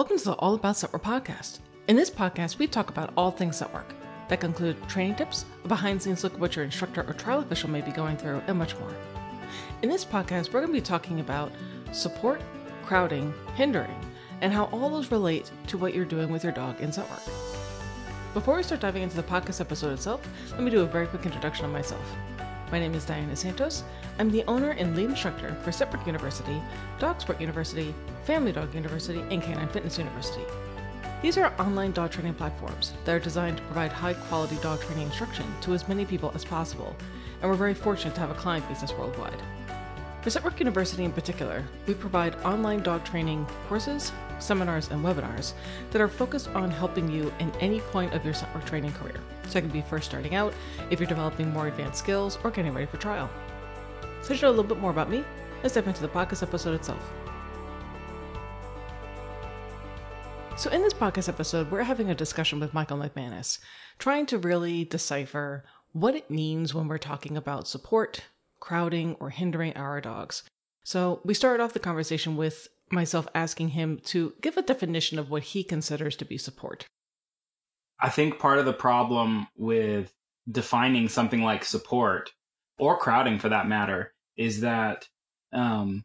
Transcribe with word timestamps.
Welcome 0.00 0.16
to 0.16 0.24
the 0.24 0.32
All 0.32 0.54
About 0.54 0.78
Scent 0.78 0.94
Work 0.94 1.02
podcast. 1.02 1.58
In 1.86 1.94
this 1.94 2.08
podcast, 2.08 2.56
we 2.56 2.66
talk 2.66 2.88
about 2.88 3.12
all 3.18 3.30
things 3.30 3.58
scent 3.58 3.74
work. 3.74 3.94
That 4.28 4.40
can 4.40 4.48
include 4.48 4.88
training 4.88 5.16
tips, 5.16 5.44
a 5.62 5.68
behind 5.68 6.00
the 6.00 6.04
scenes 6.04 6.24
look 6.24 6.32
at 6.32 6.40
what 6.40 6.56
your 6.56 6.64
instructor 6.64 7.04
or 7.06 7.12
trial 7.12 7.40
official 7.40 7.68
may 7.68 7.82
be 7.82 7.90
going 7.90 8.16
through, 8.16 8.40
and 8.46 8.56
much 8.56 8.74
more. 8.78 8.94
In 9.82 9.90
this 9.90 10.06
podcast, 10.06 10.54
we're 10.54 10.60
going 10.60 10.72
to 10.72 10.72
be 10.72 10.80
talking 10.80 11.20
about 11.20 11.52
support, 11.92 12.40
crowding, 12.82 13.34
hindering, 13.56 13.94
and 14.40 14.54
how 14.54 14.70
all 14.72 14.88
those 14.88 15.10
relate 15.10 15.50
to 15.66 15.76
what 15.76 15.92
you're 15.92 16.06
doing 16.06 16.32
with 16.32 16.44
your 16.44 16.54
dog 16.54 16.80
in 16.80 16.90
scent 16.90 17.10
work. 17.10 17.20
Before 18.32 18.56
we 18.56 18.62
start 18.62 18.80
diving 18.80 19.02
into 19.02 19.16
the 19.16 19.22
podcast 19.22 19.60
episode 19.60 19.92
itself, 19.92 20.26
let 20.52 20.62
me 20.62 20.70
do 20.70 20.80
a 20.80 20.86
very 20.86 21.08
quick 21.08 21.26
introduction 21.26 21.66
of 21.66 21.72
myself. 21.72 22.16
My 22.70 22.78
name 22.78 22.94
is 22.94 23.04
Diana 23.04 23.34
Santos. 23.34 23.82
I'm 24.20 24.30
the 24.30 24.44
owner 24.44 24.70
and 24.70 24.94
lead 24.94 25.10
instructor 25.10 25.56
for 25.64 25.72
Work 25.86 26.06
University, 26.06 26.62
Dog 27.00 27.20
Sport 27.20 27.40
University, 27.40 27.92
Family 28.24 28.52
Dog 28.52 28.72
University, 28.76 29.18
and 29.30 29.42
Canine 29.42 29.66
Fitness 29.68 29.98
University. 29.98 30.44
These 31.20 31.36
are 31.36 31.52
online 31.58 31.90
dog 31.90 32.12
training 32.12 32.34
platforms 32.34 32.92
that 33.04 33.12
are 33.12 33.18
designed 33.18 33.56
to 33.56 33.62
provide 33.64 33.90
high 33.90 34.14
quality 34.14 34.54
dog 34.62 34.80
training 34.82 35.06
instruction 35.06 35.46
to 35.62 35.74
as 35.74 35.88
many 35.88 36.04
people 36.04 36.30
as 36.36 36.44
possible, 36.44 36.94
and 37.42 37.50
we're 37.50 37.56
very 37.56 37.74
fortunate 37.74 38.14
to 38.14 38.20
have 38.20 38.30
a 38.30 38.34
client 38.34 38.68
business 38.68 38.92
worldwide. 38.92 39.42
For 40.22 40.28
Scent 40.28 40.44
Work 40.44 40.58
University 40.58 41.04
in 41.04 41.12
particular, 41.12 41.64
we 41.86 41.94
provide 41.94 42.34
online 42.44 42.82
dog 42.82 43.04
training 43.04 43.46
courses, 43.68 44.12
seminars, 44.38 44.90
and 44.90 45.02
webinars 45.02 45.54
that 45.90 46.02
are 46.02 46.08
focused 46.08 46.48
on 46.48 46.70
helping 46.70 47.10
you 47.10 47.32
in 47.38 47.50
any 47.52 47.80
point 47.80 48.12
of 48.12 48.22
your 48.22 48.34
scent 48.34 48.54
work 48.54 48.66
training 48.66 48.92
career. 48.92 49.18
So 49.48 49.58
it 49.58 49.62
can 49.62 49.70
be 49.70 49.80
first 49.80 50.10
starting 50.10 50.34
out, 50.34 50.52
if 50.90 51.00
you're 51.00 51.08
developing 51.08 51.50
more 51.50 51.68
advanced 51.68 52.00
skills, 52.00 52.38
or 52.44 52.50
getting 52.50 52.74
ready 52.74 52.84
for 52.86 52.98
trial. 52.98 53.30
So 54.20 54.34
to 54.34 54.42
know 54.42 54.48
a 54.48 54.50
little 54.50 54.64
bit 54.64 54.78
more 54.78 54.90
about 54.90 55.08
me, 55.08 55.24
let's 55.62 55.74
dive 55.74 55.88
into 55.88 56.02
the 56.02 56.08
podcast 56.08 56.42
episode 56.42 56.74
itself. 56.74 57.10
So, 60.58 60.68
in 60.68 60.82
this 60.82 60.92
podcast 60.92 61.30
episode, 61.30 61.70
we're 61.70 61.82
having 61.82 62.10
a 62.10 62.14
discussion 62.14 62.60
with 62.60 62.74
Michael 62.74 62.98
McManus, 62.98 63.58
trying 63.98 64.26
to 64.26 64.36
really 64.36 64.84
decipher 64.84 65.64
what 65.92 66.14
it 66.14 66.30
means 66.30 66.74
when 66.74 66.88
we're 66.88 66.98
talking 66.98 67.38
about 67.38 67.66
support, 67.66 68.24
crowding, 68.60 69.16
or 69.20 69.30
hindering 69.30 69.76
our 69.76 70.00
dogs. 70.00 70.42
So, 70.84 71.20
we 71.24 71.34
started 71.34 71.62
off 71.62 71.72
the 71.72 71.80
conversation 71.80 72.36
with 72.36 72.68
myself 72.90 73.26
asking 73.34 73.70
him 73.70 73.98
to 74.04 74.34
give 74.40 74.56
a 74.56 74.62
definition 74.62 75.18
of 75.18 75.30
what 75.30 75.42
he 75.42 75.62
considers 75.62 76.16
to 76.16 76.24
be 76.24 76.38
support. 76.38 76.86
I 78.00 78.08
think 78.08 78.38
part 78.38 78.58
of 78.58 78.64
the 78.64 78.72
problem 78.72 79.46
with 79.56 80.12
defining 80.50 81.08
something 81.08 81.42
like 81.42 81.64
support 81.64 82.32
or 82.78 82.96
crowding 82.96 83.38
for 83.38 83.50
that 83.50 83.68
matter 83.68 84.12
is 84.36 84.60
that 84.60 85.06
um, 85.52 86.02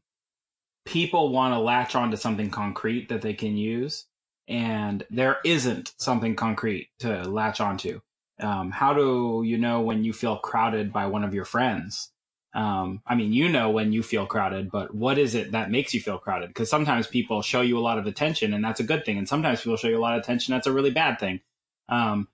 people 0.86 1.32
want 1.32 1.54
to 1.54 1.60
latch 1.60 1.96
onto 1.96 2.18
something 2.18 2.50
concrete 2.50 3.10
that 3.10 3.22
they 3.22 3.34
can 3.34 3.56
use 3.56 4.06
and 4.48 5.04
there 5.10 5.38
isn't 5.44 5.94
something 5.98 6.36
concrete 6.36 6.90
to 7.00 7.24
latch 7.24 7.60
onto 7.60 8.00
um, 8.40 8.70
how 8.70 8.94
do 8.94 9.44
you 9.46 9.58
know 9.58 9.82
when 9.82 10.04
you 10.04 10.14
feel 10.14 10.38
crowded 10.38 10.92
by 10.92 11.06
one 11.08 11.24
of 11.24 11.34
your 11.34 11.46
friends 11.46 12.12
um, 12.56 13.02
i 13.06 13.14
mean 13.14 13.32
you 13.32 13.48
know 13.48 13.70
when 13.70 13.94
you 13.94 14.02
feel 14.02 14.26
crowded 14.26 14.72
but 14.72 14.96
what 14.96 15.18
is 15.18 15.36
it 15.36 15.52
that 15.52 15.70
makes 15.70 15.94
you 15.94 16.00
feel 16.00 16.18
crowded? 16.18 16.48
Because 16.48 16.70
sometimes 16.70 17.06
people 17.06 17.42
show 17.42 17.62
you 17.62 17.78
a 17.78 17.86
lot 17.88 18.00
of 18.00 18.08
attention 18.08 18.54
and 18.54 18.64
that's 18.64 18.80
a 18.80 18.84
good 18.84 19.06
thing 19.06 19.18
and 19.18 19.28
sometimes 19.28 19.62
people 19.62 19.78
show 19.78 19.88
you 19.88 19.98
a 19.98 20.00
lot 20.00 20.18
of 20.18 20.24
attention 20.24 20.54
that's 20.54 20.68
a 20.68 20.72
really 20.72 20.92
bad 20.92 21.20
thing. 21.20 21.42
Um, 21.90 22.28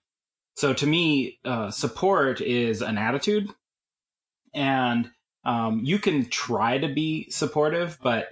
so 0.55 0.73
to 0.73 0.88
me 0.88 1.39
uh, 1.44 1.72
support 1.72 2.39
is 2.39 2.81
an 2.81 2.97
attitude 2.97 3.49
and 4.53 5.09
um, 5.44 5.81
you 5.83 5.99
can 5.99 6.25
try 6.30 6.77
to 6.77 6.88
be 6.88 7.30
supportive 7.30 7.97
but 8.02 8.30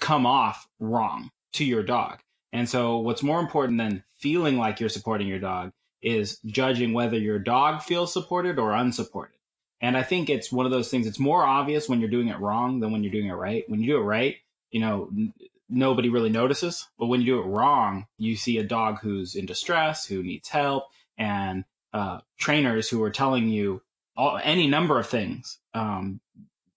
come 0.00 0.26
off 0.26 0.68
wrong 0.80 1.30
to 1.54 1.64
your 1.64 1.82
dog. 1.82 2.20
And 2.52 2.68
so, 2.68 2.98
what's 2.98 3.22
more 3.22 3.40
important 3.40 3.78
than 3.78 4.04
feeling 4.18 4.56
like 4.56 4.80
you're 4.80 4.88
supporting 4.88 5.26
your 5.26 5.38
dog 5.38 5.72
is 6.02 6.38
judging 6.46 6.92
whether 6.92 7.18
your 7.18 7.38
dog 7.38 7.82
feels 7.82 8.12
supported 8.12 8.58
or 8.58 8.72
unsupported. 8.72 9.35
And 9.80 9.96
I 9.96 10.02
think 10.02 10.30
it's 10.30 10.50
one 10.50 10.66
of 10.66 10.72
those 10.72 10.90
things, 10.90 11.06
it's 11.06 11.18
more 11.18 11.42
obvious 11.42 11.88
when 11.88 12.00
you're 12.00 12.10
doing 12.10 12.28
it 12.28 12.40
wrong 12.40 12.80
than 12.80 12.92
when 12.92 13.02
you're 13.02 13.12
doing 13.12 13.26
it 13.26 13.34
right. 13.34 13.64
When 13.68 13.80
you 13.80 13.86
do 13.86 13.98
it 13.98 14.04
right, 14.04 14.36
you 14.70 14.80
know, 14.80 15.08
n- 15.14 15.34
nobody 15.68 16.08
really 16.08 16.30
notices. 16.30 16.88
But 16.98 17.06
when 17.06 17.20
you 17.20 17.26
do 17.26 17.40
it 17.40 17.46
wrong, 17.46 18.06
you 18.16 18.36
see 18.36 18.58
a 18.58 18.64
dog 18.64 19.00
who's 19.00 19.34
in 19.34 19.46
distress, 19.46 20.06
who 20.06 20.22
needs 20.22 20.48
help, 20.48 20.84
and 21.18 21.64
uh, 21.92 22.20
trainers 22.38 22.88
who 22.88 23.02
are 23.02 23.10
telling 23.10 23.48
you 23.48 23.82
all, 24.16 24.38
any 24.42 24.66
number 24.66 24.98
of 24.98 25.06
things 25.06 25.58
um, 25.74 26.20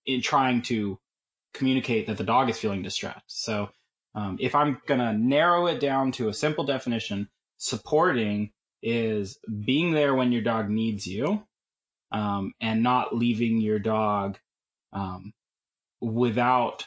in 0.06 0.22
trying 0.22 0.62
to 0.64 1.00
communicate 1.54 2.08
that 2.08 2.18
the 2.18 2.24
dog 2.24 2.50
is 2.50 2.60
feeling 2.60 2.82
distressed. 2.82 3.44
So 3.44 3.70
um, 4.14 4.38
if 4.40 4.56
I'm 4.56 4.82
going 4.88 5.00
to 5.00 5.14
narrow 5.14 5.68
it 5.68 5.80
down 5.80 6.12
to 6.14 6.30
a 6.30 6.34
simple 6.34 6.64
definition, 6.64 7.30
supporting 7.58 8.52
is 8.82 9.40
being 9.66 9.92
there 9.92 10.16
when 10.16 10.32
your 10.32 10.42
dog 10.42 10.70
needs 10.70 11.06
you 11.06 11.44
um, 12.12 12.54
and 12.62 12.84
not 12.84 13.16
leaving 13.16 13.60
your 13.60 13.80
dog 13.80 14.38
um, 14.94 15.34
without 16.02 16.86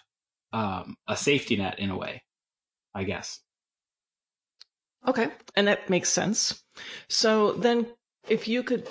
um, 0.53 0.97
a 1.07 1.17
safety 1.17 1.57
net 1.57 1.79
in 1.79 1.91
a 1.91 1.97
way, 1.97 2.23
I 2.95 3.05
guess. 3.05 3.41
Okay, 5.07 5.29
and 5.57 5.67
that 5.67 5.91
makes 5.91 6.09
sense. 6.09 6.63
So 7.09 7.53
then, 7.53 7.87
if 8.29 8.47
you 8.47 8.63
could 8.63 8.87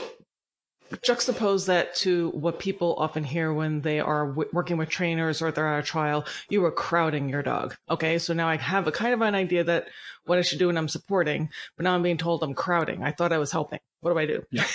juxtapose 0.98 1.68
that 1.68 1.96
to 1.96 2.30
what 2.32 2.60
people 2.60 2.96
often 2.98 3.24
hear 3.24 3.54
when 3.54 3.82
they 3.82 4.00
are 4.00 4.28
w- 4.28 4.50
working 4.52 4.78
with 4.78 4.90
trainers 4.90 5.42
or 5.42 5.52
they're 5.52 5.74
at 5.74 5.84
a 5.84 5.88
trial, 5.88 6.26
you 6.50 6.64
are 6.66 6.72
crowding 6.72 7.30
your 7.30 7.42
dog. 7.42 7.76
Okay. 7.90 8.20
So 8.20 8.34
now 8.34 8.48
I 8.50 8.58
have 8.58 8.88
a 8.88 8.92
kind 8.92 9.14
of 9.14 9.22
an 9.22 9.36
idea 9.36 9.64
that 9.64 9.88
what 10.26 10.38
I 10.38 10.42
should 10.42 10.60
do 10.60 10.68
when 10.68 10.78
I'm 10.78 10.90
supporting, 10.90 11.50
but 11.78 11.84
now 11.84 11.96
I'm 11.96 12.04
being 12.04 12.18
told 12.18 12.44
I'm 12.44 12.54
crowding. 12.54 13.04
I 13.04 13.12
thought 13.12 13.32
I 13.32 13.38
was 13.38 13.52
helping. 13.52 13.80
What 14.02 14.12
do 14.12 14.20
I 14.20 14.26
do? 14.26 14.44
Yeah. 14.52 14.66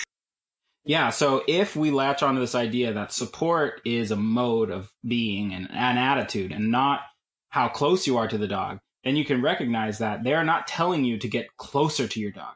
Yeah. 0.87 1.11
So 1.11 1.43
if 1.49 1.75
we 1.75 1.91
latch 1.91 2.23
onto 2.23 2.41
this 2.41 2.55
idea 2.55 2.93
that 2.93 3.13
support 3.13 3.81
is 3.85 4.13
a 4.13 4.17
mode 4.17 4.71
of 4.71 4.93
being 5.07 5.53
and 5.53 5.69
an 5.71 5.99
attitude 5.99 6.53
and 6.53 6.71
not 6.71 7.01
how 7.49 7.69
close 7.69 8.07
you 8.07 8.17
are 8.19 8.29
to 8.29 8.39
the 8.39 8.47
dog, 8.47 8.79
then 9.03 9.17
you 9.17 9.25
can 9.25 9.43
recognize 9.43 9.99
that 9.99 10.23
they're 10.23 10.45
not 10.45 10.69
telling 10.69 11.05
you 11.05 11.19
to 11.19 11.29
get 11.29 11.57
closer 11.57 12.07
to 12.07 12.21
your 12.21 12.31
dog. 12.31 12.55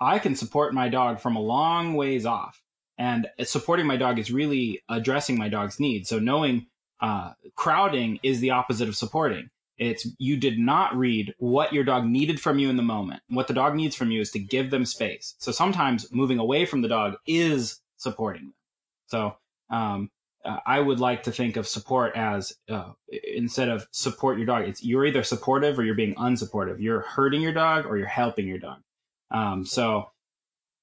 I 0.00 0.18
can 0.18 0.34
support 0.34 0.74
my 0.74 0.88
dog 0.88 1.20
from 1.20 1.36
a 1.36 1.40
long 1.40 1.94
ways 1.94 2.26
off 2.26 2.60
and 2.98 3.28
supporting 3.44 3.86
my 3.86 3.96
dog 3.96 4.18
is 4.18 4.32
really 4.32 4.82
addressing 4.88 5.38
my 5.38 5.48
dog's 5.48 5.78
needs. 5.78 6.08
So 6.08 6.18
knowing 6.18 6.66
uh, 7.00 7.32
crowding 7.54 8.18
is 8.22 8.40
the 8.40 8.50
opposite 8.50 8.88
of 8.88 8.96
supporting. 8.96 9.48
It's 9.80 10.06
you 10.18 10.36
did 10.36 10.58
not 10.58 10.94
read 10.94 11.34
what 11.38 11.72
your 11.72 11.84
dog 11.84 12.04
needed 12.04 12.38
from 12.38 12.58
you 12.58 12.68
in 12.68 12.76
the 12.76 12.82
moment. 12.82 13.22
What 13.28 13.48
the 13.48 13.54
dog 13.54 13.74
needs 13.74 13.96
from 13.96 14.10
you 14.10 14.20
is 14.20 14.30
to 14.32 14.38
give 14.38 14.70
them 14.70 14.84
space. 14.84 15.34
So 15.38 15.52
sometimes 15.52 16.12
moving 16.12 16.38
away 16.38 16.66
from 16.66 16.82
the 16.82 16.88
dog 16.88 17.14
is 17.26 17.80
supporting 17.96 18.42
them. 18.42 18.54
So 19.06 19.36
um, 19.70 20.10
uh, 20.44 20.58
I 20.66 20.80
would 20.80 21.00
like 21.00 21.22
to 21.22 21.32
think 21.32 21.56
of 21.56 21.66
support 21.66 22.14
as 22.14 22.54
uh, 22.68 22.92
instead 23.34 23.70
of 23.70 23.88
support 23.90 24.36
your 24.36 24.46
dog, 24.46 24.68
it's 24.68 24.84
you're 24.84 25.06
either 25.06 25.22
supportive 25.22 25.78
or 25.78 25.82
you're 25.82 25.94
being 25.94 26.14
unsupportive. 26.16 26.76
You're 26.78 27.00
hurting 27.00 27.40
your 27.40 27.54
dog 27.54 27.86
or 27.86 27.96
you're 27.96 28.06
helping 28.06 28.46
your 28.46 28.58
dog. 28.58 28.80
Um, 29.30 29.64
so 29.64 30.10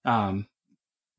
um, 0.05 0.47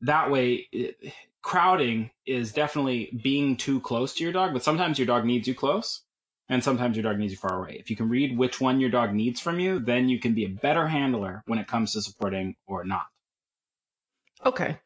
that 0.01 0.29
way 0.29 0.67
it, 0.73 1.13
crowding 1.41 2.11
is 2.25 2.51
definitely 2.51 3.17
being 3.23 3.55
too 3.55 3.79
close 3.79 4.13
to 4.13 4.23
your 4.23 4.33
dog 4.33 4.51
but 4.51 4.63
sometimes 4.63 4.99
your 4.99 5.05
dog 5.05 5.23
needs 5.23 5.47
you 5.47 5.55
close 5.55 6.01
and 6.49 6.63
sometimes 6.63 6.97
your 6.97 7.03
dog 7.03 7.17
needs 7.17 7.31
you 7.31 7.37
far 7.37 7.61
away 7.61 7.77
if 7.79 7.89
you 7.89 7.95
can 7.95 8.09
read 8.09 8.37
which 8.37 8.59
one 8.59 8.79
your 8.79 8.89
dog 8.89 9.13
needs 9.13 9.39
from 9.39 9.59
you 9.59 9.79
then 9.79 10.09
you 10.09 10.19
can 10.19 10.33
be 10.33 10.45
a 10.45 10.49
better 10.49 10.87
handler 10.87 11.43
when 11.45 11.59
it 11.59 11.67
comes 11.67 11.93
to 11.93 12.01
supporting 12.01 12.55
or 12.67 12.83
not 12.83 13.05
okay 14.45 14.77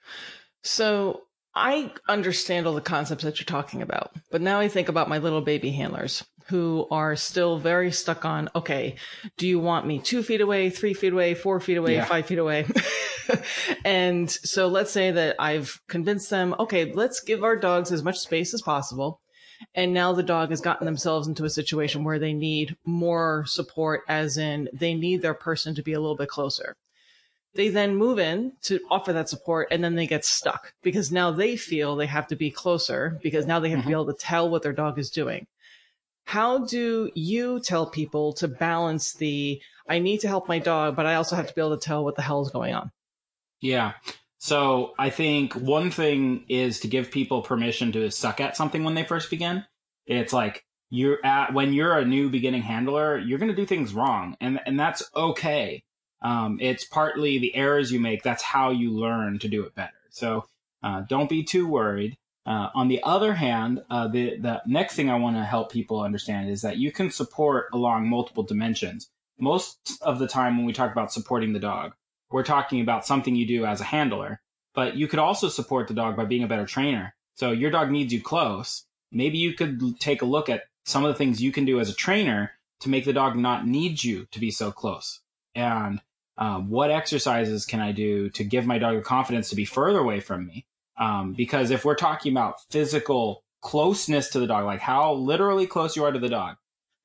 so 0.63 1.24
I 1.56 1.91
understand 2.09 2.66
all 2.66 2.74
the 2.74 2.81
concepts 2.81 3.24
that 3.24 3.40
you're 3.40 3.46
talking 3.46 3.84
about, 3.84 4.12
but 4.31 4.41
now 4.41 4.59
I 4.59 4.68
think 4.68 4.90
about 4.90 5.07
my 5.07 5.19
little 5.19 5.41
baby 5.41 5.69
handlers 5.72 6.24
who 6.47 6.88
are 6.91 7.16
still 7.16 7.59
very 7.59 7.91
stuck 7.91 8.25
on, 8.25 8.50
okay, 8.56 8.95
do 9.38 9.47
you 9.47 9.59
want 9.59 9.85
me 9.85 10.00
two 10.00 10.24
feet 10.24 10.41
away, 10.41 10.69
three 10.69 10.94
feet 10.94 11.13
away, 11.13 11.36
four 11.36 11.59
feet 11.59 11.77
away, 11.77 11.95
yeah. 11.95 12.06
five 12.06 12.25
feet 12.25 12.39
away? 12.39 12.66
and 13.86 14.30
so 14.30 14.68
let's 14.68 14.92
say 14.92 15.12
that 15.12 15.36
I've 15.39 15.80
convinced 15.88 16.30
them, 16.30 16.56
okay, 16.59 16.92
let's 16.92 17.21
give 17.21 17.44
our 17.44 17.56
dogs 17.56 17.92
as 17.92 18.04
much 18.04 18.18
space 18.18 18.54
as 18.54 18.62
possible. 18.62 19.21
And 19.75 19.94
now 19.94 20.14
the 20.14 20.24
dog 20.24 20.52
has 20.52 20.62
gotten 20.62 20.86
themselves 20.86 21.28
into 21.28 21.46
a 21.46 21.50
situation 21.50 22.04
where 22.04 22.20
they 22.20 22.34
need 22.34 22.75
more 22.86 23.44
support, 23.48 24.02
as 24.08 24.38
in 24.38 24.70
they 24.72 24.94
need 24.94 25.22
their 25.22 25.34
person 25.34 25.74
to 25.75 25.81
be 25.81 25.94
a 25.94 26.00
little 26.00 26.16
bit 26.16 26.30
closer. 26.30 26.75
They 27.56 27.70
then 27.70 27.96
move 27.96 28.20
in 28.20 28.54
to 28.64 28.80
offer 28.90 29.14
that 29.14 29.30
support 29.30 29.68
and 29.72 29.84
then 29.84 29.96
they 29.96 30.08
get 30.08 30.25
stuck 30.25 30.74
because 30.81 31.12
now 31.12 31.31
they 31.31 31.56
feel 31.56 31.96
they 31.96 32.08
have 32.08 32.28
to 32.28 32.36
be 32.36 32.50
closer 32.50 33.20
because 33.22 33.46
now 33.46 33.60
they 33.60 33.70
have 33.70 33.80
mm-hmm. 33.80 33.84
to 33.84 33.90
be 33.90 33.94
mm-hmm. 33.94 34.10
able 34.10 34.14
to 34.14 34.20
tell 34.20 34.50
what 34.50 34.64
their 34.64 34.74
dog 34.74 34.98
is 34.98 35.12
doing. 35.12 35.46
How 36.26 36.66
do 36.66 37.12
you 37.14 37.60
tell 37.60 37.86
people 37.86 38.34
to 38.34 38.48
balance 38.48 39.14
the 39.14 39.62
I 39.88 40.00
need 40.00 40.19
to 40.22 40.28
help 40.28 40.48
my 40.48 40.60
dog, 40.60 40.96
but 40.96 41.06
I 41.06 41.16
also 41.16 41.36
have 41.36 41.48
to 41.48 41.54
be 41.54 41.62
able 41.62 41.78
to 41.78 41.86
tell 41.86 42.04
what 42.04 42.16
the 42.16 42.22
hell 42.22 42.42
is 42.42 42.50
going 42.50 42.74
on? 42.74 42.92
Yeah. 43.60 43.94
So 44.44 44.94
I 45.00 45.10
think 45.10 45.54
one 45.54 45.90
thing 45.90 46.44
is 46.50 46.81
to 46.81 46.90
give 46.90 47.12
people 47.12 47.44
permission 47.44 47.94
to 47.94 48.12
suck 48.12 48.42
at 48.42 48.57
something 48.57 48.84
when 48.84 48.94
they 48.94 49.06
first 49.06 49.30
begin. 49.30 49.63
It's 50.06 50.34
like 50.34 50.66
you're 50.90 51.25
at 51.25 51.54
when 51.54 51.72
you're 51.72 51.98
a 51.98 52.04
new 52.04 52.30
beginning 52.30 52.62
handler, 52.62 53.18
you're 53.18 53.40
going 53.40 53.51
to 53.51 53.56
do 53.56 53.66
things 53.66 53.94
wrong, 53.94 54.36
and 54.42 54.60
and 54.66 54.78
that's 54.78 55.01
okay. 55.16 55.86
Um, 56.22 56.57
it's 56.60 56.84
partly 56.84 57.40
the 57.40 57.56
errors 57.56 57.90
you 57.90 58.01
make. 58.01 58.22
That's 58.22 58.44
how 58.44 58.72
you 58.72 58.92
learn 58.92 59.40
to 59.40 59.48
do 59.48 59.63
it 59.63 59.75
better. 59.75 59.94
So 60.10 60.44
uh, 60.84 61.04
don't 61.07 61.30
be 61.30 61.45
too 61.45 61.66
worried. 61.66 62.18
Uh, 62.45 62.68
on 62.75 62.90
the 62.90 63.01
other 63.04 63.36
hand, 63.36 63.81
uh, 63.90 64.10
the 64.10 64.38
the 64.40 64.62
next 64.68 64.95
thing 64.95 65.10
I 65.10 65.16
want 65.16 65.38
to 65.38 65.45
help 65.45 65.72
people 65.72 66.01
understand 66.01 66.50
is 66.50 66.63
that 66.63 66.75
you 66.75 66.92
can 66.92 67.12
support 67.12 67.68
along 67.72 68.10
multiple 68.10 68.44
dimensions. 68.44 69.10
Most 69.40 70.00
of 70.01 70.19
the 70.19 70.28
time, 70.28 70.57
when 70.57 70.66
we 70.66 70.74
talk 70.74 70.92
about 70.92 71.13
supporting 71.13 71.54
the 71.54 71.60
dog, 71.60 71.94
we're 72.33 72.44
talking 72.44 72.81
about 72.81 73.06
something 73.06 73.35
you 73.35 73.45
do 73.45 73.63
as 73.63 73.80
a 73.80 73.85
handler, 73.85 74.41
but 74.74 74.97
you 74.97 75.07
could 75.07 75.19
also 75.19 75.47
support 75.47 75.88
the 75.88 75.94
dog 75.94 76.18
by 76.18 76.25
being 76.25 76.44
a 76.44 76.47
better 76.47 76.65
trainer. 76.65 77.13
So 77.35 77.51
your 77.51 77.69
dog 77.69 77.91
needs 77.91 78.12
you 78.12 78.21
close. 78.21 78.85
Maybe 79.12 79.38
you 79.38 79.53
could 79.53 80.00
take 80.00 80.24
a 80.24 80.25
look 80.25 80.50
at 80.50 80.63
some 80.83 81.06
of 81.06 81.09
the 81.09 81.18
things 81.18 81.44
you 81.44 81.51
can 81.51 81.63
do 81.63 81.80
as 81.80 81.91
a 81.91 81.95
trainer 81.95 82.51
to 82.80 82.89
make 82.89 83.06
the 83.06 83.13
dog 83.13 83.35
not 83.35 83.68
need 83.68 84.03
you 84.03 84.25
to 84.31 84.39
be 84.39 84.50
so 84.50 84.71
close. 84.71 85.21
And 85.53 86.01
um, 86.39 86.71
what 86.71 86.89
exercises 86.89 87.68
can 87.68 87.80
I 87.80 87.91
do 87.91 88.31
to 88.31 88.44
give 88.44 88.65
my 88.65 88.80
dog 88.80 88.95
the 88.95 89.03
confidence 89.03 89.50
to 89.50 89.56
be 89.56 89.65
further 89.65 90.00
away 90.00 90.19
from 90.19 90.47
me? 90.47 90.65
Um, 90.97 91.33
because 91.33 91.69
if 91.69 91.85
we're 91.85 91.94
talking 91.94 92.33
about 92.33 92.62
physical 92.71 93.44
closeness 93.62 94.30
to 94.30 94.39
the 94.39 94.47
dog, 94.47 94.65
like 94.65 94.80
how 94.80 95.13
literally 95.13 95.68
close 95.68 95.95
you 95.95 96.03
are 96.03 96.12
to 96.12 96.19
the 96.19 96.30
dog, 96.30 96.56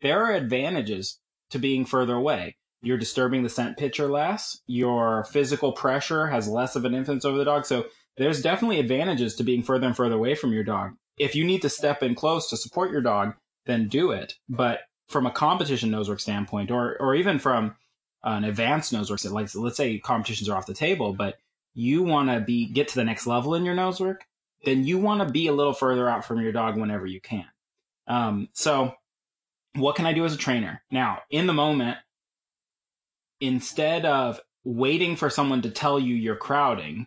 there 0.01 0.25
are 0.25 0.33
advantages 0.33 1.19
to 1.51 1.59
being 1.59 1.85
further 1.85 2.15
away. 2.15 2.57
You're 2.83 2.99
disturbing 2.99 3.43
the 3.43 3.49
scent 3.49 3.77
picture 3.77 4.09
less. 4.09 4.61
Your 4.67 5.25
physical 5.25 5.73
pressure 5.73 6.27
has 6.29 6.49
less 6.49 6.77
of 6.77 6.85
an 6.85 6.95
influence 6.95 7.25
over 7.25 7.37
the 7.37 7.45
dog. 7.45 7.67
So 7.67 7.87
there's 8.17 8.43
definitely 8.43 8.81
advantages 8.81 9.35
to 9.37 9.45
being 9.45 9.63
further 9.63 9.87
and 9.87 9.97
further 9.97 10.15
away 10.15 10.35
from 10.35 10.53
your 10.53 10.65
dog. 10.65 10.93
If 11.19 11.35
you 11.35 11.45
need 11.45 11.63
to 11.63 11.69
step 11.69 12.03
in 12.03 12.15
close 12.15 12.49
to 12.51 12.57
support 12.57 12.93
your 12.93 13.01
dog, 13.01 13.35
then 13.67 13.89
do 13.89 14.13
it. 14.13 14.35
But 14.49 14.81
from 15.09 15.27
a 15.27 15.31
competition 15.31 15.91
nosework 15.91 16.21
standpoint, 16.21 16.71
or 16.71 16.97
or 17.01 17.15
even 17.15 17.39
from 17.39 17.75
an 18.23 18.45
advanced 18.45 18.93
nosework, 18.93 19.31
like 19.31 19.55
let's 19.55 19.77
say 19.77 19.99
competitions 19.99 20.49
are 20.49 20.57
off 20.57 20.67
the 20.67 20.75
table, 20.75 21.13
but 21.13 21.37
you 21.75 22.03
want 22.03 22.29
to 22.29 22.41
be 22.41 22.67
get 22.67 22.89
to 22.89 22.95
the 22.95 23.05
next 23.05 23.27
level 23.27 23.55
in 23.55 23.65
your 23.65 23.75
nosework, 23.75 24.19
then 24.65 24.85
you 24.85 24.99
want 24.99 25.27
to 25.27 25.33
be 25.33 25.47
a 25.47 25.53
little 25.53 25.73
further 25.73 26.09
out 26.09 26.25
from 26.25 26.41
your 26.41 26.53
dog 26.53 26.77
whenever 26.77 27.07
you 27.07 27.21
can. 27.21 27.47
Um, 28.07 28.49
so, 28.53 28.95
what 29.75 29.97
can 29.97 30.07
I 30.07 30.13
do 30.13 30.25
as 30.25 30.35
a 30.35 30.39
trainer 30.39 30.83
now 30.91 31.21
in 31.31 31.47
the 31.47 31.53
moment? 31.53 31.99
Instead 33.41 34.05
of 34.05 34.41
waiting 34.65 35.17
for 35.17 35.31
someone 35.31 35.63
to 35.63 35.71
tell 35.71 35.99
you 35.99 36.15
you're 36.15 36.37
crowding, 36.37 37.07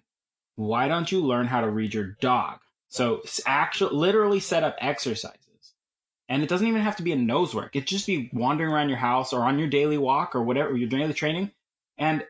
why 0.56 0.88
don't 0.88 1.12
you 1.12 1.22
learn 1.22 1.48
how 1.48 1.62
to 1.62 1.70
read 1.70 1.94
your 1.94 2.18
dog? 2.22 2.60
So, 2.88 3.22
actually, 3.46 3.96
literally 3.96 4.40
set 4.40 4.64
up 4.64 4.76
exercises. 4.80 5.38
And 6.28 6.44
it 6.44 6.50
doesn't 6.50 6.68
even 6.68 6.82
have 6.82 6.96
to 6.98 7.04
be 7.04 7.12
a 7.12 7.18
nose 7.18 7.54
work. 7.54 7.76
It 7.76 7.88
just 7.88 8.08
be 8.08 8.30
wandering 8.34 8.72
around 8.72 8.90
your 8.90 8.98
house 8.98 9.34
or 9.34 9.44
on 9.44 9.60
your 9.60 9.68
daily 9.68 9.98
walk 9.98 10.36
or 10.36 10.44
whatever 10.44 10.76
you're 10.76 10.88
doing 10.88 11.08
the 11.08 11.14
training 11.14 11.52
and 11.98 12.24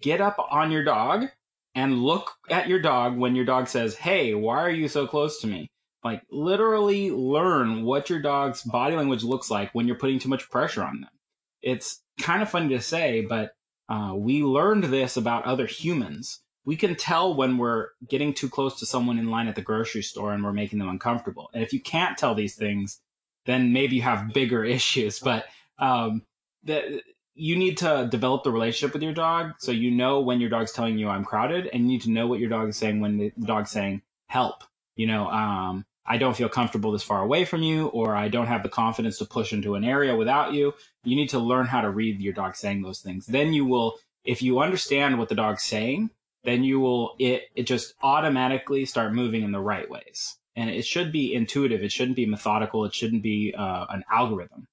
get 0.00 0.20
up 0.20 0.38
on 0.50 0.70
your 0.70 0.84
dog 0.84 1.26
and 1.74 2.02
look 2.02 2.32
at 2.50 2.68
your 2.68 2.80
dog 2.80 3.16
when 3.16 3.36
your 3.36 3.44
dog 3.44 3.68
says, 3.68 3.96
Hey, 3.96 4.34
why 4.34 4.62
are 4.62 4.70
you 4.70 4.88
so 4.88 5.06
close 5.06 5.40
to 5.40 5.46
me? 5.46 5.70
Like 6.02 6.22
literally 6.30 7.10
learn 7.10 7.82
what 7.82 8.08
your 8.08 8.20
dog's 8.20 8.62
body 8.62 8.96
language 8.96 9.24
looks 9.24 9.50
like 9.50 9.74
when 9.74 9.86
you're 9.86 9.98
putting 9.98 10.18
too 10.18 10.28
much 10.28 10.48
pressure 10.50 10.82
on 10.82 11.02
them. 11.02 11.10
It's 11.60 12.02
kind 12.20 12.42
of 12.42 12.50
funny 12.50 12.68
to 12.74 12.80
say, 12.80 13.22
but 13.22 13.52
uh, 13.88 14.12
we 14.14 14.42
learned 14.42 14.84
this 14.84 15.16
about 15.16 15.44
other 15.44 15.66
humans. 15.66 16.40
We 16.64 16.76
can 16.76 16.94
tell 16.94 17.34
when 17.34 17.56
we're 17.56 17.88
getting 18.06 18.34
too 18.34 18.48
close 18.48 18.78
to 18.80 18.86
someone 18.86 19.18
in 19.18 19.30
line 19.30 19.48
at 19.48 19.54
the 19.54 19.62
grocery 19.62 20.02
store 20.02 20.32
and 20.32 20.44
we're 20.44 20.52
making 20.52 20.78
them 20.78 20.88
uncomfortable. 20.88 21.48
And 21.54 21.62
if 21.62 21.72
you 21.72 21.80
can't 21.80 22.18
tell 22.18 22.34
these 22.34 22.56
things, 22.56 23.00
then 23.46 23.72
maybe 23.72 23.96
you 23.96 24.02
have 24.02 24.34
bigger 24.34 24.64
issues. 24.76 25.18
But 25.18 25.46
um, 25.78 26.22
you 27.34 27.56
need 27.56 27.78
to 27.78 28.08
develop 28.10 28.42
the 28.42 28.50
relationship 28.50 28.92
with 28.92 29.02
your 29.02 29.14
dog 29.14 29.52
so 29.58 29.70
you 29.70 29.90
know 29.90 30.20
when 30.20 30.40
your 30.40 30.50
dog's 30.50 30.72
telling 30.72 30.98
you 30.98 31.08
I'm 31.08 31.24
crowded, 31.24 31.68
and 31.72 31.82
you 31.84 31.88
need 31.88 32.02
to 32.02 32.10
know 32.10 32.26
what 32.26 32.40
your 32.40 32.50
dog 32.50 32.68
is 32.68 32.76
saying 32.76 33.00
when 33.00 33.16
the 33.16 33.32
dog's 33.40 33.70
saying 33.70 34.02
help. 34.26 34.64
You 34.96 35.06
know, 35.06 35.28
um, 35.28 35.86
I 36.08 36.16
don't 36.16 36.36
feel 36.36 36.48
comfortable 36.48 36.90
this 36.90 37.02
far 37.02 37.22
away 37.22 37.44
from 37.44 37.62
you, 37.62 37.88
or 37.88 38.16
I 38.16 38.28
don't 38.28 38.46
have 38.46 38.62
the 38.62 38.70
confidence 38.70 39.18
to 39.18 39.26
push 39.26 39.52
into 39.52 39.74
an 39.74 39.84
area 39.84 40.16
without 40.16 40.54
you. 40.54 40.72
You 41.04 41.16
need 41.16 41.28
to 41.30 41.38
learn 41.38 41.66
how 41.66 41.82
to 41.82 41.90
read 41.90 42.20
your 42.20 42.32
dog 42.32 42.56
saying 42.56 42.82
those 42.82 43.00
things. 43.00 43.26
Then 43.26 43.52
you 43.52 43.66
will, 43.66 43.96
if 44.24 44.40
you 44.40 44.60
understand 44.60 45.18
what 45.18 45.28
the 45.28 45.34
dog's 45.34 45.64
saying, 45.64 46.10
then 46.44 46.64
you 46.64 46.80
will 46.80 47.14
it 47.18 47.42
it 47.54 47.64
just 47.64 47.94
automatically 48.02 48.86
start 48.86 49.12
moving 49.12 49.42
in 49.42 49.52
the 49.52 49.60
right 49.60 49.88
ways. 49.90 50.36
And 50.56 50.70
it 50.70 50.86
should 50.86 51.12
be 51.12 51.34
intuitive. 51.34 51.82
It 51.82 51.92
shouldn't 51.92 52.16
be 52.16 52.26
methodical. 52.26 52.84
It 52.84 52.94
shouldn't 52.94 53.22
be 53.22 53.54
uh, 53.56 53.86
an 53.90 54.02
algorithm. 54.10 54.66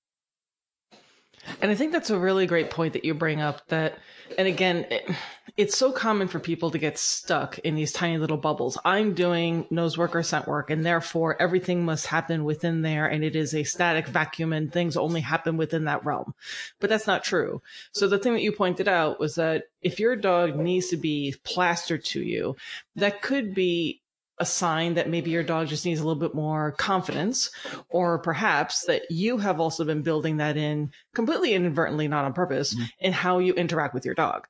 And 1.61 1.71
I 1.71 1.75
think 1.75 1.91
that's 1.91 2.09
a 2.09 2.19
really 2.19 2.45
great 2.45 2.69
point 2.69 2.93
that 2.93 3.05
you 3.05 3.13
bring 3.13 3.41
up 3.41 3.67
that, 3.67 3.99
and 4.37 4.47
again, 4.47 4.85
it, 4.89 5.09
it's 5.57 5.77
so 5.77 5.91
common 5.91 6.27
for 6.27 6.39
people 6.39 6.71
to 6.71 6.77
get 6.77 6.97
stuck 6.97 7.59
in 7.59 7.75
these 7.75 7.91
tiny 7.91 8.17
little 8.17 8.37
bubbles. 8.37 8.77
I'm 8.83 9.13
doing 9.13 9.65
nose 9.69 9.97
work 9.97 10.15
or 10.15 10.23
scent 10.23 10.47
work, 10.47 10.69
and 10.69 10.85
therefore 10.85 11.41
everything 11.41 11.85
must 11.85 12.07
happen 12.07 12.43
within 12.43 12.81
there, 12.81 13.05
and 13.05 13.23
it 13.23 13.35
is 13.35 13.53
a 13.53 13.63
static 13.63 14.07
vacuum, 14.07 14.53
and 14.53 14.71
things 14.71 14.97
only 14.97 15.21
happen 15.21 15.55
within 15.57 15.85
that 15.85 16.03
realm. 16.03 16.33
But 16.79 16.89
that's 16.89 17.07
not 17.07 17.23
true. 17.23 17.61
So 17.91 18.07
the 18.07 18.19
thing 18.19 18.33
that 18.33 18.41
you 18.41 18.51
pointed 18.51 18.87
out 18.87 19.19
was 19.19 19.35
that 19.35 19.65
if 19.81 19.99
your 19.99 20.15
dog 20.15 20.55
needs 20.55 20.87
to 20.87 20.97
be 20.97 21.35
plastered 21.43 22.03
to 22.05 22.21
you, 22.21 22.55
that 22.95 23.21
could 23.21 23.53
be 23.53 24.01
a 24.37 24.45
sign 24.45 24.95
that 24.95 25.09
maybe 25.09 25.31
your 25.31 25.43
dog 25.43 25.67
just 25.67 25.85
needs 25.85 25.99
a 25.99 26.03
little 26.05 26.19
bit 26.19 26.35
more 26.35 26.71
confidence, 26.73 27.51
or 27.89 28.19
perhaps 28.19 28.85
that 28.85 29.03
you 29.09 29.37
have 29.37 29.59
also 29.59 29.85
been 29.85 30.01
building 30.01 30.37
that 30.37 30.57
in 30.57 30.91
completely 31.13 31.53
inadvertently, 31.53 32.07
not 32.07 32.25
on 32.25 32.33
purpose, 32.33 32.73
mm-hmm. 32.73 32.85
in 32.99 33.13
how 33.13 33.39
you 33.39 33.53
interact 33.53 33.93
with 33.93 34.05
your 34.05 34.15
dog. 34.15 34.47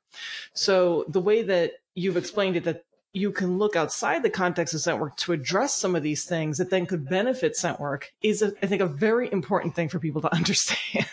So 0.54 1.04
the 1.08 1.20
way 1.20 1.42
that 1.42 1.72
you've 1.94 2.16
explained 2.16 2.56
it, 2.56 2.64
that 2.64 2.84
you 3.16 3.32
can 3.32 3.56
look 3.56 3.76
outside 3.76 4.22
the 4.22 4.28
context 4.28 4.74
of 4.74 4.80
scent 4.82 5.00
work 5.00 5.16
to 5.16 5.32
address 5.32 5.74
some 5.74 5.96
of 5.96 6.02
these 6.02 6.24
things 6.24 6.58
that 6.58 6.68
then 6.68 6.84
could 6.84 7.08
benefit 7.08 7.56
scent 7.56 7.80
work 7.80 8.12
is, 8.20 8.42
a, 8.42 8.52
I 8.62 8.66
think, 8.66 8.82
a 8.82 8.86
very 8.86 9.32
important 9.32 9.74
thing 9.74 9.88
for 9.88 9.98
people 9.98 10.20
to 10.20 10.34
understand. 10.34 11.06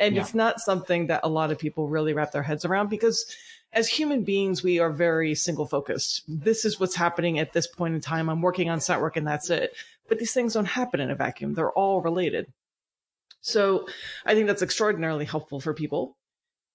and 0.00 0.16
yeah. 0.16 0.22
it's 0.22 0.34
not 0.34 0.58
something 0.58 1.06
that 1.06 1.20
a 1.22 1.28
lot 1.28 1.52
of 1.52 1.58
people 1.58 1.88
really 1.88 2.14
wrap 2.14 2.32
their 2.32 2.42
heads 2.42 2.64
around 2.64 2.88
because 2.88 3.32
as 3.76 3.88
human 3.88 4.24
beings, 4.24 4.62
we 4.62 4.80
are 4.80 4.90
very 4.90 5.34
single 5.34 5.66
focused. 5.66 6.22
This 6.26 6.64
is 6.64 6.80
what's 6.80 6.96
happening 6.96 7.38
at 7.38 7.52
this 7.52 7.66
point 7.66 7.94
in 7.94 8.00
time. 8.00 8.30
I'm 8.30 8.40
working 8.40 8.70
on 8.70 8.80
scent 8.80 9.02
work 9.02 9.18
and 9.18 9.26
that's 9.26 9.50
it. 9.50 9.76
But 10.08 10.18
these 10.18 10.32
things 10.32 10.54
don't 10.54 10.64
happen 10.64 10.98
in 10.98 11.10
a 11.10 11.14
vacuum. 11.14 11.52
They're 11.52 11.70
all 11.70 12.00
related. 12.00 12.50
So 13.42 13.86
I 14.24 14.34
think 14.34 14.46
that's 14.46 14.62
extraordinarily 14.62 15.26
helpful 15.26 15.60
for 15.60 15.74
people. 15.74 16.16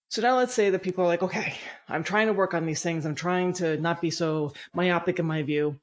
So 0.10 0.22
now 0.22 0.38
let's 0.38 0.54
say 0.54 0.70
that 0.70 0.84
people 0.84 1.04
are 1.04 1.08
like, 1.08 1.24
okay, 1.24 1.56
I'm 1.90 2.04
trying 2.04 2.28
to 2.28 2.34
work 2.34 2.54
on 2.54 2.68
these 2.68 2.84
things. 2.84 3.06
I'm 3.06 3.16
trying 3.16 3.54
to 3.54 3.78
not 3.78 4.00
be 4.00 4.12
so 4.12 4.54
myopic 4.76 5.18
in 5.18 5.26
my 5.26 5.42
view, 5.42 5.80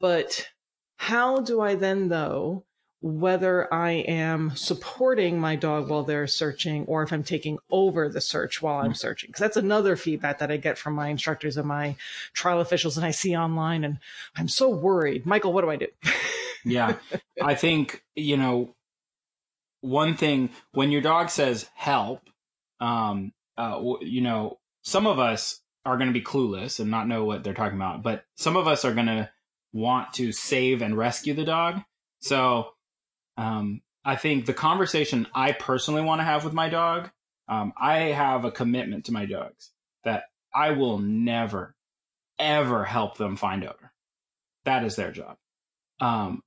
but 0.00 0.48
how 0.96 1.40
do 1.40 1.60
I 1.60 1.76
then 1.76 2.08
though 2.08 2.64
whether 3.02 3.72
I 3.72 3.90
am 3.90 4.56
supporting 4.56 5.38
my 5.38 5.54
dog 5.54 5.88
while 5.88 6.02
they're 6.02 6.26
searching 6.26 6.84
or 6.86 7.02
if 7.02 7.12
I'm 7.12 7.22
taking 7.22 7.58
over 7.70 8.08
the 8.08 8.20
search 8.20 8.62
while 8.62 8.80
I'm 8.80 8.92
mm. 8.92 8.96
searching. 8.96 9.28
Because 9.28 9.40
that's 9.40 9.56
another 9.56 9.96
feedback 9.96 10.38
that 10.38 10.50
I 10.50 10.56
get 10.56 10.78
from 10.78 10.94
my 10.94 11.08
instructors 11.08 11.56
and 11.56 11.68
my 11.68 11.96
trial 12.32 12.60
officials 12.60 12.96
and 12.96 13.04
I 13.04 13.10
see 13.10 13.36
online. 13.36 13.84
And 13.84 13.98
I'm 14.36 14.48
so 14.48 14.68
worried. 14.68 15.26
Michael, 15.26 15.52
what 15.52 15.62
do 15.62 15.70
I 15.70 15.76
do? 15.76 15.88
yeah. 16.64 16.96
I 17.42 17.54
think, 17.54 18.02
you 18.14 18.36
know, 18.36 18.74
one 19.82 20.16
thing 20.16 20.50
when 20.72 20.90
your 20.90 21.02
dog 21.02 21.30
says 21.30 21.68
help, 21.74 22.22
um, 22.80 23.32
uh, 23.58 23.80
you 24.00 24.22
know, 24.22 24.58
some 24.82 25.06
of 25.06 25.18
us 25.18 25.60
are 25.84 25.96
going 25.96 26.08
to 26.08 26.18
be 26.18 26.24
clueless 26.24 26.80
and 26.80 26.90
not 26.90 27.06
know 27.06 27.24
what 27.24 27.44
they're 27.44 27.54
talking 27.54 27.76
about, 27.76 28.02
but 28.02 28.24
some 28.36 28.56
of 28.56 28.66
us 28.66 28.84
are 28.84 28.94
going 28.94 29.06
to 29.06 29.30
want 29.72 30.12
to 30.14 30.32
save 30.32 30.82
and 30.82 30.96
rescue 30.96 31.34
the 31.34 31.44
dog. 31.44 31.80
So 32.20 32.70
um, 33.36 33.82
I 34.04 34.16
think 34.16 34.46
the 34.46 34.54
conversation 34.54 35.26
I 35.34 35.52
personally 35.52 36.02
want 36.02 36.20
to 36.20 36.24
have 36.24 36.44
with 36.44 36.52
my 36.52 36.68
dog, 36.68 37.10
um, 37.48 37.72
I 37.80 37.98
have 37.98 38.44
a 38.44 38.52
commitment 38.52 39.06
to 39.06 39.12
my 39.12 39.26
dogs 39.26 39.70
that 40.04 40.24
I 40.54 40.70
will 40.70 40.98
never, 40.98 41.74
ever 42.38 42.84
help 42.84 43.18
them 43.18 43.36
find 43.36 43.64
odor. 43.64 43.92
That 44.64 44.84
is 44.84 44.96
their 44.96 45.10
job. 45.10 45.36
Um, 46.00 46.42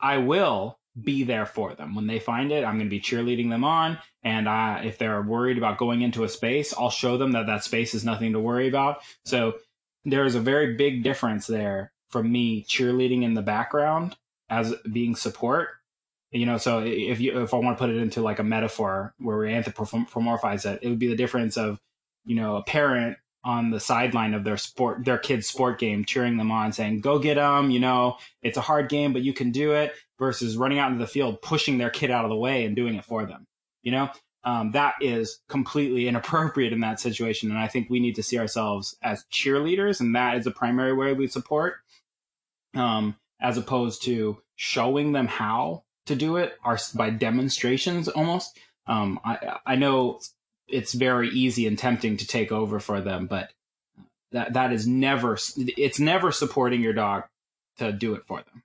I 0.00 0.18
will 0.18 0.78
be 1.00 1.24
there 1.24 1.46
for 1.46 1.74
them 1.74 1.94
when 1.94 2.06
they 2.06 2.18
find 2.18 2.52
it. 2.52 2.64
I'm 2.64 2.78
going 2.78 2.86
to 2.86 2.90
be 2.90 3.00
cheerleading 3.00 3.50
them 3.50 3.64
on, 3.64 3.98
and 4.22 4.46
uh, 4.48 4.80
if 4.84 4.98
they're 4.98 5.22
worried 5.22 5.58
about 5.58 5.78
going 5.78 6.02
into 6.02 6.24
a 6.24 6.28
space, 6.28 6.74
I'll 6.76 6.90
show 6.90 7.16
them 7.16 7.32
that 7.32 7.46
that 7.46 7.64
space 7.64 7.94
is 7.94 8.04
nothing 8.04 8.32
to 8.32 8.40
worry 8.40 8.68
about. 8.68 9.02
So 9.24 9.54
there 10.04 10.24
is 10.24 10.34
a 10.34 10.40
very 10.40 10.74
big 10.74 11.02
difference 11.02 11.46
there 11.46 11.92
from 12.10 12.30
me 12.30 12.64
cheerleading 12.64 13.22
in 13.22 13.34
the 13.34 13.42
background 13.42 14.16
as 14.48 14.74
being 14.92 15.16
support 15.16 15.68
you 16.34 16.46
know 16.46 16.58
so 16.58 16.80
if 16.80 17.20
you 17.20 17.40
if 17.42 17.54
i 17.54 17.56
want 17.56 17.76
to 17.76 17.82
put 17.82 17.90
it 17.90 17.96
into 17.96 18.20
like 18.20 18.38
a 18.38 18.44
metaphor 18.44 19.14
where 19.18 19.38
we 19.38 19.48
anthropomorphize 19.48 20.66
it 20.66 20.80
it 20.82 20.88
would 20.88 20.98
be 20.98 21.08
the 21.08 21.16
difference 21.16 21.56
of 21.56 21.80
you 22.24 22.34
know 22.34 22.56
a 22.56 22.62
parent 22.64 23.16
on 23.44 23.70
the 23.70 23.80
sideline 23.80 24.34
of 24.34 24.44
their 24.44 24.56
sport 24.56 25.04
their 25.04 25.18
kid's 25.18 25.46
sport 25.46 25.78
game 25.78 26.04
cheering 26.04 26.36
them 26.36 26.50
on 26.50 26.72
saying 26.72 27.00
go 27.00 27.18
get 27.18 27.34
them 27.34 27.70
you 27.70 27.80
know 27.80 28.16
it's 28.42 28.56
a 28.56 28.62
hard 28.62 28.88
game 28.88 29.12
but 29.12 29.22
you 29.22 29.32
can 29.32 29.50
do 29.50 29.72
it 29.72 29.92
versus 30.18 30.56
running 30.56 30.78
out 30.78 30.90
into 30.90 31.02
the 31.02 31.10
field, 31.10 31.42
pushing 31.42 31.78
their 31.78 31.90
kid 31.90 32.10
out 32.10 32.24
of 32.24 32.30
the 32.30 32.36
way 32.36 32.64
and 32.64 32.76
doing 32.76 32.94
it 32.94 33.04
for 33.04 33.26
them. 33.26 33.46
You 33.82 33.92
know, 33.92 34.10
um, 34.44 34.72
that 34.72 34.94
is 35.00 35.40
completely 35.48 36.08
inappropriate 36.08 36.72
in 36.72 36.80
that 36.80 37.00
situation. 37.00 37.50
And 37.50 37.58
I 37.58 37.68
think 37.68 37.90
we 37.90 38.00
need 38.00 38.16
to 38.16 38.22
see 38.22 38.38
ourselves 38.38 38.96
as 39.02 39.24
cheerleaders, 39.32 40.00
and 40.00 40.14
that 40.14 40.36
is 40.36 40.44
the 40.44 40.50
primary 40.50 40.94
way 40.94 41.12
we 41.12 41.26
support, 41.26 41.76
um, 42.74 43.16
as 43.40 43.56
opposed 43.56 44.02
to 44.04 44.38
showing 44.56 45.12
them 45.12 45.26
how 45.26 45.84
to 46.06 46.14
do 46.14 46.36
it 46.36 46.54
are 46.64 46.78
by 46.94 47.10
demonstrations 47.10 48.08
almost. 48.08 48.58
Um, 48.86 49.20
I, 49.24 49.58
I 49.64 49.76
know 49.76 50.20
it's 50.68 50.92
very 50.92 51.28
easy 51.30 51.66
and 51.66 51.78
tempting 51.78 52.16
to 52.18 52.26
take 52.26 52.52
over 52.52 52.80
for 52.80 53.00
them, 53.00 53.26
but 53.26 53.50
that 54.32 54.54
that 54.54 54.72
is 54.72 54.86
never 54.86 55.38
it's 55.56 56.00
never 56.00 56.32
supporting 56.32 56.80
your 56.80 56.92
dog 56.92 57.24
to 57.78 57.92
do 57.92 58.14
it 58.14 58.26
for 58.26 58.42
them. 58.42 58.62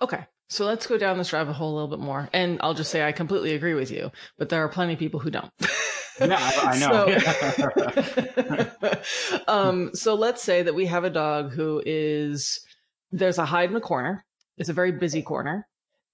Okay. 0.00 0.24
So 0.48 0.64
let's 0.64 0.86
go 0.86 0.96
down 0.96 1.18
this 1.18 1.32
rabbit 1.32 1.54
hole 1.54 1.72
a 1.72 1.74
little 1.74 1.88
bit 1.88 1.98
more. 1.98 2.28
And 2.32 2.60
I'll 2.62 2.74
just 2.74 2.90
say 2.90 3.02
I 3.02 3.10
completely 3.12 3.54
agree 3.54 3.74
with 3.74 3.90
you, 3.90 4.12
but 4.38 4.48
there 4.48 4.62
are 4.62 4.68
plenty 4.68 4.92
of 4.92 4.98
people 4.98 5.18
who 5.18 5.30
don't. 5.30 5.50
yeah, 6.20 6.38
I, 6.40 6.70
I 6.72 6.78
know. 6.78 7.18
So, 8.86 9.40
um, 9.48 9.90
so 9.92 10.14
let's 10.14 10.42
say 10.42 10.62
that 10.62 10.74
we 10.74 10.86
have 10.86 11.04
a 11.04 11.10
dog 11.10 11.52
who 11.52 11.82
is 11.84 12.64
there's 13.10 13.38
a 13.38 13.44
hide 13.44 13.68
in 13.68 13.74
the 13.74 13.80
corner. 13.80 14.24
It's 14.56 14.68
a 14.68 14.72
very 14.74 14.92
busy 14.92 15.22
corner. 15.22 15.66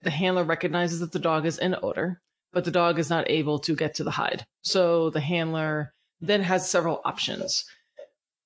The 0.03 0.11
handler 0.11 0.45
recognizes 0.45 1.01
that 1.01 1.13
the 1.13 1.19
dog 1.19 1.47
is 1.47 1.59
in 1.59 1.77
odor, 1.83 2.21
but 2.53 2.65
the 2.65 2.71
dog 2.71 2.99
is 2.99 3.11
not 3.11 3.31
able 3.31 3.59
to 3.61 3.77
get 3.77 3.95
to 3.95 4.05
the 4.05 4.11
hide. 4.11 4.45
So 4.63 5.11
the 5.11 5.21
handler 5.21 5.95
then 6.21 6.43
has 6.43 6.69
several 6.69 7.01
options. 7.05 7.65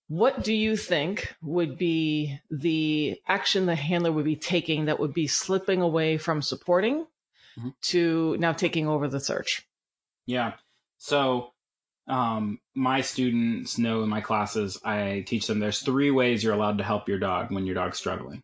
What 0.08 0.44
do 0.44 0.54
you 0.54 0.76
think 0.76 1.34
would 1.42 1.76
be 1.76 2.38
the 2.50 3.20
action 3.26 3.66
the 3.66 3.75
handler 3.75 4.12
would 4.12 4.25
be 4.25 4.36
taking 4.36 4.84
that 4.84 5.00
would 5.00 5.12
be 5.12 5.26
slipping 5.26 5.82
away 5.82 6.16
from 6.16 6.42
supporting 6.42 7.06
mm-hmm. 7.58 7.70
to 7.82 8.36
now 8.38 8.52
taking 8.52 8.86
over 8.86 9.08
the 9.08 9.18
search? 9.18 9.66
Yeah. 10.26 10.52
So, 10.98 11.52
um, 12.06 12.60
my 12.75 13.00
students 13.00 13.78
know 13.78 14.04
in 14.04 14.08
my 14.08 14.20
classes, 14.20 14.78
I 14.84 15.25
teach 15.26 15.48
them 15.48 15.58
there's 15.58 15.80
three 15.80 16.12
ways 16.12 16.44
you're 16.44 16.54
allowed 16.54 16.78
to 16.78 16.84
help 16.84 17.08
your 17.08 17.18
dog 17.18 17.50
when 17.50 17.66
your 17.66 17.75
dog's 17.75 17.98
struggling. 17.98 18.42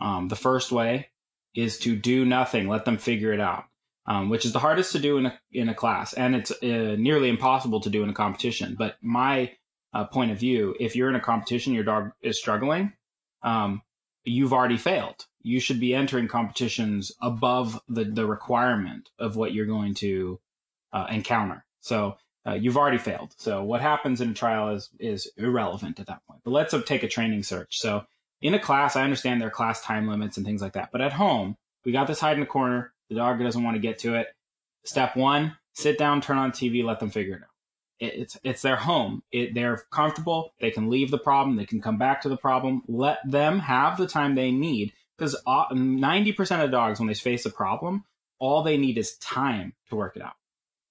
Um, 0.00 0.28
the 0.28 0.36
first 0.36 0.70
way 0.70 1.08
is 1.54 1.78
to 1.78 1.96
do 1.96 2.24
nothing, 2.24 2.68
let 2.68 2.84
them 2.84 2.98
figure 2.98 3.32
it 3.32 3.40
out, 3.40 3.64
um, 4.06 4.28
which 4.28 4.44
is 4.44 4.52
the 4.52 4.58
hardest 4.58 4.92
to 4.92 4.98
do 4.98 5.18
in 5.18 5.26
a, 5.26 5.40
in 5.52 5.68
a 5.68 5.74
class. 5.74 6.12
And 6.12 6.34
it's 6.34 6.50
uh, 6.50 6.96
nearly 6.98 7.28
impossible 7.28 7.80
to 7.80 7.90
do 7.90 8.02
in 8.02 8.10
a 8.10 8.14
competition. 8.14 8.74
But 8.78 8.96
my 9.00 9.52
uh, 9.92 10.04
point 10.04 10.32
of 10.32 10.38
view, 10.38 10.74
if 10.80 10.96
you're 10.96 11.08
in 11.08 11.14
a 11.14 11.20
competition, 11.20 11.72
your 11.72 11.84
dog 11.84 12.12
is 12.22 12.38
struggling, 12.38 12.92
um, 13.42 13.82
you've 14.24 14.52
already 14.52 14.78
failed. 14.78 15.26
You 15.42 15.60
should 15.60 15.78
be 15.78 15.94
entering 15.94 16.26
competitions 16.26 17.12
above 17.20 17.80
the, 17.88 18.04
the 18.04 18.26
requirement 18.26 19.10
of 19.18 19.36
what 19.36 19.52
you're 19.52 19.66
going 19.66 19.94
to 19.96 20.40
uh, 20.92 21.06
encounter. 21.10 21.64
So 21.80 22.16
uh, 22.46 22.54
you've 22.54 22.76
already 22.76 22.98
failed. 22.98 23.34
So 23.36 23.62
what 23.62 23.80
happens 23.80 24.20
in 24.20 24.30
a 24.30 24.34
trial 24.34 24.74
is 24.74 24.90
is 24.98 25.30
irrelevant 25.36 26.00
at 26.00 26.06
that 26.06 26.24
point. 26.26 26.40
But 26.44 26.52
let's 26.52 26.74
take 26.86 27.02
a 27.02 27.08
training 27.08 27.42
search. 27.42 27.78
So 27.78 28.04
in 28.44 28.54
a 28.54 28.60
class, 28.60 28.94
I 28.94 29.02
understand 29.02 29.40
there 29.40 29.48
are 29.48 29.50
class 29.50 29.82
time 29.82 30.06
limits 30.06 30.36
and 30.36 30.46
things 30.46 30.62
like 30.62 30.74
that. 30.74 30.90
But 30.92 31.00
at 31.00 31.12
home, 31.12 31.56
we 31.84 31.90
got 31.90 32.06
this 32.06 32.20
hide 32.20 32.34
in 32.34 32.40
the 32.40 32.46
corner. 32.46 32.92
The 33.08 33.16
dog 33.16 33.40
doesn't 33.40 33.62
want 33.62 33.74
to 33.74 33.80
get 33.80 33.98
to 34.00 34.14
it. 34.14 34.28
Step 34.84 35.16
one: 35.16 35.56
sit 35.72 35.98
down, 35.98 36.20
turn 36.20 36.38
on 36.38 36.52
TV, 36.52 36.84
let 36.84 37.00
them 37.00 37.10
figure 37.10 37.34
it 37.34 37.42
out 37.42 37.48
it's 38.00 38.38
it's 38.42 38.62
their 38.62 38.76
home. 38.76 39.22
It, 39.30 39.54
they're 39.54 39.82
comfortable. 39.90 40.52
They 40.60 40.70
can 40.70 40.90
leave 40.90 41.10
the 41.10 41.18
problem. 41.18 41.56
They 41.56 41.66
can 41.66 41.80
come 41.80 41.98
back 41.98 42.22
to 42.22 42.28
the 42.28 42.36
problem. 42.36 42.82
Let 42.88 43.18
them 43.24 43.58
have 43.60 43.96
the 43.96 44.06
time 44.06 44.34
they 44.34 44.50
need 44.50 44.92
because 45.16 45.36
ninety 45.72 46.32
percent 46.32 46.62
of 46.62 46.70
dogs, 46.70 46.98
when 46.98 47.08
they 47.08 47.14
face 47.14 47.46
a 47.46 47.50
problem, 47.50 48.04
all 48.38 48.62
they 48.62 48.76
need 48.76 48.98
is 48.98 49.16
time 49.18 49.74
to 49.88 49.96
work 49.96 50.16
it 50.16 50.22
out, 50.22 50.34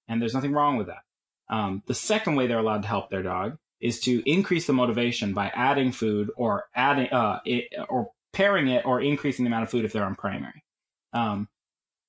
and 0.08 0.20
there's 0.20 0.34
nothing 0.34 0.52
wrong 0.52 0.76
with 0.76 0.88
that. 0.88 1.02
Um, 1.48 1.82
the 1.86 1.94
second 1.94 2.36
way 2.36 2.46
they're 2.46 2.58
allowed 2.58 2.82
to 2.82 2.88
help 2.88 3.10
their 3.10 3.22
dog 3.22 3.58
is 3.84 4.00
to 4.00 4.22
increase 4.28 4.66
the 4.66 4.72
motivation 4.72 5.34
by 5.34 5.52
adding 5.54 5.92
food 5.92 6.30
or 6.36 6.64
adding 6.74 7.06
uh, 7.12 7.38
it, 7.44 7.66
or 7.90 8.08
pairing 8.32 8.68
it 8.68 8.86
or 8.86 9.02
increasing 9.02 9.44
the 9.44 9.48
amount 9.50 9.62
of 9.62 9.70
food 9.70 9.84
if 9.84 9.92
they're 9.92 10.04
on 10.04 10.14
primary. 10.14 10.64
Um, 11.12 11.48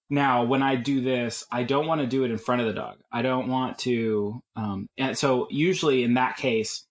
now, 0.09 0.45
when 0.45 0.63
I 0.63 0.77
do 0.77 1.01
this, 1.01 1.43
I 1.51 1.63
don't 1.63 1.85
want 1.85 1.99
to 1.99 2.07
do 2.07 2.23
it 2.23 2.31
in 2.31 2.37
front 2.37 2.61
of 2.61 2.67
the 2.67 2.73
dog. 2.73 2.99
I 3.11 3.23
don't 3.23 3.49
want 3.49 3.77
to. 3.79 4.41
Um, 4.55 4.87
and 4.97 5.17
so, 5.17 5.47
usually 5.51 6.03
in 6.03 6.13
that 6.13 6.37
case, 6.37 6.85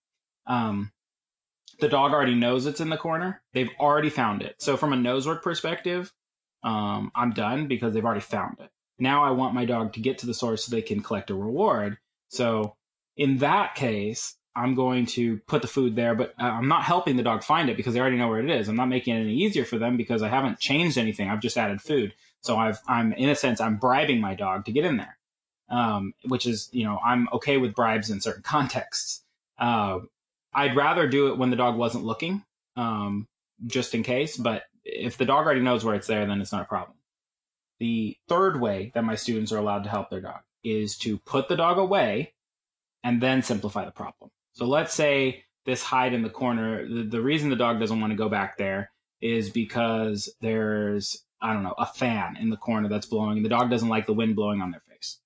um, 0.46 0.92
the 1.80 1.88
dog 1.88 2.12
already 2.12 2.34
knows 2.34 2.66
it's 2.66 2.80
in 2.80 2.90
the 2.90 2.98
corner. 2.98 3.40
They've 3.54 3.70
already 3.80 4.10
found 4.10 4.42
it. 4.42 4.56
So, 4.58 4.76
from 4.76 4.92
a 4.92 4.96
nose 4.96 5.26
work 5.26 5.42
perspective, 5.42 6.12
um, 6.62 7.10
I'm 7.14 7.30
done 7.30 7.68
because 7.68 7.94
they've 7.94 8.04
already 8.04 8.20
found 8.20 8.58
it. 8.60 8.68
Now, 8.98 9.24
I 9.24 9.30
want 9.30 9.54
my 9.54 9.64
dog 9.64 9.94
to 9.94 10.00
get 10.00 10.18
to 10.18 10.26
the 10.26 10.34
source 10.34 10.66
so 10.66 10.70
they 10.76 10.82
can 10.82 11.02
collect 11.02 11.30
a 11.30 11.34
reward. 11.34 11.96
So, 12.28 12.76
in 13.16 13.38
that 13.38 13.76
case, 13.76 14.36
I'm 14.56 14.74
going 14.74 15.06
to 15.06 15.38
put 15.46 15.62
the 15.62 15.68
food 15.68 15.96
there, 15.96 16.14
but 16.14 16.34
uh, 16.40 16.44
I'm 16.44 16.68
not 16.68 16.84
helping 16.84 17.16
the 17.16 17.22
dog 17.22 17.42
find 17.42 17.68
it 17.68 17.76
because 17.76 17.94
they 17.94 18.00
already 18.00 18.16
know 18.16 18.28
where 18.28 18.40
it 18.40 18.50
is. 18.50 18.68
I'm 18.68 18.76
not 18.76 18.88
making 18.88 19.16
it 19.16 19.20
any 19.20 19.34
easier 19.34 19.64
for 19.64 19.78
them 19.78 19.96
because 19.96 20.22
I 20.22 20.28
haven't 20.28 20.60
changed 20.60 20.96
anything. 20.96 21.28
I've 21.28 21.40
just 21.40 21.58
added 21.58 21.80
food. 21.80 22.14
So 22.40 22.56
I've, 22.56 22.78
I'm 22.86 23.12
in 23.14 23.28
a 23.28 23.34
sense, 23.34 23.60
I'm 23.60 23.76
bribing 23.76 24.20
my 24.20 24.34
dog 24.34 24.66
to 24.66 24.72
get 24.72 24.84
in 24.84 24.96
there, 24.98 25.18
um, 25.70 26.14
which 26.26 26.46
is, 26.46 26.68
you 26.72 26.84
know, 26.84 27.00
I'm 27.04 27.28
okay 27.32 27.56
with 27.56 27.74
bribes 27.74 28.10
in 28.10 28.20
certain 28.20 28.42
contexts. 28.44 29.22
Uh, 29.58 30.00
I'd 30.52 30.76
rather 30.76 31.08
do 31.08 31.28
it 31.28 31.38
when 31.38 31.50
the 31.50 31.56
dog 31.56 31.76
wasn't 31.76 32.04
looking, 32.04 32.44
um, 32.76 33.26
just 33.66 33.94
in 33.94 34.02
case. 34.04 34.36
But 34.36 34.62
if 34.84 35.16
the 35.16 35.24
dog 35.24 35.46
already 35.46 35.62
knows 35.62 35.84
where 35.84 35.96
it's 35.96 36.06
there, 36.06 36.26
then 36.26 36.40
it's 36.40 36.52
not 36.52 36.62
a 36.62 36.66
problem. 36.66 36.96
The 37.80 38.16
third 38.28 38.60
way 38.60 38.92
that 38.94 39.04
my 39.04 39.16
students 39.16 39.50
are 39.50 39.58
allowed 39.58 39.82
to 39.82 39.90
help 39.90 40.10
their 40.10 40.20
dog 40.20 40.40
is 40.62 40.96
to 40.98 41.18
put 41.18 41.48
the 41.48 41.56
dog 41.56 41.78
away 41.78 42.34
and 43.02 43.20
then 43.20 43.42
simplify 43.42 43.84
the 43.84 43.90
problem. 43.90 44.30
So 44.54 44.66
let's 44.66 44.94
say 44.94 45.44
this 45.66 45.82
hide 45.82 46.14
in 46.14 46.22
the 46.22 46.30
corner, 46.30 46.86
the, 46.88 47.02
the 47.02 47.20
reason 47.20 47.50
the 47.50 47.56
dog 47.56 47.80
doesn't 47.80 48.00
want 48.00 48.12
to 48.12 48.16
go 48.16 48.28
back 48.28 48.56
there 48.56 48.90
is 49.20 49.50
because 49.50 50.32
there's 50.40 51.24
I 51.44 51.52
don't 51.52 51.62
know, 51.62 51.74
a 51.76 51.84
fan 51.84 52.38
in 52.40 52.48
the 52.48 52.56
corner 52.56 52.88
that's 52.88 53.06
blowing 53.06 53.36
and 53.36 53.44
the 53.44 53.50
dog 53.50 53.70
doesn't 53.70 53.90
like 53.90 54.06
the 54.06 54.14
wind 54.14 54.34
blowing 54.34 54.62
on 54.62 54.70
their 54.70 54.82
face. 54.88 55.18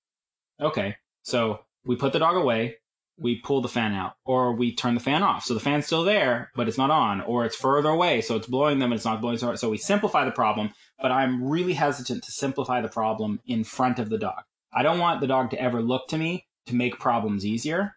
Okay. 0.61 0.97
So 1.23 1.61
we 1.85 1.95
put 1.95 2.13
the 2.13 2.19
dog 2.19 2.35
away, 2.35 2.77
we 3.17 3.37
pull 3.37 3.61
the 3.61 3.69
fan 3.69 3.95
out, 3.95 4.15
or 4.25 4.53
we 4.53 4.75
turn 4.75 4.95
the 4.95 5.01
fan 5.01 5.23
off. 5.23 5.45
So 5.45 5.55
the 5.55 5.61
fan's 5.61 5.87
still 5.87 6.03
there, 6.03 6.51
but 6.57 6.67
it's 6.67 6.79
not 6.79 6.91
on, 6.91 7.21
or 7.21 7.45
it's 7.45 7.55
further 7.55 7.91
away, 7.91 8.21
so 8.21 8.35
it's 8.35 8.49
blowing 8.49 8.81
them 8.81 8.91
and 8.91 8.99
it's 8.99 9.05
not 9.05 9.21
blowing. 9.21 9.39
So, 9.39 9.55
so 9.55 9.71
we 9.71 9.79
simplify 9.79 10.25
the 10.25 10.33
problem, 10.33 10.73
but 11.01 11.13
I'm 11.13 11.49
really 11.49 11.75
hesitant 11.75 12.25
to 12.25 12.33
simplify 12.33 12.81
the 12.81 12.89
problem 12.89 13.41
in 13.47 13.63
front 13.63 14.01
of 14.01 14.11
the 14.11 14.19
dog. 14.19 14.43
I 14.73 14.83
don't 14.83 14.99
want 14.99 15.21
the 15.21 15.29
dog 15.29 15.51
to 15.51 15.61
ever 15.61 15.81
look 15.81 16.09
to 16.09 16.19
me 16.19 16.49
to 16.67 16.75
make 16.75 16.99
problems 16.99 17.47
easier. 17.47 17.95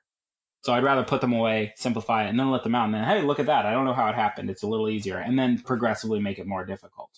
So 0.61 0.73
I'd 0.73 0.83
rather 0.83 1.03
put 1.03 1.21
them 1.21 1.33
away, 1.33 1.73
simplify 1.75 2.25
it, 2.25 2.29
and 2.29 2.39
then 2.39 2.51
let 2.51 2.63
them 2.63 2.75
out. 2.75 2.85
And 2.85 2.93
then, 2.93 3.03
hey, 3.03 3.21
look 3.23 3.39
at 3.39 3.47
that. 3.47 3.65
I 3.65 3.71
don't 3.71 3.85
know 3.85 3.93
how 3.93 4.09
it 4.09 4.15
happened. 4.15 4.49
It's 4.49 4.63
a 4.63 4.67
little 4.67 4.89
easier. 4.89 5.17
And 5.17 5.37
then 5.37 5.59
progressively 5.59 6.19
make 6.19 6.37
it 6.37 6.45
more 6.45 6.65
difficult. 6.65 7.09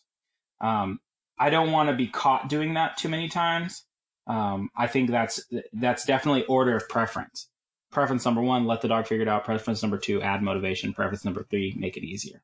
Um, 0.61 0.99
I 1.37 1.49
don't 1.49 1.71
want 1.71 1.89
to 1.89 1.95
be 1.95 2.07
caught 2.07 2.47
doing 2.47 2.75
that 2.75 2.95
too 2.97 3.09
many 3.09 3.27
times. 3.27 3.83
Um, 4.27 4.69
I 4.77 4.87
think 4.87 5.09
that's 5.09 5.43
that's 5.73 6.05
definitely 6.05 6.45
order 6.45 6.77
of 6.77 6.87
preference. 6.87 7.49
Preference 7.91 8.23
number 8.23 8.41
one, 8.41 8.65
let 8.65 8.81
the 8.81 8.87
dog 8.87 9.07
figure 9.07 9.23
it 9.23 9.27
out. 9.27 9.43
Preference 9.43 9.81
number 9.81 9.97
two, 9.97 10.21
add 10.21 10.41
motivation. 10.41 10.93
Preference 10.93 11.25
number 11.25 11.43
three, 11.43 11.75
make 11.77 11.97
it 11.97 12.03
easier. 12.03 12.41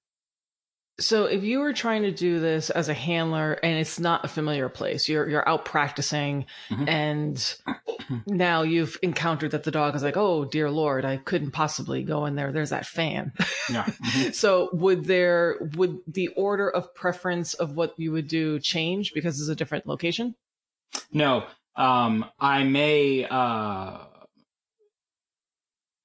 So 1.00 1.26
if 1.26 1.44
you 1.44 1.60
were 1.60 1.72
trying 1.72 2.02
to 2.04 2.12
do 2.12 2.40
this 2.40 2.70
as 2.70 2.90
a 2.90 2.94
handler 2.94 3.54
and 3.64 3.80
it's 3.80 4.00
not 4.00 4.26
a 4.26 4.28
familiar 4.28 4.68
place, 4.68 5.08
you're 5.08 5.30
you're 5.30 5.48
out 5.48 5.64
practicing 5.64 6.46
mm-hmm. 6.70 6.90
and 6.90 7.56
now 8.28 8.64
you've 8.64 8.98
encountered 9.02 9.52
that 9.52 9.64
the 9.64 9.72
dog 9.72 9.96
is 9.96 10.04
like, 10.04 10.18
"Oh, 10.18 10.46
dear 10.46 10.70
lord, 10.70 11.06
I 11.06 11.18
couldn't 11.18 11.52
possibly 11.52 12.04
go 12.04 12.26
in 12.26 12.36
there. 12.36 12.52
There's 12.52 12.72
that 12.72 12.86
fan." 12.86 13.34
Yeah. 13.70 13.86
Mm-hmm. 14.00 14.32
so 14.32 14.70
would 14.74 15.06
there 15.06 15.58
would 15.76 16.00
the 16.08 16.30
order 16.30 16.70
of 16.70 16.94
preference 16.96 17.54
of 17.54 17.76
what 17.76 17.94
you 17.98 18.12
would 18.12 18.28
do 18.28 18.60
change 18.60 19.14
because 19.14 19.40
it's 19.40 19.50
a 19.50 19.56
different 19.56 19.86
location? 19.86 20.36
No. 21.12 21.46
Um 21.76 22.26
I 22.40 22.64
may 22.64 23.26
uh 23.26 24.00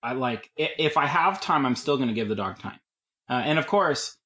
I 0.02 0.12
like 0.12 0.50
if 0.56 0.98
I 0.98 1.06
have 1.06 1.40
time, 1.40 1.64
I'm 1.64 1.76
still 1.76 1.96
going 1.96 2.08
to 2.10 2.14
give 2.14 2.28
the 2.28 2.34
dog 2.34 2.58
time. 2.58 2.78
Uh, 3.28 3.42
and 3.44 3.58
of 3.58 3.66
course, 3.66 4.18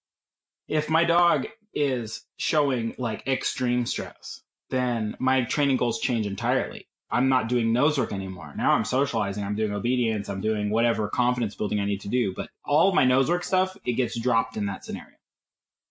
if 0.66 0.90
my 0.90 1.04
dog 1.04 1.46
is 1.72 2.22
showing 2.36 2.96
like 2.98 3.26
extreme 3.28 3.86
stress, 3.86 4.42
then 4.70 5.16
my 5.20 5.44
training 5.44 5.76
goals 5.76 6.00
change 6.00 6.26
entirely. 6.26 6.87
I'm 7.10 7.28
not 7.28 7.48
doing 7.48 7.72
nose 7.72 7.98
work 7.98 8.12
anymore. 8.12 8.52
Now 8.56 8.72
I'm 8.72 8.84
socializing. 8.84 9.44
I'm 9.44 9.54
doing 9.54 9.72
obedience. 9.72 10.28
I'm 10.28 10.40
doing 10.40 10.70
whatever 10.70 11.08
confidence 11.08 11.54
building 11.54 11.80
I 11.80 11.86
need 11.86 12.02
to 12.02 12.08
do. 12.08 12.34
But 12.34 12.50
all 12.64 12.88
of 12.88 12.94
my 12.94 13.04
nose 13.04 13.30
work 13.30 13.44
stuff, 13.44 13.76
it 13.84 13.94
gets 13.94 14.18
dropped 14.18 14.56
in 14.56 14.66
that 14.66 14.84
scenario. 14.84 15.16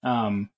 Um, 0.04 0.50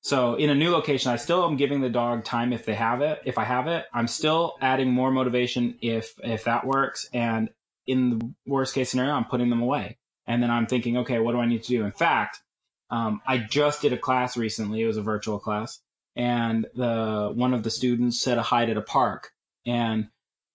so 0.00 0.34
in 0.34 0.50
a 0.50 0.54
new 0.54 0.70
location, 0.70 1.12
I 1.12 1.16
still 1.16 1.44
am 1.44 1.56
giving 1.56 1.80
the 1.80 1.88
dog 1.88 2.24
time 2.24 2.52
if 2.52 2.64
they 2.64 2.74
have 2.74 3.00
it. 3.00 3.20
If 3.24 3.38
I 3.38 3.44
have 3.44 3.68
it, 3.68 3.86
I'm 3.94 4.08
still 4.08 4.56
adding 4.60 4.90
more 4.90 5.12
motivation 5.12 5.78
if 5.80 6.14
if 6.24 6.44
that 6.44 6.66
works. 6.66 7.08
And 7.12 7.50
in 7.86 8.18
the 8.18 8.34
worst 8.46 8.74
case 8.74 8.90
scenario, 8.90 9.12
I'm 9.12 9.24
putting 9.26 9.50
them 9.50 9.62
away. 9.62 9.98
And 10.26 10.42
then 10.42 10.50
I'm 10.50 10.66
thinking, 10.66 10.98
okay, 10.98 11.20
what 11.20 11.32
do 11.32 11.38
I 11.38 11.46
need 11.46 11.62
to 11.62 11.68
do? 11.68 11.84
In 11.84 11.92
fact, 11.92 12.40
um, 12.90 13.20
I 13.26 13.38
just 13.38 13.82
did 13.82 13.92
a 13.92 13.98
class 13.98 14.36
recently. 14.36 14.82
It 14.82 14.86
was 14.86 14.96
a 14.96 15.02
virtual 15.02 15.38
class 15.38 15.80
and 16.16 16.66
the 16.74 17.32
one 17.34 17.54
of 17.54 17.62
the 17.62 17.70
students 17.70 18.20
said 18.20 18.38
a 18.38 18.42
hide 18.42 18.70
at 18.70 18.76
a 18.76 18.82
park, 18.82 19.32
and 19.66 20.08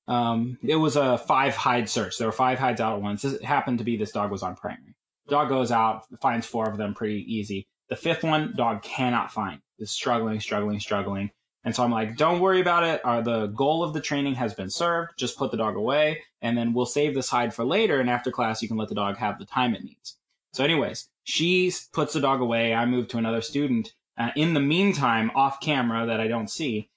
um, 0.07 0.57
it 0.63 0.75
was 0.75 0.95
a 0.95 1.17
five 1.17 1.55
hide 1.55 1.89
search. 1.89 2.17
There 2.17 2.27
were 2.27 2.31
five 2.33 2.59
hides 2.59 2.81
out 2.81 2.95
at 2.95 3.01
once. 3.01 3.25
It 3.25 3.43
happened 3.43 3.79
to 3.79 3.83
be 3.83 3.97
this 3.97 4.11
dog 4.11 4.31
was 4.31 4.43
on 4.43 4.55
primary. 4.55 4.95
Dog 5.27 5.49
goes 5.49 5.71
out, 5.71 6.03
finds 6.21 6.47
four 6.47 6.69
of 6.69 6.77
them 6.77 6.93
pretty 6.93 7.25
easy. 7.27 7.67
The 7.89 7.95
fifth 7.95 8.23
one, 8.23 8.53
dog 8.55 8.81
cannot 8.81 9.31
find. 9.31 9.61
Is 9.79 9.91
struggling, 9.91 10.39
struggling, 10.39 10.79
struggling. 10.79 11.31
And 11.63 11.75
so 11.75 11.83
I'm 11.83 11.91
like, 11.91 12.15
don't 12.15 12.39
worry 12.39 12.61
about 12.61 12.83
it. 12.83 13.01
Uh, 13.03 13.21
the 13.21 13.47
goal 13.47 13.83
of 13.83 13.93
the 13.93 13.99
training 13.99 14.35
has 14.35 14.53
been 14.53 14.69
served. 14.69 15.11
Just 15.17 15.37
put 15.37 15.51
the 15.51 15.57
dog 15.57 15.75
away, 15.75 16.21
and 16.41 16.57
then 16.57 16.73
we'll 16.73 16.85
save 16.85 17.13
this 17.13 17.29
hide 17.29 17.53
for 17.53 17.65
later. 17.65 17.99
And 17.99 18.09
after 18.09 18.31
class, 18.31 18.61
you 18.61 18.69
can 18.69 18.77
let 18.77 18.87
the 18.87 18.95
dog 18.95 19.17
have 19.17 19.37
the 19.37 19.45
time 19.45 19.75
it 19.75 19.83
needs. 19.83 20.17
So, 20.53 20.63
anyways, 20.63 21.09
she 21.25 21.73
puts 21.91 22.13
the 22.13 22.21
dog 22.21 22.39
away. 22.39 22.73
I 22.73 22.85
move 22.85 23.09
to 23.09 23.17
another 23.17 23.41
student. 23.41 23.93
Uh, 24.17 24.31
in 24.35 24.53
the 24.53 24.61
meantime, 24.61 25.29
off 25.35 25.59
camera 25.59 26.05
that 26.05 26.21
I 26.21 26.27
don't 26.27 26.49
see, 26.49 26.89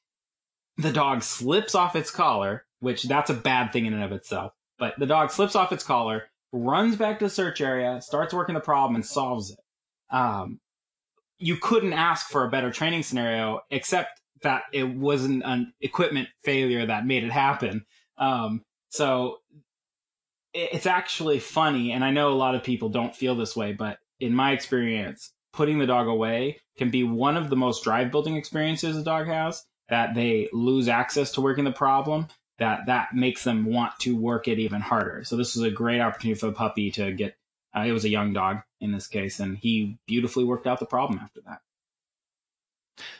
the 0.80 0.92
dog 0.92 1.22
slips 1.22 1.74
off 1.74 1.96
its 1.96 2.10
collar, 2.10 2.64
which 2.80 3.04
that's 3.04 3.30
a 3.30 3.34
bad 3.34 3.72
thing 3.72 3.86
in 3.86 3.94
and 3.94 4.02
of 4.02 4.12
itself. 4.12 4.52
But 4.78 4.98
the 4.98 5.06
dog 5.06 5.30
slips 5.30 5.54
off 5.54 5.72
its 5.72 5.84
collar, 5.84 6.24
runs 6.52 6.96
back 6.96 7.18
to 7.18 7.26
the 7.26 7.30
search 7.30 7.60
area, 7.60 8.00
starts 8.00 8.34
working 8.34 8.54
the 8.54 8.60
problem, 8.60 8.94
and 8.94 9.04
solves 9.04 9.50
it. 9.50 9.58
Um, 10.10 10.60
you 11.38 11.56
couldn't 11.56 11.92
ask 11.92 12.28
for 12.28 12.44
a 12.44 12.50
better 12.50 12.70
training 12.70 13.02
scenario, 13.02 13.60
except 13.70 14.20
that 14.42 14.62
it 14.72 14.84
wasn't 14.84 15.42
an 15.44 15.72
equipment 15.80 16.28
failure 16.44 16.86
that 16.86 17.06
made 17.06 17.24
it 17.24 17.30
happen. 17.30 17.84
Um, 18.18 18.64
so 18.88 19.38
it's 20.52 20.86
actually 20.86 21.38
funny, 21.38 21.92
and 21.92 22.04
I 22.04 22.10
know 22.10 22.32
a 22.32 22.34
lot 22.34 22.54
of 22.54 22.64
people 22.64 22.88
don't 22.88 23.14
feel 23.14 23.34
this 23.34 23.54
way, 23.54 23.72
but 23.72 23.98
in 24.18 24.34
my 24.34 24.52
experience, 24.52 25.32
putting 25.52 25.78
the 25.78 25.86
dog 25.86 26.08
away 26.08 26.60
can 26.76 26.90
be 26.90 27.04
one 27.04 27.36
of 27.36 27.50
the 27.50 27.56
most 27.56 27.84
drive 27.84 28.10
building 28.10 28.36
experiences 28.36 28.96
a 28.96 29.04
dog 29.04 29.26
has. 29.26 29.64
That 29.90 30.14
they 30.14 30.48
lose 30.52 30.88
access 30.88 31.32
to 31.32 31.40
working 31.40 31.64
the 31.64 31.72
problem, 31.72 32.28
that 32.58 32.86
that 32.86 33.14
makes 33.14 33.44
them 33.44 33.64
want 33.64 33.98
to 34.00 34.16
work 34.16 34.48
it 34.48 34.58
even 34.58 34.80
harder. 34.80 35.24
So 35.24 35.36
this 35.36 35.56
is 35.56 35.62
a 35.62 35.70
great 35.70 36.00
opportunity 36.00 36.38
for 36.38 36.46
the 36.46 36.52
puppy 36.52 36.90
to 36.92 37.12
get. 37.12 37.36
Uh, 37.76 37.80
it 37.80 37.92
was 37.92 38.04
a 38.04 38.08
young 38.08 38.32
dog 38.32 38.58
in 38.80 38.92
this 38.92 39.06
case, 39.06 39.40
and 39.40 39.56
he 39.56 39.98
beautifully 40.06 40.44
worked 40.44 40.66
out 40.66 40.80
the 40.80 40.86
problem 40.86 41.20
after 41.22 41.40
that. 41.46 41.60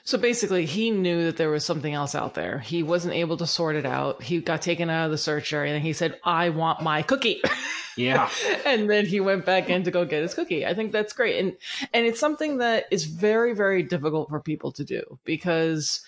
So 0.05 0.19
basically, 0.19 0.67
he 0.67 0.91
knew 0.91 1.25
that 1.25 1.37
there 1.37 1.51
was 1.51 1.65
something 1.65 1.95
else 1.95 2.15
out 2.15 2.35
there. 2.35 2.59
He 2.59 2.83
wasn't 2.83 3.15
able 3.15 3.37
to 3.39 3.47
sort 3.47 3.77
it 3.77 3.87
out. 3.87 4.23
He 4.23 4.41
got 4.41 4.63
taken 4.63 4.91
out 4.91 5.07
of 5.07 5.11
the 5.11 5.19
search 5.19 5.53
area 5.53 5.75
and 5.75 5.83
he 5.83 5.93
said, 5.93 6.19
I 6.25 6.51
want 6.51 6.83
my 6.83 7.03
cookie. 7.03 7.43
Yeah. 7.97 8.31
and 8.65 8.89
then 8.89 9.05
he 9.05 9.21
went 9.21 9.45
back 9.45 9.69
in 9.69 9.83
to 9.83 9.91
go 9.91 10.07
get 10.07 10.23
his 10.23 10.33
cookie. 10.33 10.65
I 10.65 10.73
think 10.75 10.93
that's 10.93 11.13
great. 11.13 11.39
And 11.41 11.57
and 11.93 12.07
it's 12.07 12.21
something 12.21 12.59
that 12.59 12.87
is 12.91 13.05
very, 13.05 13.53
very 13.53 13.83
difficult 13.83 14.31
for 14.31 14.41
people 14.41 14.73
to 14.73 14.85
do 14.85 15.19
because 15.25 16.01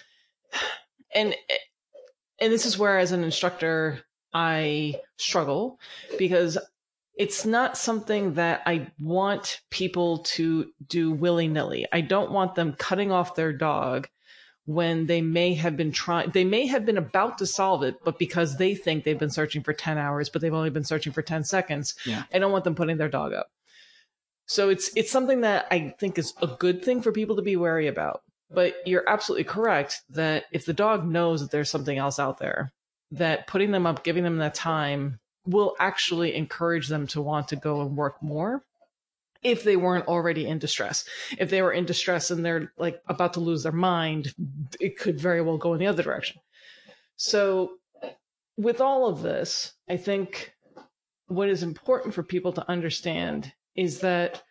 and 1.15 1.35
and 2.41 2.53
this 2.53 2.67
is 2.67 2.79
where 2.79 2.99
as 2.99 3.13
an 3.13 3.25
instructor 3.25 4.01
I 4.35 5.01
struggle 5.17 5.79
because 6.19 6.59
it's 7.15 7.45
not 7.45 7.77
something 7.77 8.35
that 8.35 8.63
I 8.67 8.89
want 8.99 9.61
people 9.71 10.19
to 10.19 10.73
do 10.89 11.13
willy 11.13 11.47
nilly. 11.47 11.87
I 11.93 12.01
don't 12.01 12.33
want 12.33 12.55
them 12.55 12.75
cutting 12.79 13.13
off 13.13 13.35
their 13.35 13.53
dog 13.53 14.09
when 14.65 15.07
they 15.07 15.21
may 15.21 15.55
have 15.55 15.77
been 15.77 15.93
trying, 15.93 16.31
they 16.31 16.45
may 16.45 16.67
have 16.67 16.87
been 16.87 16.97
about 16.97 17.39
to 17.39 17.47
solve 17.47 17.83
it, 17.83 17.97
but 18.05 18.19
because 18.19 18.57
they 18.57 18.75
think 18.75 19.05
they've 19.05 19.19
been 19.19 19.31
searching 19.31 19.63
for 19.63 19.73
10 19.73 19.99
hours, 19.99 20.29
but 20.29 20.41
they've 20.41 20.55
only 20.55 20.71
been 20.71 20.85
searching 20.85 21.13
for 21.13 21.23
10 21.23 21.45
seconds, 21.45 21.95
yeah. 22.07 22.23
I 22.33 22.39
don't 22.39 22.53
want 22.53 22.65
them 22.65 22.77
putting 22.77 22.97
their 22.97 23.09
dog 23.09 23.33
up. 23.33 23.51
So 24.47 24.69
it's, 24.69 24.91
it's 24.97 25.11
something 25.11 25.41
that 25.41 25.67
I 25.71 25.95
think 25.99 26.19
is 26.19 26.33
a 26.41 26.47
good 26.47 26.85
thing 26.85 27.03
for 27.03 27.11
people 27.13 27.37
to 27.37 27.43
be 27.43 27.57
wary 27.57 27.89
about. 27.89 28.23
But 28.55 28.77
you're 28.87 29.09
absolutely 29.09 29.45
correct 29.45 30.03
that 30.11 30.45
if 30.53 30.67
the 30.67 30.73
dog 30.73 31.07
knows 31.07 31.41
that 31.41 31.51
there's 31.51 31.71
something 31.71 31.97
else 31.97 32.19
out 32.19 32.39
there, 32.39 32.73
that 33.11 33.47
putting 33.47 33.71
them 33.71 33.87
up, 33.87 34.05
giving 34.05 34.25
them 34.25 34.39
that 34.39 34.55
time 34.55 35.21
will 35.47 35.75
actually 35.79 36.35
encourage 36.35 36.89
them 36.89 37.07
to 37.09 37.21
want 37.21 37.49
to 37.49 37.57
go 37.57 37.81
and 37.81 37.97
work 37.97 38.23
more 38.23 38.65
if 39.43 39.65
they 39.65 39.77
weren't 39.77 40.07
already 40.07 40.47
in 40.47 40.59
distress. 40.59 41.05
If 41.39 41.51
they 41.51 41.63
were 41.63 41.73
in 41.73 41.85
distress 41.85 42.31
and 42.31 42.45
they're 42.45 42.73
like 42.79 43.03
about 43.09 43.35
to 43.35 43.41
lose 43.41 43.65
their 43.65 43.73
mind, 43.73 44.35
it 44.81 44.99
could 44.99 45.21
very 45.21 45.43
well 45.43 45.59
go 45.59 45.73
in 45.73 45.81
the 45.81 45.87
other 45.87 46.03
direction. 46.03 46.41
So, 47.17 47.73
with 48.57 48.81
all 48.81 49.09
of 49.09 49.23
this, 49.23 49.73
I 49.89 49.97
think 49.97 50.55
what 51.27 51.49
is 51.49 51.63
important 51.63 52.15
for 52.15 52.23
people 52.23 52.53
to 52.53 52.71
understand 52.71 53.53
is 53.75 54.01
that 54.01 54.43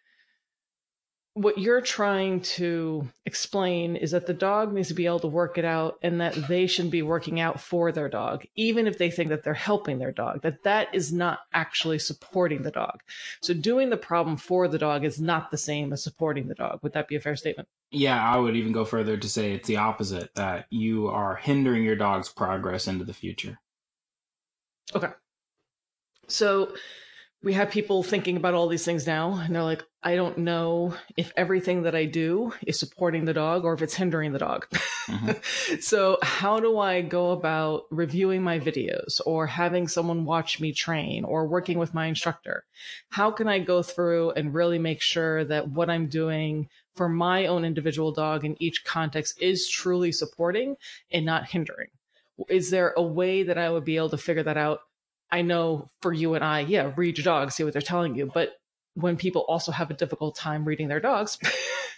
what 1.34 1.58
you're 1.58 1.82
trying 1.82 2.41
to 2.41 3.08
explain 3.26 3.96
is 3.96 4.12
that 4.12 4.28
the 4.28 4.34
dog 4.34 4.74
needs 4.74 4.89
to 4.89 4.94
be 4.94 5.06
able 5.06 5.20
to 5.22 5.28
work 5.28 5.58
it 5.58 5.63
out 5.63 5.98
and 6.02 6.20
that 6.20 6.34
they 6.50 6.67
shouldn't 6.67 6.91
be 6.91 7.02
working 7.02 7.39
out 7.39 7.60
for 7.60 7.91
their 7.91 8.10
dog 8.10 8.46
even 8.56 8.86
if 8.86 8.98
they 8.98 9.10
think 9.10 9.30
that 9.30 9.44
they're 9.44 9.54
helping 9.54 9.98
their 9.98 10.12
dog 10.12 10.41
that 10.41 10.63
that 10.63 10.94
is 10.94 11.13
not 11.13 11.39
actually 11.54 12.00
supporting 12.00 12.63
the 12.63 12.72
dog. 12.72 13.00
So 13.41 13.54
doing 13.54 13.89
the 13.89 13.98
problem 13.98 14.36
for 14.36 14.67
the 14.67 14.78
dog 14.78 15.06
is 15.06 15.22
not 15.22 15.52
the 15.52 15.58
same 15.58 15.94
as 15.94 16.04
supporting 16.04 16.48
the 16.48 16.56
dog. 16.56 16.80
Would 16.84 16.94
that 16.94 17.08
be 17.08 17.15
a 17.15 17.22
fair 17.22 17.36
statement? 17.36 17.70
Yeah 17.91 18.22
i 18.22 18.38
would 18.38 18.56
even 18.56 18.72
go 18.72 18.86
further 18.86 19.17
to 19.17 19.30
say 19.30 19.54
it's 19.54 19.67
the 19.67 19.78
opposite 19.78 20.34
that 20.36 20.65
you 20.70 21.08
are 21.08 21.36
hindering 21.36 21.84
your 21.84 21.96
dog's 21.96 22.30
progress 22.30 22.88
into 22.88 23.06
the 23.06 23.13
future. 23.13 23.58
Okay. 24.94 25.10
So 26.28 26.74
we 27.43 27.54
have 27.54 27.71
people 27.71 28.04
thinking 28.04 28.38
about 28.38 28.54
all 28.54 28.67
these 28.67 28.86
things 28.86 29.08
now 29.08 29.34
and 29.34 29.56
they're 29.56 29.63
like 29.63 29.84
i 30.04 30.15
don't 30.15 30.38
know 30.38 30.95
if 31.17 31.32
everything 31.36 31.84
that 31.84 31.95
i 31.95 32.06
do 32.06 32.54
is 32.67 32.80
supporting 32.80 33.25
the 33.25 33.34
dog 33.34 33.63
or 33.63 33.73
if 33.73 33.82
it's 33.82 33.95
hindering 33.95 34.32
the 34.32 34.39
dog. 34.39 34.67
Mm-hmm. 35.08 35.77
so 35.80 36.17
how 36.21 36.60
do 36.60 36.77
i 36.80 37.01
go 37.01 37.32
about 37.32 37.84
reviewing 37.89 38.41
my 38.43 38.60
videos 38.60 39.19
or 39.25 39.47
having 39.47 39.88
someone 39.88 40.25
watch 40.25 40.60
me 40.60 40.71
train 40.71 41.23
or 41.23 41.47
working 41.47 41.77
with 41.77 41.93
my 41.93 42.08
instructor? 42.08 42.63
How 43.10 43.32
can 43.32 43.47
i 43.47 43.60
go 43.60 43.82
through 43.82 44.32
and 44.32 44.54
really 44.54 44.80
make 44.80 45.01
sure 45.01 45.43
that 45.45 45.69
what 45.69 45.89
i'm 45.89 46.08
doing 46.08 46.69
for 46.95 47.10
my 47.10 47.45
own 47.45 47.63
individual 47.65 48.12
dog 48.12 48.43
in 48.43 48.62
each 48.62 48.84
context 48.84 49.41
is 49.41 49.69
truly 49.69 50.12
supporting 50.12 50.75
and 51.12 51.25
not 51.25 51.49
hindering? 51.49 51.89
Is 52.49 52.69
there 52.69 52.93
a 52.97 53.04
way 53.04 53.43
that 53.43 53.58
i 53.58 53.69
would 53.69 53.86
be 53.86 53.97
able 53.97 54.10
to 54.10 54.17
figure 54.17 54.43
that 54.43 54.58
out 54.58 54.82
I 55.32 55.41
know 55.41 55.89
for 56.02 56.12
you 56.12 56.34
and 56.36 56.44
I, 56.44 56.62
yeah, 56.62 56.91
read 56.96 57.17
your 57.17 57.24
dog, 57.24 57.52
see 57.52 57.63
what 57.63 57.74
they're 57.74 57.82
telling 57.82 58.15
you. 58.15 58.30
But 58.34 58.54
when 58.96 59.15
people 59.17 59.46
also 59.48 59.72
have 59.72 59.89
a 59.89 59.94
difficult 59.94 60.36
time 60.36 60.65
reading 60.65 60.88
their 60.88 61.00
dogs, 61.00 61.38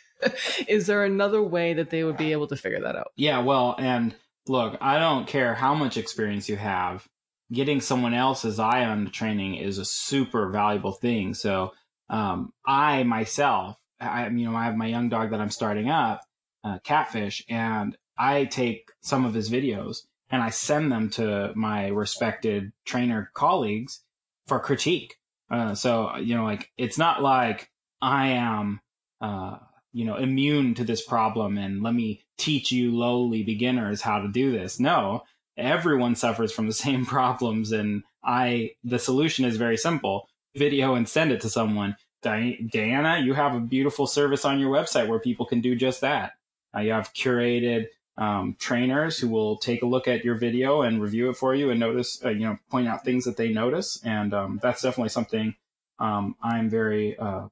is 0.68 0.88
there 0.88 1.04
another 1.04 1.42
way 1.42 1.74
that 1.74 1.90
they 1.90 2.04
would 2.04 2.18
be 2.18 2.32
able 2.32 2.48
to 2.48 2.56
figure 2.56 2.82
that 2.82 2.96
out? 2.96 3.12
Yeah, 3.16 3.40
well, 3.40 3.76
and 3.80 4.16
look, 4.48 4.78
I 4.82 5.00
don't 5.00 5.28
care 5.28 5.56
how 5.56 5.74
much 5.74 5.98
experience 5.98 6.48
you 6.48 6.58
have. 6.58 7.08
Getting 7.52 7.82
someone 7.82 8.14
else's 8.14 8.60
eye 8.60 8.86
on 8.86 9.06
the 9.06 9.12
training 9.12 9.56
is 9.56 9.78
a 9.78 9.86
super 9.86 10.50
valuable 10.50 10.92
thing. 10.92 11.34
So, 11.34 11.74
um, 12.10 12.54
I 12.66 13.04
myself, 13.04 13.78
I, 14.00 14.28
you 14.28 14.50
know, 14.50 14.56
I 14.56 14.66
have 14.66 14.76
my 14.76 14.88
young 14.88 15.10
dog 15.10 15.32
that 15.32 15.40
I'm 15.40 15.50
starting 15.50 15.90
up, 15.90 16.22
uh, 16.64 16.80
Catfish, 16.84 17.44
and 17.50 17.98
I 18.18 18.46
take 18.46 18.92
some 19.02 19.26
of 19.26 19.34
his 19.34 19.50
videos 19.50 20.04
and 20.34 20.42
I 20.42 20.50
send 20.50 20.92
them 20.92 21.12
to 21.12 21.54
my 21.54 21.90
respected 21.90 22.72
trainer 22.86 23.30
colleagues 23.36 24.00
for 24.48 24.60
critique. 24.60 25.20
Uh, 25.52 25.76
so, 25.76 26.16
you 26.16 26.34
know, 26.34 26.44
like 26.44 26.72
it's 26.76 26.98
not 26.98 27.22
like 27.22 27.70
I 28.02 28.30
am, 28.30 28.82
uh, 29.22 29.58
you 29.92 30.06
know, 30.06 30.16
immune 30.16 30.74
to 30.74 30.84
this 30.84 31.06
problem 31.06 31.60
and 31.60 31.84
let 31.84 31.94
me 31.94 32.24
teach 32.40 32.72
you 32.72 32.98
lowly 32.98 33.44
beginners 33.44 34.02
how 34.02 34.22
to 34.22 34.28
do 34.28 34.52
this. 34.52 34.80
No, 34.80 35.22
everyone 35.56 36.16
suffers 36.16 36.52
from 36.52 36.66
the 36.66 36.74
same 36.86 37.06
problems. 37.06 37.72
And 37.72 38.02
I, 38.24 38.72
the 38.84 38.98
solution 38.98 39.46
is 39.46 39.58
very 39.58 39.78
simple 39.78 40.28
video 40.56 40.96
and 40.96 41.08
send 41.08 41.32
it 41.32 41.42
to 41.42 41.50
someone. 41.50 41.96
Diana, 42.24 43.20
you 43.24 43.36
have 43.36 43.54
a 43.54 43.60
beautiful 43.60 44.08
service 44.08 44.46
on 44.46 44.60
your 44.60 44.72
website 44.72 45.08
where 45.08 45.20
people 45.20 45.46
can 45.46 45.62
do 45.62 45.76
just 45.76 46.02
that. 46.02 46.32
Uh, 46.76 46.80
you 46.80 46.92
have 46.92 47.14
curated 47.14 47.86
um, 48.18 48.56
trainers 48.60 49.18
who 49.18 49.28
will 49.28 49.58
take 49.58 49.82
a 49.82 49.88
look 49.88 50.08
at 50.08 50.24
your 50.24 50.36
video 50.36 50.82
and 50.82 51.02
review 51.02 51.30
it 51.30 51.38
for 51.38 51.56
you 51.56 51.72
and 51.72 51.80
notice, 51.80 52.24
uh, 52.24 52.30
you 52.30 52.42
know, 52.42 52.58
point 52.70 52.88
out 52.88 53.04
things 53.04 53.26
that 53.26 53.38
they 53.38 53.50
notice. 53.50 54.00
And 54.04 54.34
um, 54.34 54.60
that's 54.62 54.82
definitely 54.82 55.10
something 55.10 55.56
um, 56.00 56.36
I'm 56.42 56.70
very, 56.70 57.18
uh, 57.18 57.48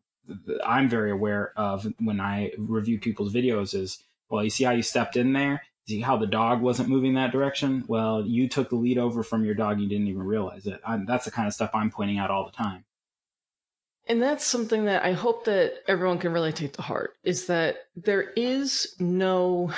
I'm 0.66 0.90
very 0.90 1.12
aware 1.12 1.54
of 1.56 1.88
when 2.00 2.20
I 2.20 2.52
review 2.58 3.00
people's 3.00 3.34
videos. 3.34 3.74
Is 3.74 4.04
well, 4.30 4.44
you 4.44 4.50
see 4.50 4.64
how 4.64 4.72
you 4.72 4.84
stepped 4.84 5.18
in 5.18 5.34
there. 5.34 5.64
See 5.88 6.02
how 6.02 6.18
the 6.18 6.28
dog 6.28 6.62
wasn't 6.62 6.90
moving 6.90 7.16
that 7.16 7.32
direction. 7.32 7.84
Well, 7.88 8.26
you 8.26 8.48
took 8.48 8.70
the 8.70 8.76
lead 8.76 8.98
over 8.98 9.24
from 9.24 9.44
your 9.44 9.56
dog. 9.56 9.80
You 9.80 9.90
didn't 9.90 10.08
even 10.08 10.24
realize 10.24 10.68
it. 10.68 10.80
I'm, 10.86 11.06
that's 11.06 11.26
the 11.26 11.32
kind 11.32 11.48
of 11.48 11.54
stuff 11.54 11.72
I'm 11.74 11.90
pointing 11.90 12.20
out 12.20 12.30
all 12.30 12.46
the 12.46 12.52
time. 12.52 12.86
And 14.08 14.22
that's 14.22 14.46
something 14.46 14.86
that 14.86 15.04
I 15.04 15.14
hope 15.14 15.46
that 15.46 15.76
everyone 15.88 16.20
can 16.20 16.34
really 16.34 16.52
take 16.52 16.74
to 16.74 16.82
heart 16.82 17.16
is 17.24 17.48
that 17.48 17.78
there 17.96 18.32
is 18.36 18.96
no 19.00 19.72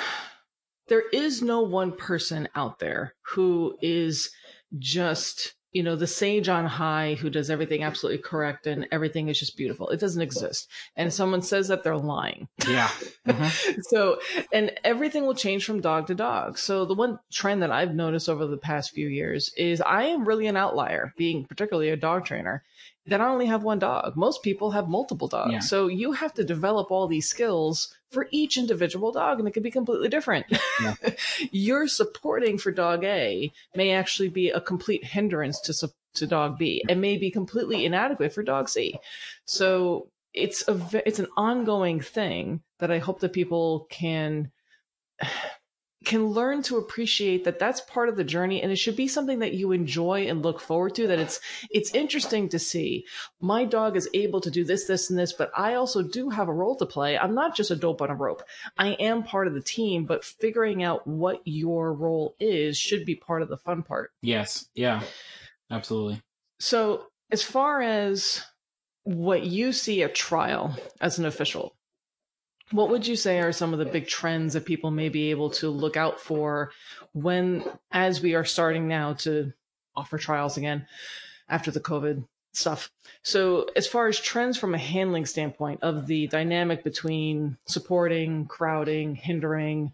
there 0.88 1.08
is 1.12 1.42
no 1.42 1.60
one 1.62 1.92
person 1.92 2.48
out 2.54 2.78
there 2.78 3.14
who 3.34 3.76
is 3.80 4.30
just 4.78 5.54
you 5.74 5.82
know, 5.82 5.96
the 5.96 6.06
sage 6.06 6.48
on 6.48 6.64
high 6.64 7.14
who 7.14 7.28
does 7.28 7.50
everything 7.50 7.82
absolutely 7.82 8.22
correct 8.22 8.68
and 8.68 8.86
everything 8.92 9.28
is 9.28 9.40
just 9.40 9.56
beautiful. 9.56 9.88
It 9.88 9.98
doesn't 9.98 10.22
exist. 10.22 10.70
And 10.96 11.12
someone 11.12 11.42
says 11.42 11.66
that 11.66 11.82
they're 11.82 11.96
lying. 11.96 12.46
Yeah. 12.66 12.88
Mm-hmm. 13.26 13.80
so, 13.88 14.20
and 14.52 14.70
everything 14.84 15.26
will 15.26 15.34
change 15.34 15.64
from 15.64 15.80
dog 15.80 16.06
to 16.06 16.14
dog. 16.14 16.58
So 16.58 16.84
the 16.84 16.94
one 16.94 17.18
trend 17.32 17.60
that 17.62 17.72
I've 17.72 17.92
noticed 17.92 18.28
over 18.28 18.46
the 18.46 18.56
past 18.56 18.92
few 18.92 19.08
years 19.08 19.52
is 19.58 19.80
I 19.80 20.04
am 20.04 20.26
really 20.26 20.46
an 20.46 20.56
outlier 20.56 21.12
being 21.18 21.44
particularly 21.44 21.90
a 21.90 21.96
dog 21.96 22.24
trainer 22.24 22.62
that 23.06 23.20
I 23.20 23.28
only 23.28 23.46
have 23.46 23.62
one 23.62 23.78
dog. 23.78 24.16
Most 24.16 24.42
people 24.42 24.70
have 24.70 24.88
multiple 24.88 25.28
dogs. 25.28 25.52
Yeah. 25.52 25.58
So 25.60 25.88
you 25.88 26.12
have 26.12 26.32
to 26.34 26.44
develop 26.44 26.90
all 26.90 27.06
these 27.06 27.28
skills 27.28 27.94
for 28.10 28.28
each 28.30 28.56
individual 28.56 29.12
dog 29.12 29.38
and 29.38 29.46
it 29.46 29.50
could 29.52 29.62
be 29.62 29.70
completely 29.70 30.08
different. 30.08 30.46
Yeah. 30.80 30.94
Your 31.50 31.86
supporting 31.86 32.56
for 32.58 32.72
dog 32.72 33.04
A 33.04 33.52
may 33.74 33.92
actually 33.92 34.28
be 34.28 34.50
a 34.50 34.60
complete 34.60 35.04
hindrance 35.04 35.60
to 35.62 35.90
to 36.14 36.26
dog 36.26 36.58
B 36.58 36.82
and 36.88 37.00
may 37.00 37.16
be 37.18 37.30
completely 37.30 37.84
inadequate 37.84 38.32
for 38.32 38.42
dog 38.42 38.68
C. 38.68 38.98
So 39.44 40.08
it's 40.32 40.66
a 40.68 40.80
it's 41.06 41.18
an 41.18 41.28
ongoing 41.36 42.00
thing 42.00 42.62
that 42.78 42.90
I 42.90 42.98
hope 42.98 43.20
that 43.20 43.32
people 43.32 43.86
can 43.90 44.50
can 46.04 46.26
learn 46.26 46.62
to 46.62 46.76
appreciate 46.76 47.44
that 47.44 47.58
that's 47.58 47.80
part 47.82 48.08
of 48.08 48.16
the 48.16 48.24
journey 48.24 48.62
and 48.62 48.70
it 48.70 48.76
should 48.76 48.96
be 48.96 49.08
something 49.08 49.38
that 49.38 49.54
you 49.54 49.72
enjoy 49.72 50.26
and 50.28 50.42
look 50.42 50.60
forward 50.60 50.94
to 50.94 51.06
that 51.06 51.18
it's 51.18 51.40
it's 51.70 51.94
interesting 51.94 52.48
to 52.48 52.58
see 52.58 53.04
my 53.40 53.64
dog 53.64 53.96
is 53.96 54.08
able 54.14 54.40
to 54.40 54.50
do 54.50 54.64
this 54.64 54.86
this 54.86 55.10
and 55.10 55.18
this 55.18 55.32
but 55.32 55.50
i 55.56 55.74
also 55.74 56.02
do 56.02 56.30
have 56.30 56.48
a 56.48 56.52
role 56.52 56.76
to 56.76 56.86
play 56.86 57.18
i'm 57.18 57.34
not 57.34 57.56
just 57.56 57.70
a 57.70 57.76
dope 57.76 58.02
on 58.02 58.10
a 58.10 58.14
rope 58.14 58.42
i 58.78 58.88
am 58.92 59.22
part 59.22 59.46
of 59.46 59.54
the 59.54 59.60
team 59.60 60.04
but 60.04 60.24
figuring 60.24 60.82
out 60.82 61.06
what 61.06 61.40
your 61.44 61.92
role 61.92 62.34
is 62.38 62.76
should 62.76 63.04
be 63.04 63.14
part 63.14 63.42
of 63.42 63.48
the 63.48 63.56
fun 63.56 63.82
part 63.82 64.12
Yes. 64.22 64.68
Yeah. 64.74 65.02
Absolutely. 65.70 66.20
so 66.58 67.06
as 67.30 67.42
far 67.42 67.82
as 67.82 68.42
what 69.04 69.42
you 69.44 69.72
see 69.72 70.02
a 70.02 70.08
trial 70.08 70.76
as 71.00 71.18
an 71.18 71.24
official 71.26 71.74
what 72.70 72.90
would 72.90 73.06
you 73.06 73.16
say 73.16 73.40
are 73.40 73.52
some 73.52 73.72
of 73.72 73.78
the 73.78 73.84
big 73.84 74.06
trends 74.06 74.54
that 74.54 74.64
people 74.64 74.90
may 74.90 75.08
be 75.08 75.30
able 75.30 75.50
to 75.50 75.68
look 75.68 75.96
out 75.96 76.20
for 76.20 76.72
when, 77.12 77.64
as 77.92 78.22
we 78.22 78.34
are 78.34 78.44
starting 78.44 78.88
now 78.88 79.14
to 79.14 79.52
offer 79.94 80.18
trials 80.18 80.56
again 80.56 80.86
after 81.48 81.70
the 81.70 81.80
COVID 81.80 82.26
stuff? 82.52 82.90
So, 83.22 83.68
as 83.76 83.86
far 83.86 84.08
as 84.08 84.18
trends 84.18 84.58
from 84.58 84.74
a 84.74 84.78
handling 84.78 85.26
standpoint 85.26 85.82
of 85.82 86.06
the 86.06 86.26
dynamic 86.26 86.84
between 86.84 87.58
supporting, 87.66 88.46
crowding, 88.46 89.14
hindering, 89.14 89.92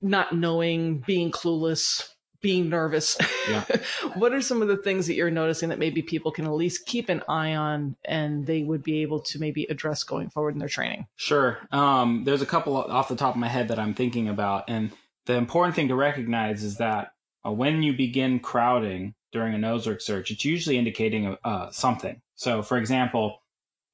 not 0.00 0.34
knowing, 0.34 0.98
being 0.98 1.30
clueless, 1.30 2.08
being 2.42 2.68
nervous. 2.68 3.16
Yeah. 3.48 3.64
what 4.14 4.34
are 4.34 4.42
some 4.42 4.60
of 4.60 4.68
the 4.68 4.76
things 4.76 5.06
that 5.06 5.14
you're 5.14 5.30
noticing 5.30 5.70
that 5.70 5.78
maybe 5.78 6.02
people 6.02 6.30
can 6.30 6.44
at 6.44 6.52
least 6.52 6.86
keep 6.86 7.08
an 7.08 7.22
eye 7.28 7.54
on 7.54 7.96
and 8.04 8.46
they 8.46 8.62
would 8.62 8.82
be 8.82 9.02
able 9.02 9.20
to 9.20 9.38
maybe 9.38 9.64
address 9.64 10.02
going 10.02 10.28
forward 10.28 10.54
in 10.54 10.58
their 10.58 10.68
training? 10.68 11.06
Sure. 11.16 11.58
Um, 11.70 12.24
there's 12.24 12.42
a 12.42 12.46
couple 12.46 12.76
off 12.76 13.08
the 13.08 13.16
top 13.16 13.34
of 13.34 13.40
my 13.40 13.48
head 13.48 13.68
that 13.68 13.78
I'm 13.78 13.94
thinking 13.94 14.28
about, 14.28 14.64
and 14.68 14.90
the 15.26 15.34
important 15.34 15.76
thing 15.76 15.88
to 15.88 15.94
recognize 15.94 16.62
is 16.62 16.76
that 16.76 17.14
uh, 17.46 17.52
when 17.52 17.82
you 17.82 17.92
begin 17.92 18.40
crowding 18.40 19.14
during 19.32 19.54
a 19.54 19.58
nose 19.58 19.86
work 19.86 20.00
search, 20.00 20.30
it's 20.30 20.44
usually 20.44 20.78
indicating 20.78 21.36
uh, 21.44 21.70
something. 21.70 22.20
So, 22.34 22.62
for 22.62 22.76
example, 22.76 23.38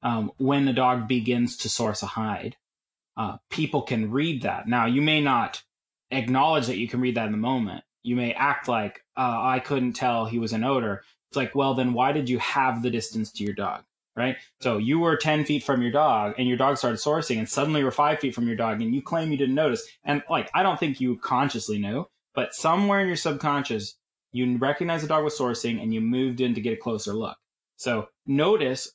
um, 0.03 0.33
when 0.39 0.65
the 0.65 0.73
dog 0.73 1.09
begins 1.09 1.57
to 1.59 1.69
source 1.69 2.03
a 2.03 2.07
hide, 2.07 2.57
uh, 3.17 3.39
people 3.51 3.83
can 3.83 4.11
read 4.11 4.43
that. 4.43 4.69
Now, 4.69 4.87
you 4.87 5.03
may 5.03 5.21
not 5.21 5.63
acknowledge 6.11 6.67
that 6.67 6.79
you 6.79 6.89
can 6.89 7.01
read 7.01 7.17
that 7.17 7.27
in 7.27 7.33
the 7.33 7.39
moment. 7.39 7.85
You 8.09 8.17
may 8.17 8.33
act 8.33 8.69
like 8.69 9.05
uh, 9.17 9.39
I 9.41 9.61
couldn't 9.61 9.93
tell 9.93 10.27
he 10.27 10.39
was 10.39 10.53
an 10.53 10.65
odor. 10.65 11.03
It's 11.31 11.37
like, 11.37 11.55
well, 11.55 11.75
then 11.75 11.93
why 11.93 12.13
did 12.13 12.29
you 12.29 12.39
have 12.39 12.83
the 12.83 12.91
distance 12.91 13.31
to 13.33 13.45
your 13.45 13.55
dog? 13.55 13.85
right? 14.19 14.37
So 14.61 14.79
you 14.79 14.99
were 14.99 15.17
10 15.17 15.45
feet 15.45 15.63
from 15.63 15.81
your 15.81 15.93
dog 15.93 16.35
and 16.37 16.49
your 16.49 16.57
dog 16.57 16.77
started 16.77 16.99
sourcing 16.99 17.39
and 17.39 17.49
suddenly 17.49 17.81
you're 17.81 17.93
five 17.93 18.19
feet 18.19 18.35
from 18.35 18.49
your 18.49 18.57
dog 18.57 18.83
and 18.83 18.93
you 18.93 19.01
claim 19.01 19.31
you 19.31 19.39
didn't 19.39 19.55
notice. 19.55 19.87
And 20.05 20.25
like, 20.29 20.51
I 20.53 20.65
don't 20.65 20.79
think 20.79 21.01
you 21.01 21.17
consciously 21.19 21.79
knew, 21.79 22.05
but 22.35 22.53
somewhere 22.53 23.01
in 23.01 23.07
your 23.07 23.17
subconscious, 23.17 23.95
you 24.33 24.59
recognize 24.59 25.03
the 25.03 25.09
dog 25.09 25.23
was 25.23 25.39
sourcing 25.39 25.81
and 25.81 25.95
you 25.95 26.01
moved 26.01 26.41
in 26.41 26.55
to 26.55 26.61
get 26.61 26.73
a 26.73 26.77
closer 26.77 27.13
look. 27.13 27.37
So 27.77 28.09
notice 28.27 28.93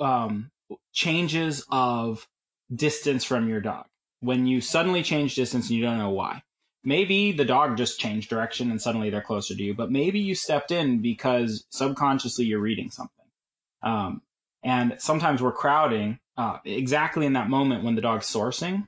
um, 0.00 0.50
changes 0.92 1.64
of 1.70 2.26
distance 2.74 3.22
from 3.22 3.48
your 3.48 3.60
dog. 3.60 3.86
When 4.20 4.48
you 4.48 4.60
suddenly 4.60 5.04
change 5.04 5.36
distance 5.36 5.68
and 5.68 5.78
you 5.78 5.84
don't 5.84 5.98
know 5.98 6.10
why. 6.10 6.42
Maybe 6.84 7.32
the 7.32 7.44
dog 7.44 7.76
just 7.76 8.00
changed 8.00 8.30
direction 8.30 8.70
and 8.70 8.80
suddenly 8.80 9.10
they're 9.10 9.20
closer 9.20 9.54
to 9.54 9.62
you, 9.62 9.74
but 9.74 9.90
maybe 9.90 10.20
you 10.20 10.34
stepped 10.34 10.70
in 10.70 11.02
because 11.02 11.66
subconsciously 11.70 12.44
you're 12.44 12.60
reading 12.60 12.90
something. 12.90 13.26
Um, 13.82 14.22
and 14.62 14.96
sometimes 14.98 15.42
we're 15.42 15.52
crowding 15.52 16.18
uh, 16.36 16.58
exactly 16.64 17.26
in 17.26 17.34
that 17.34 17.50
moment 17.50 17.84
when 17.84 17.94
the 17.94 18.00
dog's 18.00 18.26
sourcing. 18.26 18.86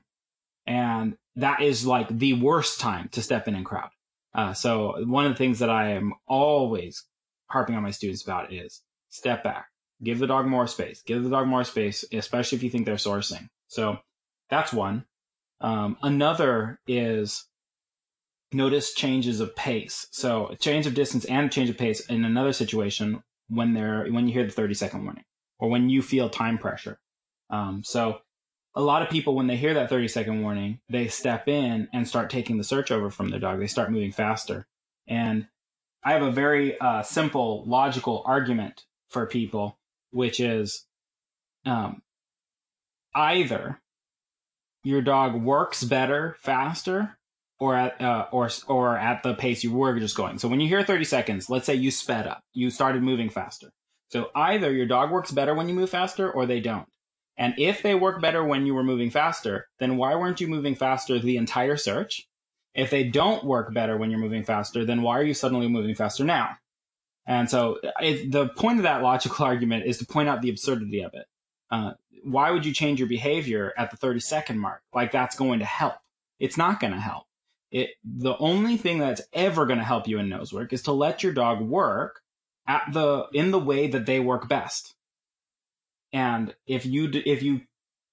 And 0.65 1.17
that 1.35 1.61
is 1.61 1.85
like 1.85 2.07
the 2.07 2.33
worst 2.33 2.79
time 2.79 3.09
to 3.09 3.21
step 3.21 3.47
in 3.47 3.55
and 3.55 3.65
crowd. 3.65 3.89
Uh, 4.33 4.53
so 4.53 5.03
one 5.05 5.25
of 5.25 5.33
the 5.33 5.37
things 5.37 5.59
that 5.59 5.69
I 5.69 5.91
am 5.91 6.13
always 6.27 7.03
harping 7.47 7.75
on 7.75 7.83
my 7.83 7.91
students 7.91 8.23
about 8.23 8.53
is 8.53 8.81
step 9.09 9.43
back, 9.43 9.67
give 10.01 10.19
the 10.19 10.27
dog 10.27 10.45
more 10.45 10.67
space, 10.67 11.01
give 11.01 11.23
the 11.23 11.29
dog 11.29 11.47
more 11.47 11.63
space, 11.63 12.05
especially 12.13 12.57
if 12.57 12.63
you 12.63 12.69
think 12.69 12.85
they're 12.85 12.95
sourcing. 12.95 13.49
So 13.67 13.97
that's 14.49 14.71
one. 14.71 15.05
Um, 15.59 15.97
another 16.01 16.79
is 16.87 17.45
notice 18.53 18.93
changes 18.93 19.39
of 19.39 19.55
pace. 19.55 20.07
So 20.11 20.47
a 20.47 20.55
change 20.55 20.87
of 20.87 20.93
distance 20.93 21.25
and 21.25 21.45
a 21.45 21.49
change 21.49 21.69
of 21.69 21.77
pace 21.77 22.01
in 22.07 22.25
another 22.25 22.53
situation 22.53 23.23
when 23.49 23.73
they're, 23.73 24.05
when 24.07 24.27
you 24.27 24.33
hear 24.33 24.45
the 24.45 24.51
30 24.51 24.73
second 24.73 25.03
warning 25.03 25.23
or 25.59 25.69
when 25.69 25.89
you 25.89 26.01
feel 26.01 26.29
time 26.29 26.57
pressure. 26.57 26.99
Um, 27.49 27.83
so 27.83 28.19
a 28.75 28.81
lot 28.81 29.01
of 29.01 29.09
people, 29.09 29.35
when 29.35 29.47
they 29.47 29.57
hear 29.57 29.73
that 29.73 29.89
30 29.89 30.07
second 30.07 30.41
warning, 30.41 30.79
they 30.89 31.07
step 31.07 31.47
in 31.47 31.87
and 31.93 32.07
start 32.07 32.29
taking 32.29 32.57
the 32.57 32.63
search 32.63 32.91
over 32.91 33.09
from 33.09 33.29
their 33.29 33.39
dog. 33.39 33.59
They 33.59 33.67
start 33.67 33.91
moving 33.91 34.11
faster. 34.11 34.67
And 35.07 35.47
I 36.03 36.13
have 36.13 36.21
a 36.21 36.31
very 36.31 36.79
uh, 36.79 37.03
simple, 37.03 37.63
logical 37.65 38.23
argument 38.25 38.85
for 39.09 39.25
people, 39.25 39.77
which 40.11 40.39
is 40.39 40.85
um, 41.65 42.01
either 43.13 43.81
your 44.83 45.01
dog 45.01 45.35
works 45.35 45.83
better 45.83 46.35
faster 46.39 47.17
or 47.61 47.75
at 47.75 48.01
uh, 48.01 48.25
or 48.31 48.49
or 48.67 48.97
at 48.97 49.21
the 49.21 49.35
pace 49.35 49.63
you 49.63 49.71
were 49.71 49.97
just 49.99 50.17
going. 50.17 50.39
So 50.39 50.47
when 50.47 50.59
you 50.59 50.67
hear 50.67 50.83
30 50.83 51.05
seconds, 51.05 51.47
let's 51.47 51.67
say 51.67 51.75
you 51.75 51.91
sped 51.91 52.25
up, 52.25 52.43
you 52.53 52.71
started 52.71 53.03
moving 53.03 53.29
faster. 53.29 53.71
So 54.09 54.31
either 54.33 54.73
your 54.73 54.87
dog 54.87 55.11
works 55.11 55.31
better 55.31 55.53
when 55.53 55.69
you 55.69 55.75
move 55.75 55.91
faster 55.91 56.29
or 56.29 56.47
they 56.47 56.59
don't. 56.59 56.87
And 57.37 57.53
if 57.59 57.83
they 57.83 57.93
work 57.93 58.19
better 58.19 58.43
when 58.43 58.65
you 58.65 58.73
were 58.73 58.83
moving 58.83 59.11
faster, 59.11 59.67
then 59.77 59.97
why 59.97 60.15
weren't 60.15 60.41
you 60.41 60.47
moving 60.47 60.73
faster 60.73 61.19
the 61.19 61.37
entire 61.37 61.77
search? 61.77 62.27
If 62.73 62.89
they 62.89 63.03
don't 63.03 63.45
work 63.45 63.71
better 63.75 63.95
when 63.95 64.09
you're 64.09 64.19
moving 64.19 64.43
faster, 64.43 64.83
then 64.83 65.03
why 65.03 65.19
are 65.19 65.23
you 65.23 65.35
suddenly 65.35 65.67
moving 65.67 65.93
faster 65.93 66.23
now? 66.23 66.57
And 67.27 67.47
so 67.47 67.77
it, 67.99 68.31
the 68.31 68.47
point 68.49 68.79
of 68.79 68.83
that 68.83 69.03
logical 69.03 69.45
argument 69.45 69.85
is 69.85 69.99
to 69.99 70.07
point 70.07 70.29
out 70.29 70.41
the 70.41 70.49
absurdity 70.49 71.03
of 71.03 71.13
it. 71.13 71.27
Uh, 71.69 71.91
why 72.23 72.49
would 72.49 72.65
you 72.65 72.73
change 72.73 72.99
your 72.99 73.07
behavior 73.07 73.71
at 73.77 73.91
the 73.91 73.97
30 73.97 74.19
second 74.19 74.59
mark? 74.59 74.81
Like 74.95 75.11
that's 75.11 75.35
going 75.35 75.59
to 75.59 75.65
help. 75.65 75.93
It's 76.39 76.57
not 76.57 76.79
going 76.79 76.93
to 76.93 76.99
help. 76.99 77.25
It, 77.71 77.91
the 78.03 78.35
only 78.37 78.75
thing 78.77 78.99
that's 78.99 79.21
ever 79.33 79.65
going 79.65 79.79
to 79.79 79.85
help 79.85 80.07
you 80.07 80.19
in 80.19 80.27
nose 80.27 80.51
work 80.51 80.73
is 80.73 80.83
to 80.83 80.91
let 80.91 81.23
your 81.23 81.31
dog 81.31 81.61
work 81.61 82.21
at 82.67 82.83
the 82.91 83.27
in 83.33 83.51
the 83.51 83.59
way 83.59 83.87
that 83.87 84.05
they 84.05 84.19
work 84.19 84.49
best. 84.49 84.93
And 86.13 86.53
if 86.67 86.85
you 86.85 87.09
if 87.13 87.41
you 87.41 87.61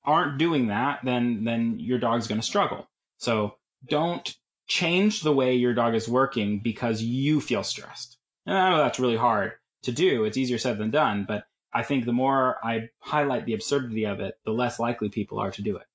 aren't 0.05 0.39
doing 0.39 0.69
that, 0.69 1.01
then 1.05 1.45
then 1.45 1.77
your 1.79 1.99
dog's 1.99 2.29
going 2.29 2.41
to 2.41 2.47
struggle. 2.47 2.89
So 3.19 3.57
don't 3.89 4.33
change 4.69 5.23
the 5.23 5.33
way 5.33 5.55
your 5.55 5.75
dog 5.75 5.95
is 5.95 6.09
working 6.09 6.61
because 6.61 7.03
you 7.03 7.41
feel 7.41 7.65
stressed. 7.65 8.17
And 8.47 8.57
I 8.57 8.71
know 8.71 8.79
that's 8.79 9.01
really 9.01 9.17
hard 9.17 9.53
to 9.83 9.93
do. 9.93 10.25
It's 10.25 10.37
easier 10.37 10.59
said 10.59 10.79
than 10.79 10.91
done, 10.91 11.25
but 11.27 11.45
I 11.73 11.83
think 11.83 12.05
the 12.05 12.13
more 12.13 12.65
I 12.65 12.91
highlight 13.01 13.45
the 13.45 13.55
absurdity 13.55 14.05
of 14.05 14.21
it, 14.21 14.39
the 14.45 14.53
less 14.53 14.79
likely 14.79 15.09
people 15.09 15.39
are 15.39 15.51
to 15.51 15.63
do 15.63 15.77
it. 15.77 15.87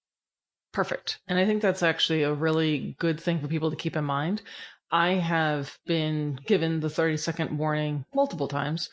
Perfect. 0.73 1.19
And 1.27 1.39
I 1.39 1.45
think 1.45 1.61
that's 1.61 1.83
actually 1.83 2.23
a 2.23 2.33
really 2.33 2.95
good 2.99 3.19
thing 3.19 3.39
for 3.39 3.47
people 3.47 3.69
to 3.69 3.77
keep 3.77 3.95
in 3.95 4.03
mind. 4.03 4.41
I 4.91 5.13
have 5.13 5.77
been 5.85 6.39
given 6.45 6.79
the 6.79 6.89
30 6.89 7.17
second 7.17 7.57
warning 7.57 8.05
multiple 8.13 8.47
times. 8.47 8.89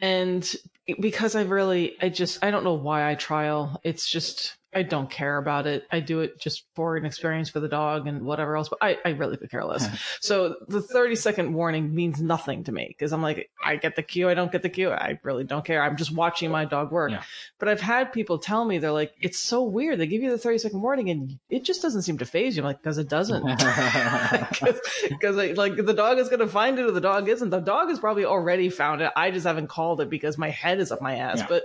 And 0.00 0.50
because 0.98 1.34
I 1.34 1.42
really, 1.42 1.96
I 2.00 2.08
just, 2.08 2.42
I 2.44 2.50
don't 2.50 2.64
know 2.64 2.74
why 2.74 3.10
I 3.10 3.14
trial. 3.14 3.80
It's 3.84 4.08
just, 4.08 4.56
I 4.72 4.84
don't 4.84 5.10
care 5.10 5.36
about 5.36 5.66
it. 5.66 5.84
I 5.90 5.98
do 5.98 6.20
it 6.20 6.40
just 6.40 6.64
for 6.76 6.96
an 6.96 7.04
experience 7.04 7.50
for 7.50 7.58
the 7.58 7.68
dog 7.68 8.06
and 8.06 8.22
whatever 8.22 8.56
else, 8.56 8.68
but 8.68 8.78
I, 8.80 8.98
I 9.04 9.10
really 9.10 9.36
could 9.36 9.50
care 9.50 9.64
less. 9.64 9.88
so 10.20 10.54
the 10.68 10.80
30 10.80 11.16
second 11.16 11.52
warning 11.52 11.92
means 11.92 12.20
nothing 12.20 12.62
to 12.64 12.72
me 12.72 12.86
because 12.88 13.12
I'm 13.12 13.22
like, 13.22 13.50
I 13.64 13.76
get 13.76 13.96
the 13.96 14.02
cue, 14.02 14.28
I 14.28 14.34
don't 14.34 14.52
get 14.52 14.62
the 14.62 14.68
cue. 14.68 14.90
I 14.90 15.18
really 15.24 15.42
don't 15.42 15.64
care. 15.64 15.82
I'm 15.82 15.96
just 15.96 16.14
watching 16.14 16.52
my 16.52 16.66
dog 16.66 16.92
work. 16.92 17.10
Yeah. 17.10 17.22
But 17.58 17.68
I've 17.68 17.80
had 17.80 18.12
people 18.12 18.38
tell 18.38 18.64
me, 18.64 18.78
they're 18.78 18.92
like, 18.92 19.12
it's 19.20 19.40
so 19.40 19.64
weird. 19.64 19.98
They 19.98 20.06
give 20.06 20.22
you 20.22 20.30
the 20.30 20.38
30 20.38 20.58
second 20.58 20.82
warning 20.82 21.10
and 21.10 21.38
it 21.48 21.64
just 21.64 21.82
doesn't 21.82 22.02
seem 22.02 22.18
to 22.18 22.24
phase 22.24 22.56
you. 22.56 22.62
I'm 22.62 22.66
like, 22.66 22.80
because 22.80 22.98
it 22.98 23.08
doesn't. 23.08 23.44
Because 25.08 25.36
like 25.56 25.76
the 25.76 25.94
dog 25.94 26.18
is 26.18 26.28
going 26.28 26.40
to 26.40 26.46
find 26.46 26.78
it 26.78 26.86
or 26.86 26.90
the 26.92 27.00
dog 27.00 27.28
isn't. 27.28 27.50
The 27.50 27.60
dog 27.60 27.88
has 27.88 27.98
probably 27.98 28.24
already 28.24 28.70
found 28.70 29.00
it. 29.00 29.10
I 29.16 29.30
just 29.30 29.46
haven't 29.46 29.68
called 29.68 30.00
it 30.00 30.08
because 30.08 30.38
my 30.38 30.50
head 30.50 30.79
is 30.80 30.90
up 30.90 31.00
my 31.00 31.16
ass. 31.16 31.38
Yeah. 31.38 31.46
But 31.48 31.64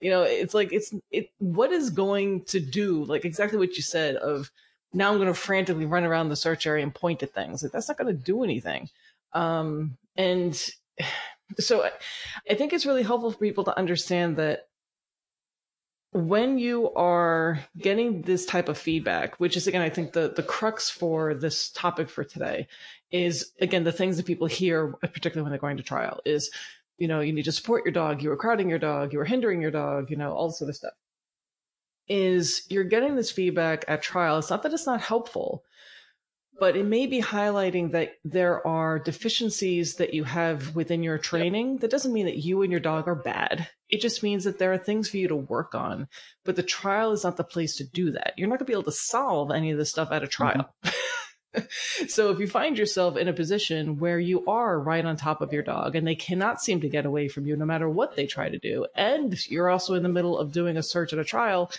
you 0.00 0.10
know, 0.10 0.22
it's 0.22 0.54
like 0.54 0.72
it's 0.72 0.92
it. 1.10 1.30
What 1.38 1.72
is 1.72 1.90
going 1.90 2.44
to 2.46 2.60
do? 2.60 3.04
Like 3.04 3.24
exactly 3.24 3.58
what 3.58 3.76
you 3.76 3.82
said. 3.82 4.16
Of 4.16 4.50
now, 4.92 5.10
I'm 5.10 5.18
going 5.18 5.28
to 5.28 5.34
frantically 5.34 5.86
run 5.86 6.04
around 6.04 6.28
the 6.28 6.36
search 6.36 6.66
area 6.66 6.82
and 6.82 6.94
point 6.94 7.22
at 7.22 7.34
things. 7.34 7.62
Like 7.62 7.72
that's 7.72 7.88
not 7.88 7.98
going 7.98 8.14
to 8.14 8.22
do 8.22 8.42
anything. 8.44 8.88
Um, 9.32 9.96
and 10.16 10.60
so, 11.58 11.84
I, 11.84 11.90
I 12.50 12.54
think 12.54 12.72
it's 12.72 12.86
really 12.86 13.02
helpful 13.02 13.32
for 13.32 13.38
people 13.38 13.64
to 13.64 13.78
understand 13.78 14.36
that 14.36 14.68
when 16.14 16.60
you 16.60 16.92
are 16.94 17.58
getting 17.76 18.22
this 18.22 18.46
type 18.46 18.68
of 18.68 18.78
feedback, 18.78 19.34
which 19.40 19.56
is 19.56 19.66
again, 19.66 19.82
I 19.82 19.90
think 19.90 20.12
the 20.12 20.32
the 20.34 20.44
crux 20.44 20.88
for 20.88 21.34
this 21.34 21.70
topic 21.70 22.08
for 22.08 22.22
today 22.22 22.68
is 23.10 23.52
again 23.60 23.82
the 23.82 23.92
things 23.92 24.16
that 24.16 24.26
people 24.26 24.46
hear, 24.46 24.94
particularly 25.00 25.42
when 25.42 25.50
they're 25.50 25.58
going 25.58 25.76
to 25.76 25.82
trial, 25.82 26.20
is 26.24 26.50
you 26.98 27.08
know 27.08 27.20
you 27.20 27.32
need 27.32 27.44
to 27.44 27.52
support 27.52 27.84
your 27.84 27.92
dog, 27.92 28.22
you 28.22 28.30
were 28.30 28.36
crowding 28.36 28.68
your 28.68 28.78
dog, 28.78 29.12
you 29.12 29.18
were 29.18 29.24
hindering 29.24 29.60
your 29.60 29.70
dog, 29.70 30.10
you 30.10 30.16
know 30.16 30.32
all 30.32 30.48
this 30.48 30.62
other 30.62 30.72
stuff. 30.72 30.92
Is 32.08 32.66
you're 32.68 32.84
getting 32.84 33.16
this 33.16 33.30
feedback 33.30 33.84
at 33.88 34.02
trial. 34.02 34.38
It's 34.38 34.50
not 34.50 34.62
that 34.62 34.74
it's 34.74 34.86
not 34.86 35.00
helpful, 35.00 35.64
but 36.58 36.76
it 36.76 36.84
may 36.84 37.06
be 37.06 37.20
highlighting 37.20 37.92
that 37.92 38.12
there 38.24 38.64
are 38.66 38.98
deficiencies 38.98 39.96
that 39.96 40.14
you 40.14 40.24
have 40.24 40.74
within 40.76 41.02
your 41.02 41.18
training. 41.18 41.78
That 41.78 41.90
doesn't 41.90 42.12
mean 42.12 42.26
that 42.26 42.44
you 42.44 42.62
and 42.62 42.70
your 42.70 42.80
dog 42.80 43.08
are 43.08 43.14
bad. 43.14 43.68
It 43.88 44.00
just 44.00 44.22
means 44.22 44.44
that 44.44 44.58
there 44.58 44.72
are 44.72 44.78
things 44.78 45.08
for 45.08 45.16
you 45.16 45.28
to 45.28 45.36
work 45.36 45.74
on. 45.74 46.08
But 46.44 46.56
the 46.56 46.62
trial 46.62 47.12
is 47.12 47.24
not 47.24 47.36
the 47.36 47.44
place 47.44 47.76
to 47.76 47.84
do 47.84 48.12
that. 48.12 48.34
You're 48.36 48.48
not 48.48 48.58
going 48.58 48.66
to 48.66 48.70
be 48.70 48.72
able 48.72 48.84
to 48.84 48.92
solve 48.92 49.50
any 49.50 49.72
of 49.72 49.78
this 49.78 49.90
stuff 49.90 50.12
at 50.12 50.22
a 50.22 50.26
mm-hmm. 50.26 50.30
trial. 50.30 50.74
so 52.08 52.30
if 52.30 52.38
you 52.38 52.46
find 52.46 52.78
yourself 52.78 53.16
in 53.16 53.28
a 53.28 53.32
position 53.32 53.98
where 53.98 54.18
you 54.18 54.44
are 54.46 54.78
right 54.80 55.04
on 55.04 55.16
top 55.16 55.40
of 55.40 55.52
your 55.52 55.62
dog 55.62 55.96
and 55.96 56.06
they 56.06 56.14
cannot 56.14 56.60
seem 56.60 56.80
to 56.80 56.88
get 56.88 57.06
away 57.06 57.28
from 57.28 57.46
you 57.46 57.56
no 57.56 57.64
matter 57.64 57.88
what 57.88 58.16
they 58.16 58.26
try 58.26 58.48
to 58.48 58.58
do, 58.58 58.86
and 58.94 59.46
you're 59.48 59.70
also 59.70 59.94
in 59.94 60.02
the 60.02 60.08
middle 60.08 60.38
of 60.38 60.52
doing 60.52 60.76
a 60.76 60.82
search 60.82 61.12
at 61.12 61.18
a 61.18 61.24
trial, 61.24 61.70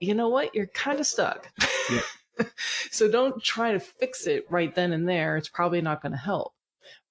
you 0.00 0.14
know 0.14 0.28
what? 0.28 0.54
You're 0.54 0.66
kind 0.66 1.00
of 1.00 1.06
stuck. 1.06 1.50
Yeah. 1.90 2.00
so 2.90 3.10
don't 3.10 3.42
try 3.42 3.72
to 3.72 3.80
fix 3.80 4.26
it 4.26 4.46
right 4.50 4.74
then 4.74 4.92
and 4.92 5.08
there. 5.08 5.36
It's 5.36 5.48
probably 5.48 5.80
not 5.80 6.02
going 6.02 6.12
to 6.12 6.18
help. 6.18 6.52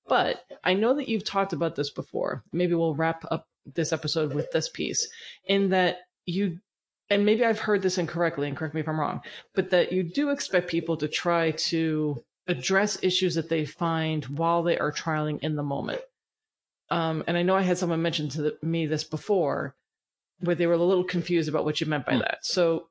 But 0.08 0.43
I 0.63 0.75
know 0.75 0.95
that 0.95 1.10
you've 1.10 1.25
talked 1.25 1.54
about 1.54 1.75
this 1.75 1.89
before. 1.89 2.43
Maybe 2.51 2.75
we'll 2.75 2.93
wrap 2.93 3.25
up 3.32 3.47
this 3.73 3.91
episode 3.91 4.34
with 4.34 4.51
this 4.51 4.69
piece 4.69 5.08
in 5.45 5.69
that 5.69 5.97
you, 6.25 6.60
and 7.09 7.25
maybe 7.25 7.45
I've 7.45 7.59
heard 7.59 7.81
this 7.81 7.97
incorrectly 7.97 8.47
and 8.47 8.57
correct 8.57 8.73
me 8.73 8.81
if 8.81 8.87
I'm 8.89 8.99
wrong, 8.99 9.21
but 9.53 9.69
that 9.69 9.91
you 9.91 10.03
do 10.03 10.29
expect 10.29 10.69
people 10.69 10.97
to 10.97 11.07
try 11.07 11.51
to 11.51 12.23
address 12.47 12.97
issues 13.01 13.35
that 13.35 13.49
they 13.49 13.65
find 13.65 14.25
while 14.25 14.63
they 14.63 14.77
are 14.77 14.91
trialing 14.91 15.39
in 15.41 15.55
the 15.55 15.63
moment. 15.63 16.01
Um, 16.89 17.23
and 17.27 17.37
I 17.37 17.43
know 17.43 17.55
I 17.55 17.63
had 17.63 17.77
someone 17.77 18.01
mention 18.01 18.29
to 18.29 18.41
the, 18.41 18.57
me 18.61 18.85
this 18.85 19.03
before 19.03 19.75
where 20.39 20.55
they 20.55 20.67
were 20.67 20.73
a 20.73 20.77
little 20.77 21.03
confused 21.03 21.49
about 21.49 21.65
what 21.65 21.81
you 21.81 21.87
meant 21.87 22.05
by 22.05 22.13
Hmm. 22.13 22.19
that. 22.19 22.45
So 22.45 22.87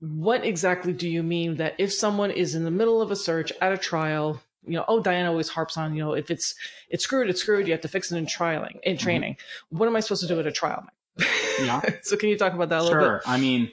what 0.00 0.44
exactly 0.44 0.92
do 0.92 1.08
you 1.08 1.22
mean 1.22 1.56
that 1.56 1.74
if 1.78 1.92
someone 1.92 2.30
is 2.30 2.54
in 2.54 2.64
the 2.64 2.70
middle 2.70 3.02
of 3.02 3.10
a 3.10 3.16
search 3.16 3.52
at 3.60 3.72
a 3.72 3.78
trial, 3.78 4.40
you 4.64 4.74
know, 4.74 4.84
oh, 4.88 5.00
Diana 5.00 5.30
always 5.30 5.48
harps 5.48 5.76
on, 5.76 5.94
you 5.94 6.02
know, 6.02 6.12
if 6.12 6.30
it's 6.30 6.54
it's 6.88 7.04
screwed, 7.04 7.28
it's 7.28 7.40
screwed. 7.40 7.66
You 7.66 7.72
have 7.72 7.80
to 7.82 7.88
fix 7.88 8.12
it 8.12 8.16
in 8.16 8.26
trialing, 8.26 8.80
in 8.82 8.96
training. 8.96 9.36
What 9.70 9.86
am 9.86 9.96
I 9.96 10.00
supposed 10.00 10.22
to 10.22 10.28
do 10.28 10.38
at 10.38 10.46
a 10.46 10.52
trial? 10.52 10.86
Yeah. 11.18 11.80
so 12.02 12.16
can 12.16 12.28
you 12.28 12.38
talk 12.38 12.54
about 12.54 12.68
that 12.70 12.80
a 12.80 12.82
little 12.82 12.98
bit? 12.98 13.04
Sure. 13.04 13.22
I 13.26 13.38
mean, 13.38 13.70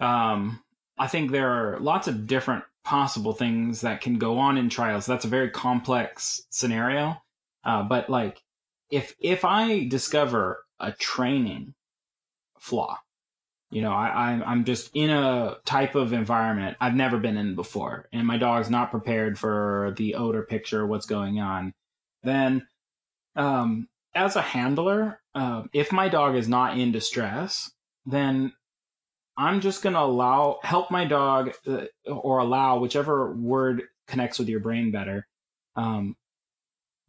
um, 0.00 0.62
I 0.98 1.06
think 1.06 1.30
there 1.30 1.50
are 1.50 1.78
lots 1.80 2.08
of 2.08 2.26
different 2.26 2.64
possible 2.84 3.32
things 3.32 3.80
that 3.80 4.00
can 4.00 4.18
go 4.18 4.38
on 4.38 4.56
in 4.56 4.68
trials. 4.68 5.06
That's 5.06 5.24
a 5.24 5.28
very 5.28 5.50
complex 5.50 6.42
scenario. 6.50 7.20
Uh, 7.64 7.82
but 7.82 8.08
like, 8.08 8.42
if 8.90 9.14
if 9.20 9.44
I 9.44 9.86
discover 9.88 10.64
a 10.78 10.92
training 10.92 11.74
flaw, 12.58 12.98
you 13.70 13.82
know, 13.82 13.92
I, 13.92 14.30
I'm 14.30 14.42
I'm 14.44 14.64
just 14.64 14.90
in 14.94 15.10
a 15.10 15.56
type 15.64 15.96
of 15.96 16.12
environment 16.12 16.76
I've 16.80 16.94
never 16.94 17.18
been 17.18 17.36
in 17.36 17.56
before, 17.56 18.08
and 18.12 18.26
my 18.26 18.38
dog's 18.38 18.70
not 18.70 18.92
prepared 18.92 19.38
for 19.38 19.94
the 19.96 20.14
odor 20.14 20.42
picture, 20.42 20.86
what's 20.86 21.06
going 21.06 21.40
on, 21.40 21.74
then 22.22 22.66
um, 23.34 23.88
as 24.14 24.36
a 24.36 24.42
handler, 24.42 25.20
uh, 25.36 25.64
if 25.74 25.92
my 25.92 26.08
dog 26.08 26.34
is 26.34 26.48
not 26.48 26.78
in 26.78 26.92
distress, 26.92 27.70
then 28.06 28.52
I'm 29.36 29.60
just 29.60 29.82
going 29.82 29.92
to 29.92 30.00
allow, 30.00 30.60
help 30.62 30.90
my 30.90 31.04
dog, 31.04 31.52
uh, 31.66 31.84
or 32.06 32.38
allow, 32.38 32.78
whichever 32.78 33.34
word 33.34 33.82
connects 34.08 34.38
with 34.38 34.48
your 34.48 34.60
brain 34.60 34.90
better, 34.90 35.26
um, 35.76 36.16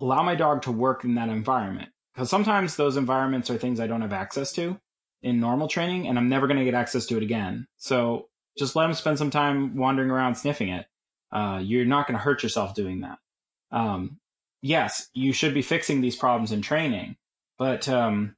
allow 0.01 0.23
my 0.23 0.35
dog 0.35 0.63
to 0.63 0.71
work 0.73 1.05
in 1.05 1.15
that 1.15 1.29
environment. 1.29 1.89
Because 2.13 2.29
sometimes 2.29 2.75
those 2.75 2.97
environments 2.97 3.49
are 3.49 3.57
things 3.57 3.79
I 3.79 3.87
don't 3.87 4.01
have 4.01 4.11
access 4.11 4.51
to 4.53 4.77
in 5.23 5.39
normal 5.39 5.69
training, 5.69 6.07
and 6.07 6.17
I'm 6.17 6.27
never 6.27 6.47
going 6.47 6.59
to 6.59 6.65
get 6.65 6.73
access 6.73 7.05
to 7.05 7.17
it 7.17 7.23
again. 7.23 7.65
So 7.77 8.27
just 8.57 8.75
let 8.75 8.87
him 8.87 8.93
spend 8.93 9.17
some 9.17 9.29
time 9.29 9.77
wandering 9.77 10.11
around 10.11 10.35
sniffing 10.35 10.69
it. 10.69 10.85
Uh, 11.31 11.61
you're 11.63 11.85
not 11.85 12.07
going 12.07 12.17
to 12.17 12.23
hurt 12.23 12.43
yourself 12.43 12.75
doing 12.75 13.01
that. 13.01 13.19
Um, 13.71 14.19
yes, 14.61 15.07
you 15.13 15.31
should 15.31 15.53
be 15.53 15.61
fixing 15.61 16.01
these 16.01 16.15
problems 16.15 16.51
in 16.51 16.61
training, 16.61 17.15
but 17.57 17.87
um, 17.89 18.35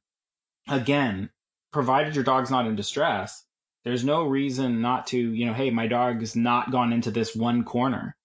again, 0.68 1.30
provided 1.72 2.16
your 2.16 2.24
dog's 2.24 2.52
not 2.52 2.68
in 2.68 2.76
distress, 2.76 3.46
there's 3.84 4.04
no 4.04 4.26
reason 4.26 4.82
not 4.82 5.08
to, 5.08 5.18
you 5.18 5.46
know, 5.46 5.54
hey, 5.54 5.70
my 5.70 5.88
dog's 5.88 6.36
not 6.36 6.72
gone 6.72 6.94
into 6.94 7.12
this 7.12 7.36
one 7.36 7.64
corner. 7.64 8.16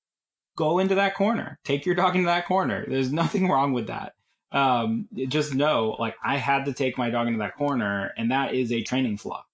Go 0.56 0.78
into 0.78 0.96
that 0.96 1.14
corner. 1.14 1.58
Take 1.64 1.86
your 1.86 1.94
dog 1.94 2.16
into 2.16 2.26
that 2.26 2.46
corner. 2.46 2.84
There's 2.88 3.12
nothing 3.22 3.48
wrong 3.48 3.72
with 3.72 3.88
that. 3.88 4.14
Um, 4.52 5.08
just 5.28 5.54
know, 5.54 5.96
like, 5.98 6.14
I 6.24 6.36
had 6.36 6.66
to 6.66 6.72
take 6.72 6.96
my 6.96 7.10
dog 7.10 7.26
into 7.26 7.40
that 7.40 7.56
corner, 7.56 8.12
and 8.16 8.30
that 8.30 8.54
is 8.54 8.72
a 8.72 8.82
training 8.82 9.18
flaw. 9.18 9.44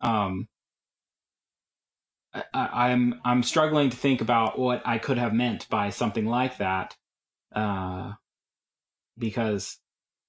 Um, 0.00 0.48
I, 2.32 2.44
I'm 2.54 3.20
I'm 3.24 3.42
struggling 3.42 3.90
to 3.90 3.96
think 3.96 4.20
about 4.20 4.58
what 4.58 4.82
I 4.86 4.98
could 4.98 5.18
have 5.18 5.34
meant 5.34 5.68
by 5.68 5.90
something 5.90 6.26
like 6.26 6.58
that, 6.58 6.96
uh, 7.54 8.12
because 9.18 9.78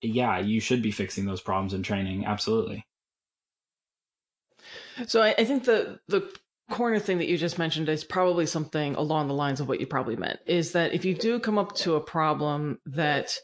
yeah, 0.01 0.39
you 0.39 0.59
should 0.59 0.81
be 0.81 0.91
fixing 0.91 1.25
those 1.25 1.41
problems 1.41 1.73
in 1.73 1.83
training. 1.83 2.25
Absolutely. 2.25 2.85
So 5.07 5.21
I, 5.21 5.35
I 5.37 5.45
think 5.45 5.65
the 5.65 5.99
the 6.07 6.31
corner 6.69 6.99
thing 6.99 7.17
that 7.17 7.27
you 7.27 7.37
just 7.37 7.59
mentioned 7.59 7.89
is 7.89 8.03
probably 8.03 8.45
something 8.45 8.95
along 8.95 9.27
the 9.27 9.33
lines 9.33 9.59
of 9.59 9.67
what 9.67 9.79
you 9.79 9.87
probably 9.87 10.15
meant. 10.15 10.39
Is 10.45 10.71
that 10.73 10.93
if 10.93 11.05
you 11.05 11.13
do 11.13 11.39
come 11.39 11.57
up 11.57 11.75
to 11.77 11.95
a 11.95 12.01
problem 12.01 12.79
that 12.85 13.37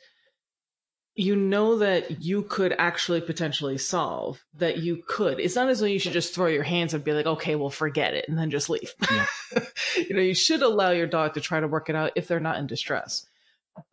you 1.16 1.36
know 1.36 1.80
that 1.80 2.24
you 2.24 2.44
could 2.44 2.76
actually 2.78 3.22
potentially 3.22 3.78
solve, 3.78 4.46
that 4.54 4.78
you 4.78 5.02
could. 5.08 5.40
It's 5.40 5.56
not 5.56 5.68
as 5.68 5.80
though 5.80 5.88
you 5.88 5.98
should 5.98 6.14
just 6.14 6.34
throw 6.34 6.46
your 6.46 6.64
hands 6.64 6.94
and 6.94 7.04
be 7.04 7.12
like, 7.12 7.26
okay, 7.26 7.56
well, 7.56 7.72
forget 7.72 8.14
it, 8.14 8.26
and 8.30 8.38
then 8.38 8.52
just 8.52 8.70
leave. 8.70 8.94
Yeah. 9.12 9.26
you 9.98 10.14
know, 10.16 10.22
you 10.22 10.36
should 10.36 10.62
allow 10.62 10.92
your 10.92 11.08
dog 11.08 11.34
to 11.34 11.42
try 11.42 11.60
to 11.60 11.68
work 11.68 11.90
it 11.90 11.96
out 11.96 12.12
if 12.16 12.28
they're 12.28 12.40
not 12.40 12.60
in 12.60 12.68
distress. 12.68 13.26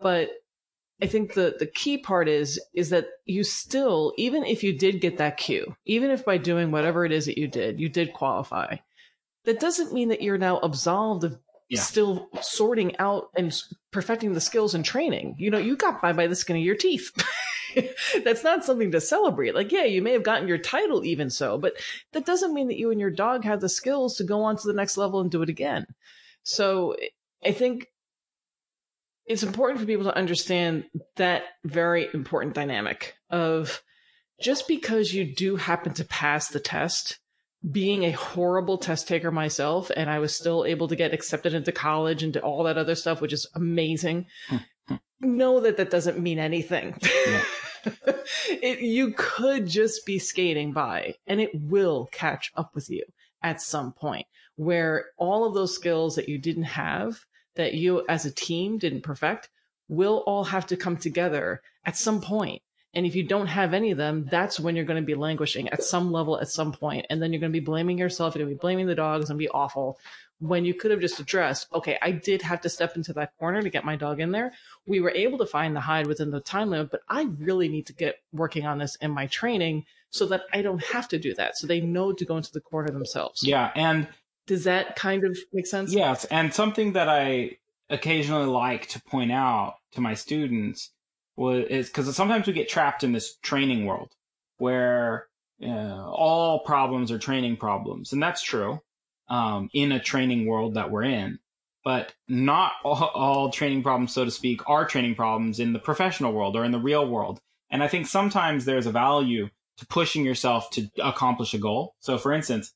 But 0.01 0.31
I 1.03 1.07
think 1.07 1.35
the 1.35 1.57
the 1.59 1.67
key 1.67 1.99
part 1.99 2.29
is 2.29 2.61
is 2.73 2.91
that 2.91 3.07
you 3.25 3.45
still, 3.45 4.13
even 4.17 4.45
if 4.45 4.63
you 4.63 4.77
did 4.79 5.01
get 5.01 5.19
that 5.19 5.37
cue, 5.37 5.75
even 5.85 6.11
if 6.11 6.25
by 6.25 6.39
doing 6.39 6.71
whatever 6.71 7.05
it 7.05 7.13
is 7.13 7.27
that 7.27 7.39
you 7.39 7.49
did, 7.49 7.81
you 7.81 7.89
did 7.89 8.13
qualify, 8.13 8.77
that 9.45 9.61
doesn't 9.61 9.93
mean 9.93 10.09
that 10.09 10.23
you're 10.23 10.39
now 10.39 10.59
absolved 10.59 11.25
of 11.25 11.39
Yeah. 11.69 11.81
still 11.81 12.29
sorting 12.41 12.97
out 12.99 13.31
and 13.37 13.53
perfecting 13.91 14.35
the 14.35 14.41
skills 14.41 14.75
and 14.75 14.85
training. 14.85 15.35
You 15.39 15.51
know, 15.51 15.59
you 15.59 15.77
got 15.77 16.01
by 16.01 16.13
by 16.13 16.27
the 16.29 16.37
skin 16.37 16.57
of 16.57 16.63
your 16.63 16.77
teeth. 16.77 17.11
That's 18.25 18.45
not 18.45 18.65
something 18.65 18.93
to 18.93 19.01
celebrate. 19.01 19.55
Like, 19.55 19.73
yeah, 19.73 19.85
you 19.85 20.01
may 20.01 20.13
have 20.13 20.23
gotten 20.23 20.47
your 20.47 20.59
title 20.59 21.05
even 21.05 21.29
so, 21.29 21.59
but 21.59 21.75
that 22.13 22.25
doesn't 22.25 22.55
mean 22.55 22.69
that 22.69 22.79
you 22.79 22.91
and 22.93 23.01
your 23.01 23.11
dog 23.11 23.43
have 23.45 23.61
the 23.61 23.69
skills 23.69 24.17
to 24.19 24.25
go 24.25 24.43
on 24.45 24.57
to 24.57 24.69
the 24.69 24.75
next 24.75 24.97
level 24.97 25.21
and 25.21 25.31
do 25.31 25.43
it 25.43 25.49
again. 25.49 25.87
So 26.45 26.95
I 27.45 27.51
think 27.51 27.89
it's 29.27 29.43
important 29.43 29.81
for 29.81 29.87
people 29.87 30.05
to 30.05 30.17
understand 30.17 30.85
that 31.17 31.45
very 31.65 32.09
important 32.13 32.55
dynamic 32.55 33.15
of 33.31 33.83
just 34.41 34.69
because 34.69 35.15
you 35.15 35.25
do 35.25 35.57
happen 35.57 35.95
to 35.95 36.05
pass 36.05 36.49
the 36.49 36.61
test, 36.61 37.19
being 37.71 38.03
a 38.05 38.11
horrible 38.11 38.77
test 38.77 39.09
taker 39.09 39.31
myself, 39.31 39.91
and 39.97 40.11
I 40.11 40.19
was 40.19 40.37
still 40.37 40.65
able 40.65 40.89
to 40.89 40.97
get 40.97 41.15
accepted 41.15 41.55
into 41.55 41.73
college 41.73 42.23
and 42.23 42.33
to 42.35 42.41
all 42.41 42.65
that 42.65 42.77
other 42.77 42.95
stuff, 42.95 43.21
which 43.21 43.33
is 43.33 43.49
amazing. 43.55 44.27
Hmm. 44.49 44.97
know 45.21 45.61
that 45.61 45.79
that 45.79 45.91
doesn't 45.91 46.19
mean 46.19 46.39
anything. 46.39 46.99
Yeah. 47.03 47.43
it, 48.49 48.81
you 48.81 49.15
could 49.17 49.67
just 49.67 50.05
be 50.05 50.19
skating 50.19 50.73
by 50.73 51.15
and 51.27 51.41
it 51.41 51.51
will 51.55 52.09
catch 52.13 52.51
up 52.55 52.75
with 52.75 52.91
you 52.91 53.05
at 53.43 53.61
some 53.61 53.93
point 53.93 54.27
where 54.57 55.07
all 55.17 55.47
of 55.47 55.55
those 55.55 55.75
skills 55.75 56.17
that 56.17 56.29
you 56.29 56.39
didn't 56.39 56.65
have 56.65 57.25
that 57.57 57.75
you 57.75 58.05
as 58.09 58.25
a 58.25 58.31
team 58.31 58.79
didn't 58.79 59.03
perfect 59.03 59.49
will 59.89 60.23
all 60.27 60.45
have 60.45 60.67
to 60.67 60.77
come 60.77 60.97
together 60.97 61.63
at 61.85 61.97
some 61.97 62.21
point. 62.21 62.63
And 62.95 63.05
if 63.05 63.17
you 63.17 63.25
don't 63.25 63.49
have 63.49 63.75
any 63.75 63.91
of 63.91 63.99
them, 63.99 64.27
that's 64.31 64.61
when 64.61 64.77
you're 64.77 64.85
going 64.85 65.03
to 65.03 65.07
be 65.07 65.17
languishing 65.17 65.69
at 65.71 65.83
some 65.83 66.13
level 66.13 66.39
at 66.39 66.49
some 66.49 66.73
point. 66.73 67.07
And 67.11 67.21
then 67.21 67.33
you're 67.33 67.41
going 67.41 67.53
to 67.53 67.61
be 67.61 67.65
blaming 67.65 67.99
yourself. 67.99 68.35
You're 68.35 68.45
going 68.45 68.55
to 68.55 68.59
be 68.59 68.61
blaming 68.61 68.87
the 68.87 68.95
dogs 68.95 69.31
and 69.31 69.39
be 69.39 69.49
awful 69.49 69.99
when 70.39 70.65
you 70.65 70.75
could 70.75 70.91
have 70.91 71.01
just 71.01 71.19
addressed, 71.21 71.69
okay, 71.75 71.99
I 72.03 72.11
did 72.11 72.43
have 72.43 72.61
to 72.63 72.69
step 72.69 72.97
into 72.97 73.13
that 73.15 73.37
corner 73.39 73.63
to 73.63 73.71
get 73.71 73.85
my 73.85 73.97
dog 73.97 74.21
in 74.21 74.31
there. 74.31 74.53
We 74.87 75.01
were 75.01 75.11
able 75.11 75.39
to 75.39 75.47
find 75.47 75.75
the 75.75 75.81
hide 75.81 76.07
within 76.07 76.31
the 76.31 76.41
time 76.41 76.71
limit, 76.71 76.91
but 76.91 77.03
I 77.09 77.29
really 77.39 77.69
need 77.69 77.87
to 77.87 77.93
get 77.93 78.17
working 78.33 78.67
on 78.67 78.79
this 78.79 78.97
in 78.97 79.11
my 79.11 79.27
training 79.27 79.87
so 80.11 80.27
that 80.27 80.43
I 80.53 80.63
don't 80.63 80.83
have 80.85 81.09
to 81.09 81.19
do 81.19 81.35
that. 81.35 81.57
So 81.57 81.67
they 81.67 81.81
know 81.81 82.13
to 82.13 82.25
go 82.25 82.37
into 82.37 82.53
the 82.53 82.61
corner 82.61 82.91
themselves. 82.91 83.43
Yeah. 83.43 83.73
And 83.75 84.07
does 84.47 84.65
that 84.65 84.97
kind 84.97 85.25
of 85.25 85.39
make 85.53 85.67
sense? 85.67 85.93
Yes. 85.93 86.25
And 86.27 86.53
something 86.53 86.93
that 86.93 87.09
I 87.09 87.59
occasionally 87.91 88.47
like 88.47 88.89
to 88.89 89.03
point 89.03 89.33
out 89.33 89.77
to 89.93 90.01
my 90.01 90.15
students 90.15 90.91
was 91.37 91.67
is 91.69 91.89
because 91.89 92.15
sometimes 92.15 92.47
we 92.47 92.53
get 92.53 92.69
trapped 92.69 93.05
in 93.05 93.13
this 93.13 93.37
training 93.43 93.87
world 93.87 94.13
where 94.59 95.27
uh, 95.63 96.11
all 96.11 96.61
problems 96.61 97.11
are 97.11 97.19
training 97.19 97.57
problems. 97.57 98.13
And 98.13 98.23
that's 98.23 98.43
true 98.43 98.81
um, 99.29 99.69
in 99.73 99.93
a 99.93 100.01
training 100.01 100.47
world 100.47 100.75
that 100.75 100.91
we're 100.91 101.05
in. 101.05 101.39
But 101.85 102.15
not 102.29 102.73
all, 102.85 103.11
all 103.15 103.51
training 103.51 103.83
problems, 103.83 104.13
so 104.13 104.25
to 104.25 104.31
speak, 104.31 104.69
are 104.69 104.87
training 104.87 105.15
problems 105.15 105.61
in 105.61 105.73
the 105.73 105.79
professional 105.79 106.33
world 106.33 106.57
or 106.57 106.65
in 106.65 106.73
the 106.73 106.79
real 106.79 107.09
world. 107.09 107.41
And 107.71 107.83
I 107.83 107.89
think 107.89 108.07
sometimes 108.07 108.65
there's 108.65 108.87
a 108.87 108.93
value 108.93 109.49
to 109.79 109.87
pushing 109.87 110.25
yourself 110.25 110.71
to 110.71 110.89
accomplish 111.03 111.55
a 111.55 111.59
goal. 111.59 111.95
So, 111.99 112.19
for 112.19 112.33
instance, 112.33 112.73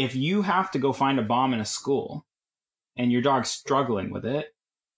if 0.00 0.16
you 0.16 0.40
have 0.40 0.70
to 0.70 0.78
go 0.78 0.94
find 0.94 1.18
a 1.18 1.22
bomb 1.22 1.52
in 1.52 1.60
a 1.60 1.64
school 1.64 2.24
and 2.96 3.12
your 3.12 3.20
dog's 3.20 3.50
struggling 3.50 4.10
with 4.10 4.24
it, 4.24 4.54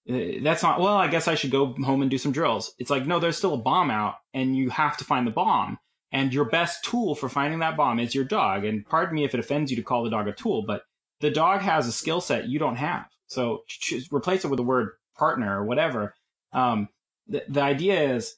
eh, 0.07 0.39
that's 0.41 0.63
not, 0.63 0.79
well, 0.79 0.95
I 0.95 1.09
guess 1.09 1.27
I 1.27 1.35
should 1.35 1.51
go 1.51 1.75
home 1.83 2.01
and 2.01 2.09
do 2.09 2.17
some 2.17 2.31
drills. 2.31 2.73
It's 2.79 2.89
like, 2.89 3.05
no, 3.05 3.19
there's 3.19 3.37
still 3.37 3.53
a 3.53 3.57
bomb 3.57 3.91
out 3.91 4.15
and 4.33 4.55
you 4.55 4.69
have 4.69 4.95
to 4.97 5.03
find 5.03 5.27
the 5.27 5.31
bomb. 5.31 5.77
And 6.13 6.33
your 6.33 6.45
best 6.45 6.85
tool 6.85 7.15
for 7.15 7.27
finding 7.27 7.59
that 7.59 7.75
bomb 7.75 7.99
is 7.99 8.15
your 8.15 8.23
dog. 8.23 8.63
And 8.63 8.85
pardon 8.85 9.15
me 9.15 9.25
if 9.25 9.33
it 9.33 9.41
offends 9.41 9.71
you 9.71 9.77
to 9.77 9.83
call 9.83 10.05
the 10.05 10.09
dog 10.09 10.29
a 10.29 10.31
tool, 10.31 10.63
but 10.65 10.83
the 11.19 11.31
dog 11.31 11.59
has 11.61 11.85
a 11.85 11.91
skill 11.91 12.21
set 12.21 12.47
you 12.47 12.57
don't 12.57 12.77
have. 12.77 13.07
So 13.27 13.63
replace 14.09 14.45
it 14.45 14.49
with 14.49 14.57
the 14.57 14.63
word 14.63 14.91
partner 15.17 15.59
or 15.59 15.65
whatever. 15.65 16.15
Um, 16.53 16.87
the, 17.27 17.43
the 17.49 17.61
idea 17.61 18.15
is 18.15 18.35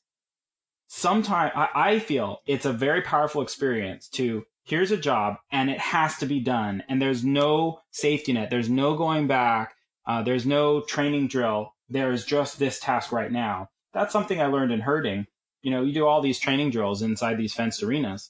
sometimes 0.87 1.51
I, 1.53 1.67
I 1.75 1.99
feel 1.99 2.39
it's 2.47 2.65
a 2.65 2.73
very 2.73 3.03
powerful 3.03 3.43
experience 3.43 4.07
to 4.09 4.45
here's 4.65 4.91
a 4.91 4.97
job 4.97 5.37
and 5.51 5.69
it 5.69 5.79
has 5.79 6.17
to 6.17 6.25
be 6.25 6.39
done. 6.39 6.83
And 6.89 7.01
there's 7.01 7.23
no 7.23 7.81
safety 7.91 8.33
net. 8.33 8.49
There's 8.49 8.69
no 8.69 8.95
going 8.95 9.27
back. 9.27 9.75
Uh, 10.05 10.21
there's 10.21 10.45
no 10.45 10.81
training 10.81 11.27
drill. 11.27 11.73
There's 11.89 12.25
just 12.25 12.59
this 12.59 12.79
task 12.79 13.11
right 13.11 13.31
now. 13.31 13.69
That's 13.93 14.11
something 14.11 14.41
I 14.41 14.47
learned 14.47 14.71
in 14.71 14.81
herding 14.81 15.27
you 15.65 15.71
know, 15.71 15.81
you 15.81 15.93
do 15.93 16.05
all 16.05 16.21
these 16.21 16.37
training 16.37 16.69
drills 16.69 17.01
inside 17.01 17.39
these 17.39 17.55
fenced 17.55 17.81
arenas. 17.81 18.29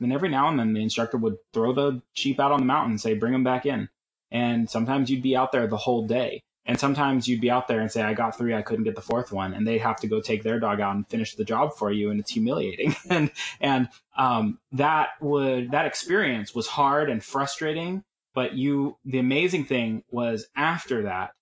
And 0.00 0.12
every 0.12 0.28
now 0.28 0.48
and 0.48 0.58
then 0.58 0.74
the 0.74 0.82
instructor 0.82 1.16
would 1.16 1.36
throw 1.54 1.72
the 1.72 2.02
sheep 2.12 2.38
out 2.38 2.52
on 2.52 2.60
the 2.60 2.66
mountain 2.66 2.90
and 2.92 3.00
say, 3.00 3.14
bring 3.14 3.32
them 3.32 3.42
back 3.42 3.64
in. 3.64 3.88
And 4.30 4.68
sometimes 4.68 5.08
you'd 5.08 5.22
be 5.22 5.34
out 5.34 5.50
there 5.50 5.66
the 5.66 5.78
whole 5.78 6.06
day. 6.06 6.42
And 6.66 6.80
sometimes 6.80 7.28
you'd 7.28 7.42
be 7.42 7.50
out 7.50 7.68
there 7.68 7.80
and 7.80 7.92
say, 7.92 8.02
I 8.02 8.14
got 8.14 8.38
three, 8.38 8.54
I 8.54 8.62
couldn't 8.62 8.84
get 8.84 8.94
the 8.94 9.02
fourth 9.02 9.32
one. 9.32 9.52
And 9.52 9.66
they'd 9.66 9.78
have 9.78 10.00
to 10.00 10.06
go 10.06 10.20
take 10.20 10.42
their 10.42 10.58
dog 10.58 10.80
out 10.80 10.96
and 10.96 11.06
finish 11.08 11.34
the 11.34 11.44
job 11.44 11.76
for 11.76 11.92
you. 11.92 12.10
And 12.10 12.18
it's 12.18 12.30
humiliating. 12.30 12.96
and, 13.10 13.30
and, 13.60 13.88
um, 14.16 14.58
that 14.72 15.10
would, 15.20 15.72
that 15.72 15.86
experience 15.86 16.54
was 16.54 16.66
hard 16.66 17.10
and 17.10 17.22
frustrating. 17.22 18.02
But 18.34 18.54
you, 18.54 18.96
the 19.04 19.18
amazing 19.18 19.66
thing 19.66 20.04
was 20.10 20.46
after 20.56 21.02
that, 21.02 21.32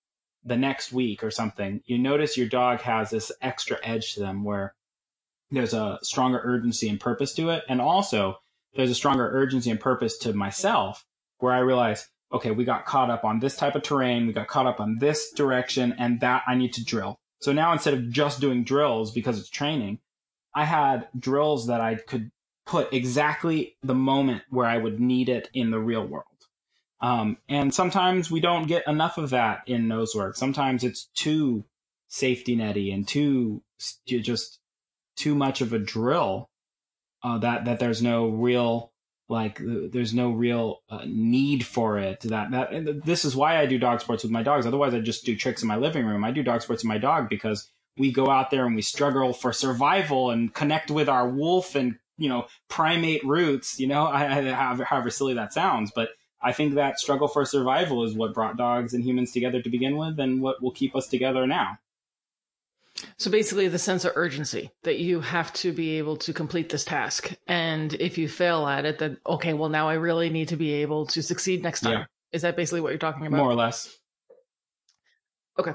the 0.43 0.57
next 0.57 0.91
week 0.91 1.23
or 1.23 1.31
something, 1.31 1.81
you 1.85 1.97
notice 1.97 2.37
your 2.37 2.49
dog 2.49 2.81
has 2.81 3.09
this 3.09 3.31
extra 3.41 3.77
edge 3.81 4.13
to 4.13 4.19
them 4.19 4.43
where 4.43 4.75
there's 5.51 5.73
a 5.73 5.99
stronger 6.01 6.41
urgency 6.43 6.89
and 6.89 6.99
purpose 6.99 7.33
to 7.35 7.49
it. 7.49 7.63
And 7.69 7.79
also 7.79 8.37
there's 8.75 8.91
a 8.91 8.95
stronger 8.95 9.29
urgency 9.31 9.69
and 9.69 9.79
purpose 9.79 10.17
to 10.19 10.33
myself 10.33 11.05
where 11.37 11.53
I 11.53 11.59
realize, 11.59 12.07
okay, 12.33 12.51
we 12.51 12.65
got 12.65 12.85
caught 12.85 13.09
up 13.09 13.23
on 13.23 13.39
this 13.39 13.55
type 13.55 13.75
of 13.75 13.83
terrain. 13.83 14.27
We 14.27 14.33
got 14.33 14.47
caught 14.47 14.65
up 14.65 14.79
on 14.79 14.97
this 14.99 15.31
direction 15.31 15.95
and 15.97 16.19
that 16.21 16.43
I 16.47 16.55
need 16.55 16.73
to 16.73 16.83
drill. 16.83 17.19
So 17.39 17.53
now 17.53 17.73
instead 17.73 17.93
of 17.93 18.09
just 18.09 18.41
doing 18.41 18.63
drills 18.63 19.11
because 19.11 19.39
it's 19.39 19.49
training, 19.49 19.99
I 20.55 20.65
had 20.65 21.07
drills 21.17 21.67
that 21.67 21.81
I 21.81 21.95
could 21.95 22.31
put 22.65 22.93
exactly 22.93 23.75
the 23.83 23.95
moment 23.95 24.43
where 24.49 24.65
I 24.65 24.77
would 24.77 24.99
need 24.99 25.29
it 25.29 25.49
in 25.53 25.69
the 25.69 25.79
real 25.79 26.05
world. 26.05 26.25
Um, 27.01 27.37
and 27.49 27.73
sometimes 27.73 28.31
we 28.31 28.39
don't 28.39 28.67
get 28.67 28.87
enough 28.87 29.17
of 29.17 29.31
that 29.31 29.63
in 29.67 29.89
nose 29.89 30.15
work. 30.15 30.37
Sometimes 30.37 30.85
it's 30.85 31.09
too 31.13 31.65
safety 32.07 32.55
netty 32.55 32.91
and 32.91 33.05
too 33.07 33.61
just 34.05 34.59
too 35.17 35.35
much 35.35 35.59
of 35.59 35.73
a 35.73 35.79
drill 35.79 36.49
uh, 37.23 37.37
that 37.39 37.65
that 37.65 37.79
there's 37.79 38.01
no 38.01 38.27
real 38.27 38.92
like 39.29 39.59
there's 39.61 40.13
no 40.13 40.31
real 40.31 40.81
uh, 40.89 41.03
need 41.05 41.65
for 41.65 41.97
it 41.97 42.21
that 42.21 42.51
that 42.51 43.01
this 43.05 43.25
is 43.25 43.35
why 43.35 43.57
I 43.57 43.65
do 43.65 43.77
dog 43.77 44.01
sports 44.01 44.23
with 44.23 44.31
my 44.31 44.43
dogs. 44.43 44.65
Otherwise 44.65 44.93
I 44.93 44.99
just 44.99 45.25
do 45.25 45.35
tricks 45.35 45.61
in 45.61 45.67
my 45.67 45.77
living 45.77 46.05
room. 46.05 46.23
I 46.23 46.31
do 46.31 46.43
dog 46.43 46.61
sports 46.61 46.83
with 46.83 46.89
my 46.89 46.97
dog 46.97 47.29
because 47.29 47.69
we 47.97 48.11
go 48.11 48.29
out 48.29 48.51
there 48.51 48.65
and 48.65 48.75
we 48.75 48.81
struggle 48.81 49.33
for 49.33 49.53
survival 49.53 50.31
and 50.31 50.53
connect 50.53 50.91
with 50.91 51.07
our 51.07 51.27
wolf 51.29 51.75
and 51.75 51.95
you 52.17 52.29
know 52.29 52.47
primate 52.69 53.23
roots 53.23 53.79
you 53.79 53.87
know 53.87 54.05
I, 54.07 54.39
I, 54.39 54.83
however 54.83 55.09
silly 55.09 55.33
that 55.35 55.53
sounds. 55.53 55.91
But 55.95 56.09
I 56.41 56.51
think 56.51 56.75
that 56.75 56.99
struggle 56.99 57.29
for 57.29 57.45
survival 57.45 58.03
is 58.03 58.13
what 58.13 58.33
brought 58.33 58.57
dogs 58.57 58.93
and 58.93 59.03
humans 59.03 59.31
together 59.31 59.61
to 59.61 59.69
begin 59.69 59.95
with 59.95 60.19
and 60.19 60.41
what 60.41 60.61
will 60.61 60.71
keep 60.71 60.95
us 60.95 61.07
together 61.07 61.47
now 61.47 61.77
so 63.17 63.31
basically, 63.31 63.67
the 63.67 63.79
sense 63.79 64.05
of 64.05 64.13
urgency 64.15 64.71
that 64.83 64.99
you 64.99 65.19
have 65.19 65.51
to 65.53 65.71
be 65.71 65.97
able 65.97 66.17
to 66.17 66.33
complete 66.33 66.69
this 66.69 66.85
task. 66.85 67.33
And 67.47 67.93
if 67.95 68.17
you 68.17 68.29
fail 68.29 68.67
at 68.67 68.85
it, 68.85 68.99
then, 68.99 69.17
okay, 69.25 69.53
well, 69.53 69.69
now 69.69 69.89
I 69.89 69.95
really 69.95 70.29
need 70.29 70.49
to 70.49 70.55
be 70.55 70.73
able 70.73 71.07
to 71.07 71.23
succeed 71.23 71.63
next 71.63 71.81
time. 71.81 71.93
Yeah. 71.93 72.05
Is 72.31 72.43
that 72.43 72.55
basically 72.55 72.81
what 72.81 72.89
you're 72.89 72.99
talking 72.99 73.25
about? 73.25 73.37
More 73.37 73.49
or 73.49 73.55
less. 73.55 73.95
Okay. 75.59 75.73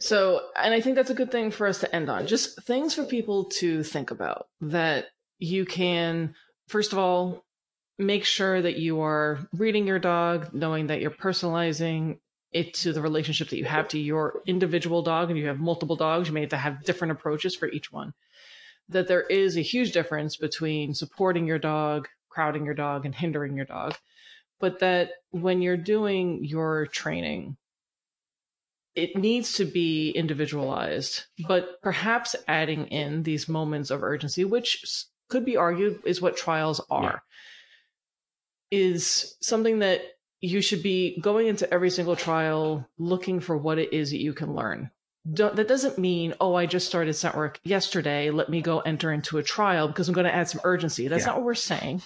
So, 0.00 0.40
and 0.56 0.74
I 0.74 0.80
think 0.80 0.96
that's 0.96 1.10
a 1.10 1.14
good 1.14 1.30
thing 1.30 1.50
for 1.50 1.66
us 1.66 1.80
to 1.80 1.94
end 1.94 2.10
on. 2.10 2.26
Just 2.26 2.62
things 2.62 2.94
for 2.94 3.04
people 3.04 3.46
to 3.56 3.82
think 3.82 4.10
about 4.10 4.46
that 4.60 5.06
you 5.38 5.64
can, 5.64 6.34
first 6.68 6.92
of 6.92 6.98
all, 6.98 7.44
make 7.98 8.24
sure 8.24 8.60
that 8.60 8.76
you 8.76 9.00
are 9.00 9.38
reading 9.52 9.86
your 9.86 9.98
dog, 9.98 10.52
knowing 10.52 10.88
that 10.88 11.00
you're 11.00 11.10
personalizing 11.10 12.18
it 12.54 12.72
to 12.72 12.92
the 12.92 13.02
relationship 13.02 13.48
that 13.50 13.58
you 13.58 13.64
have 13.64 13.88
to 13.88 13.98
your 13.98 14.40
individual 14.46 15.02
dog 15.02 15.28
and 15.28 15.38
you 15.38 15.48
have 15.48 15.58
multiple 15.58 15.96
dogs, 15.96 16.28
you 16.28 16.34
may 16.34 16.42
have 16.42 16.50
to 16.50 16.56
have 16.56 16.84
different 16.84 17.12
approaches 17.12 17.54
for 17.54 17.68
each 17.68 17.92
one. 17.92 18.14
That 18.88 19.08
there 19.08 19.22
is 19.22 19.56
a 19.56 19.62
huge 19.62 19.92
difference 19.92 20.36
between 20.36 20.94
supporting 20.94 21.46
your 21.46 21.58
dog, 21.58 22.08
crowding 22.28 22.64
your 22.64 22.74
dog, 22.74 23.04
and 23.04 23.14
hindering 23.14 23.56
your 23.56 23.66
dog. 23.66 23.96
But 24.60 24.78
that 24.78 25.10
when 25.30 25.62
you're 25.62 25.76
doing 25.76 26.44
your 26.44 26.86
training, 26.86 27.56
it 28.94 29.16
needs 29.16 29.54
to 29.54 29.64
be 29.64 30.10
individualized, 30.10 31.24
but 31.48 31.82
perhaps 31.82 32.36
adding 32.46 32.86
in 32.86 33.24
these 33.24 33.48
moments 33.48 33.90
of 33.90 34.04
urgency, 34.04 34.44
which 34.44 35.06
could 35.28 35.44
be 35.44 35.56
argued 35.56 36.00
is 36.04 36.22
what 36.22 36.36
trials 36.36 36.80
are, 36.88 37.22
yeah. 38.70 38.78
is 38.78 39.36
something 39.40 39.80
that 39.80 40.02
you 40.44 40.60
should 40.60 40.82
be 40.82 41.18
going 41.20 41.46
into 41.46 41.72
every 41.72 41.90
single 41.90 42.16
trial 42.16 42.86
looking 42.98 43.40
for 43.40 43.56
what 43.56 43.78
it 43.78 43.92
is 43.92 44.10
that 44.10 44.20
you 44.20 44.34
can 44.34 44.54
learn. 44.54 44.90
Don't, 45.32 45.56
that 45.56 45.68
doesn't 45.68 45.96
mean, 45.96 46.34
oh, 46.38 46.54
I 46.54 46.66
just 46.66 46.86
started 46.86 47.14
scent 47.14 47.34
work 47.34 47.58
yesterday. 47.64 48.28
Let 48.28 48.50
me 48.50 48.60
go 48.60 48.80
enter 48.80 49.10
into 49.10 49.38
a 49.38 49.42
trial 49.42 49.88
because 49.88 50.06
I'm 50.06 50.14
going 50.14 50.26
to 50.26 50.34
add 50.34 50.50
some 50.50 50.60
urgency. 50.64 51.08
That's 51.08 51.22
yeah. 51.22 51.28
not 51.28 51.36
what 51.36 51.46
we're 51.46 51.54
saying. 51.54 52.02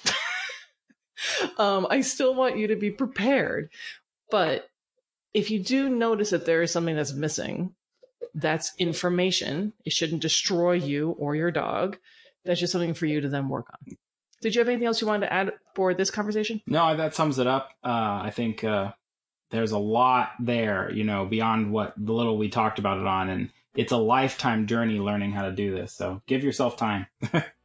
um, 1.59 1.89
I 1.91 2.01
still 2.03 2.33
want 2.33 2.57
you 2.57 2.69
to 2.69 2.77
be 2.77 2.93
prepared. 2.93 3.71
But 4.31 4.71
if 5.35 5.51
you 5.51 5.59
do 5.59 5.89
notice 5.89 6.31
that 6.31 6.47
there 6.47 6.63
is 6.63 6.71
something 6.71 6.95
that's 6.95 7.13
missing, 7.13 7.75
that's 8.35 8.73
information. 8.79 9.73
It 9.85 9.93
shouldn't 9.93 10.23
destroy 10.23 10.75
you 10.75 11.11
or 11.19 11.35
your 11.35 11.51
dog. 11.51 11.99
That's 12.45 12.61
just 12.61 12.71
something 12.71 12.95
for 12.95 13.07
you 13.07 13.21
to 13.21 13.29
then 13.29 13.49
work 13.49 13.67
on. 13.73 13.97
Did 14.41 14.55
you 14.55 14.61
have 14.61 14.69
anything 14.69 14.87
else 14.87 15.01
you 15.01 15.07
wanted 15.07 15.27
to 15.27 15.33
add 15.33 15.53
for 15.75 15.95
this 15.95 16.11
conversation? 16.11 16.61
No, 16.67 16.97
that 16.97 17.15
sums 17.15 17.39
it 17.39 17.47
up. 17.47 17.71
Uh, 17.83 18.21
I 18.23 18.33
think 18.35 18.63
uh, 18.63 18.93
there's 19.51 19.73
a 19.73 19.79
lot 19.79 20.31
there, 20.41 20.91
you 20.93 21.05
know, 21.05 21.25
beyond 21.25 21.73
what 21.73 21.95
the 21.97 22.13
little 22.13 22.39
we 22.39 22.49
talked 22.49 22.79
about 22.79 22.99
it 22.99 23.07
on, 23.07 23.29
and 23.29 23.51
it's 23.75 23.93
a 23.93 23.97
lifetime 23.97 24.67
journey 24.67 24.99
learning 24.99 25.33
how 25.33 25.43
to 25.43 25.53
do 25.53 25.75
this. 25.75 25.93
So 25.93 26.23
give 26.27 26.45
yourself 26.45 26.77
time. 26.77 27.07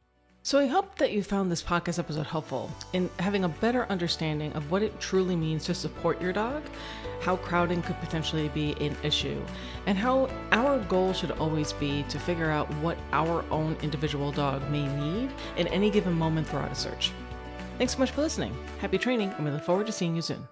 So 0.46 0.58
I 0.58 0.66
hope 0.66 0.96
that 0.96 1.12
you 1.12 1.22
found 1.22 1.50
this 1.50 1.62
podcast 1.62 1.98
episode 1.98 2.26
helpful 2.26 2.70
in 2.92 3.08
having 3.18 3.44
a 3.44 3.48
better 3.48 3.86
understanding 3.86 4.52
of 4.52 4.70
what 4.70 4.82
it 4.82 5.00
truly 5.00 5.34
means 5.34 5.64
to 5.64 5.74
support 5.74 6.20
your 6.20 6.34
dog, 6.34 6.62
how 7.22 7.36
crowding 7.36 7.80
could 7.80 7.98
potentially 8.00 8.48
be 8.50 8.72
an 8.72 8.94
issue, 9.02 9.40
and 9.86 9.96
how 9.96 10.28
our 10.52 10.80
goal 10.80 11.14
should 11.14 11.30
always 11.30 11.72
be 11.72 12.02
to 12.10 12.18
figure 12.18 12.50
out 12.50 12.68
what 12.82 12.98
our 13.12 13.42
own 13.50 13.74
individual 13.80 14.30
dog 14.32 14.70
may 14.70 14.86
need 14.98 15.30
in 15.56 15.66
any 15.68 15.88
given 15.88 16.12
moment 16.12 16.46
throughout 16.46 16.70
a 16.70 16.74
search. 16.74 17.10
Thanks 17.78 17.94
so 17.94 18.00
much 18.00 18.10
for 18.10 18.20
listening. 18.20 18.54
Happy 18.80 18.98
training, 18.98 19.30
and 19.30 19.46
we 19.46 19.50
look 19.50 19.62
forward 19.62 19.86
to 19.86 19.92
seeing 19.92 20.14
you 20.14 20.20
soon. 20.20 20.46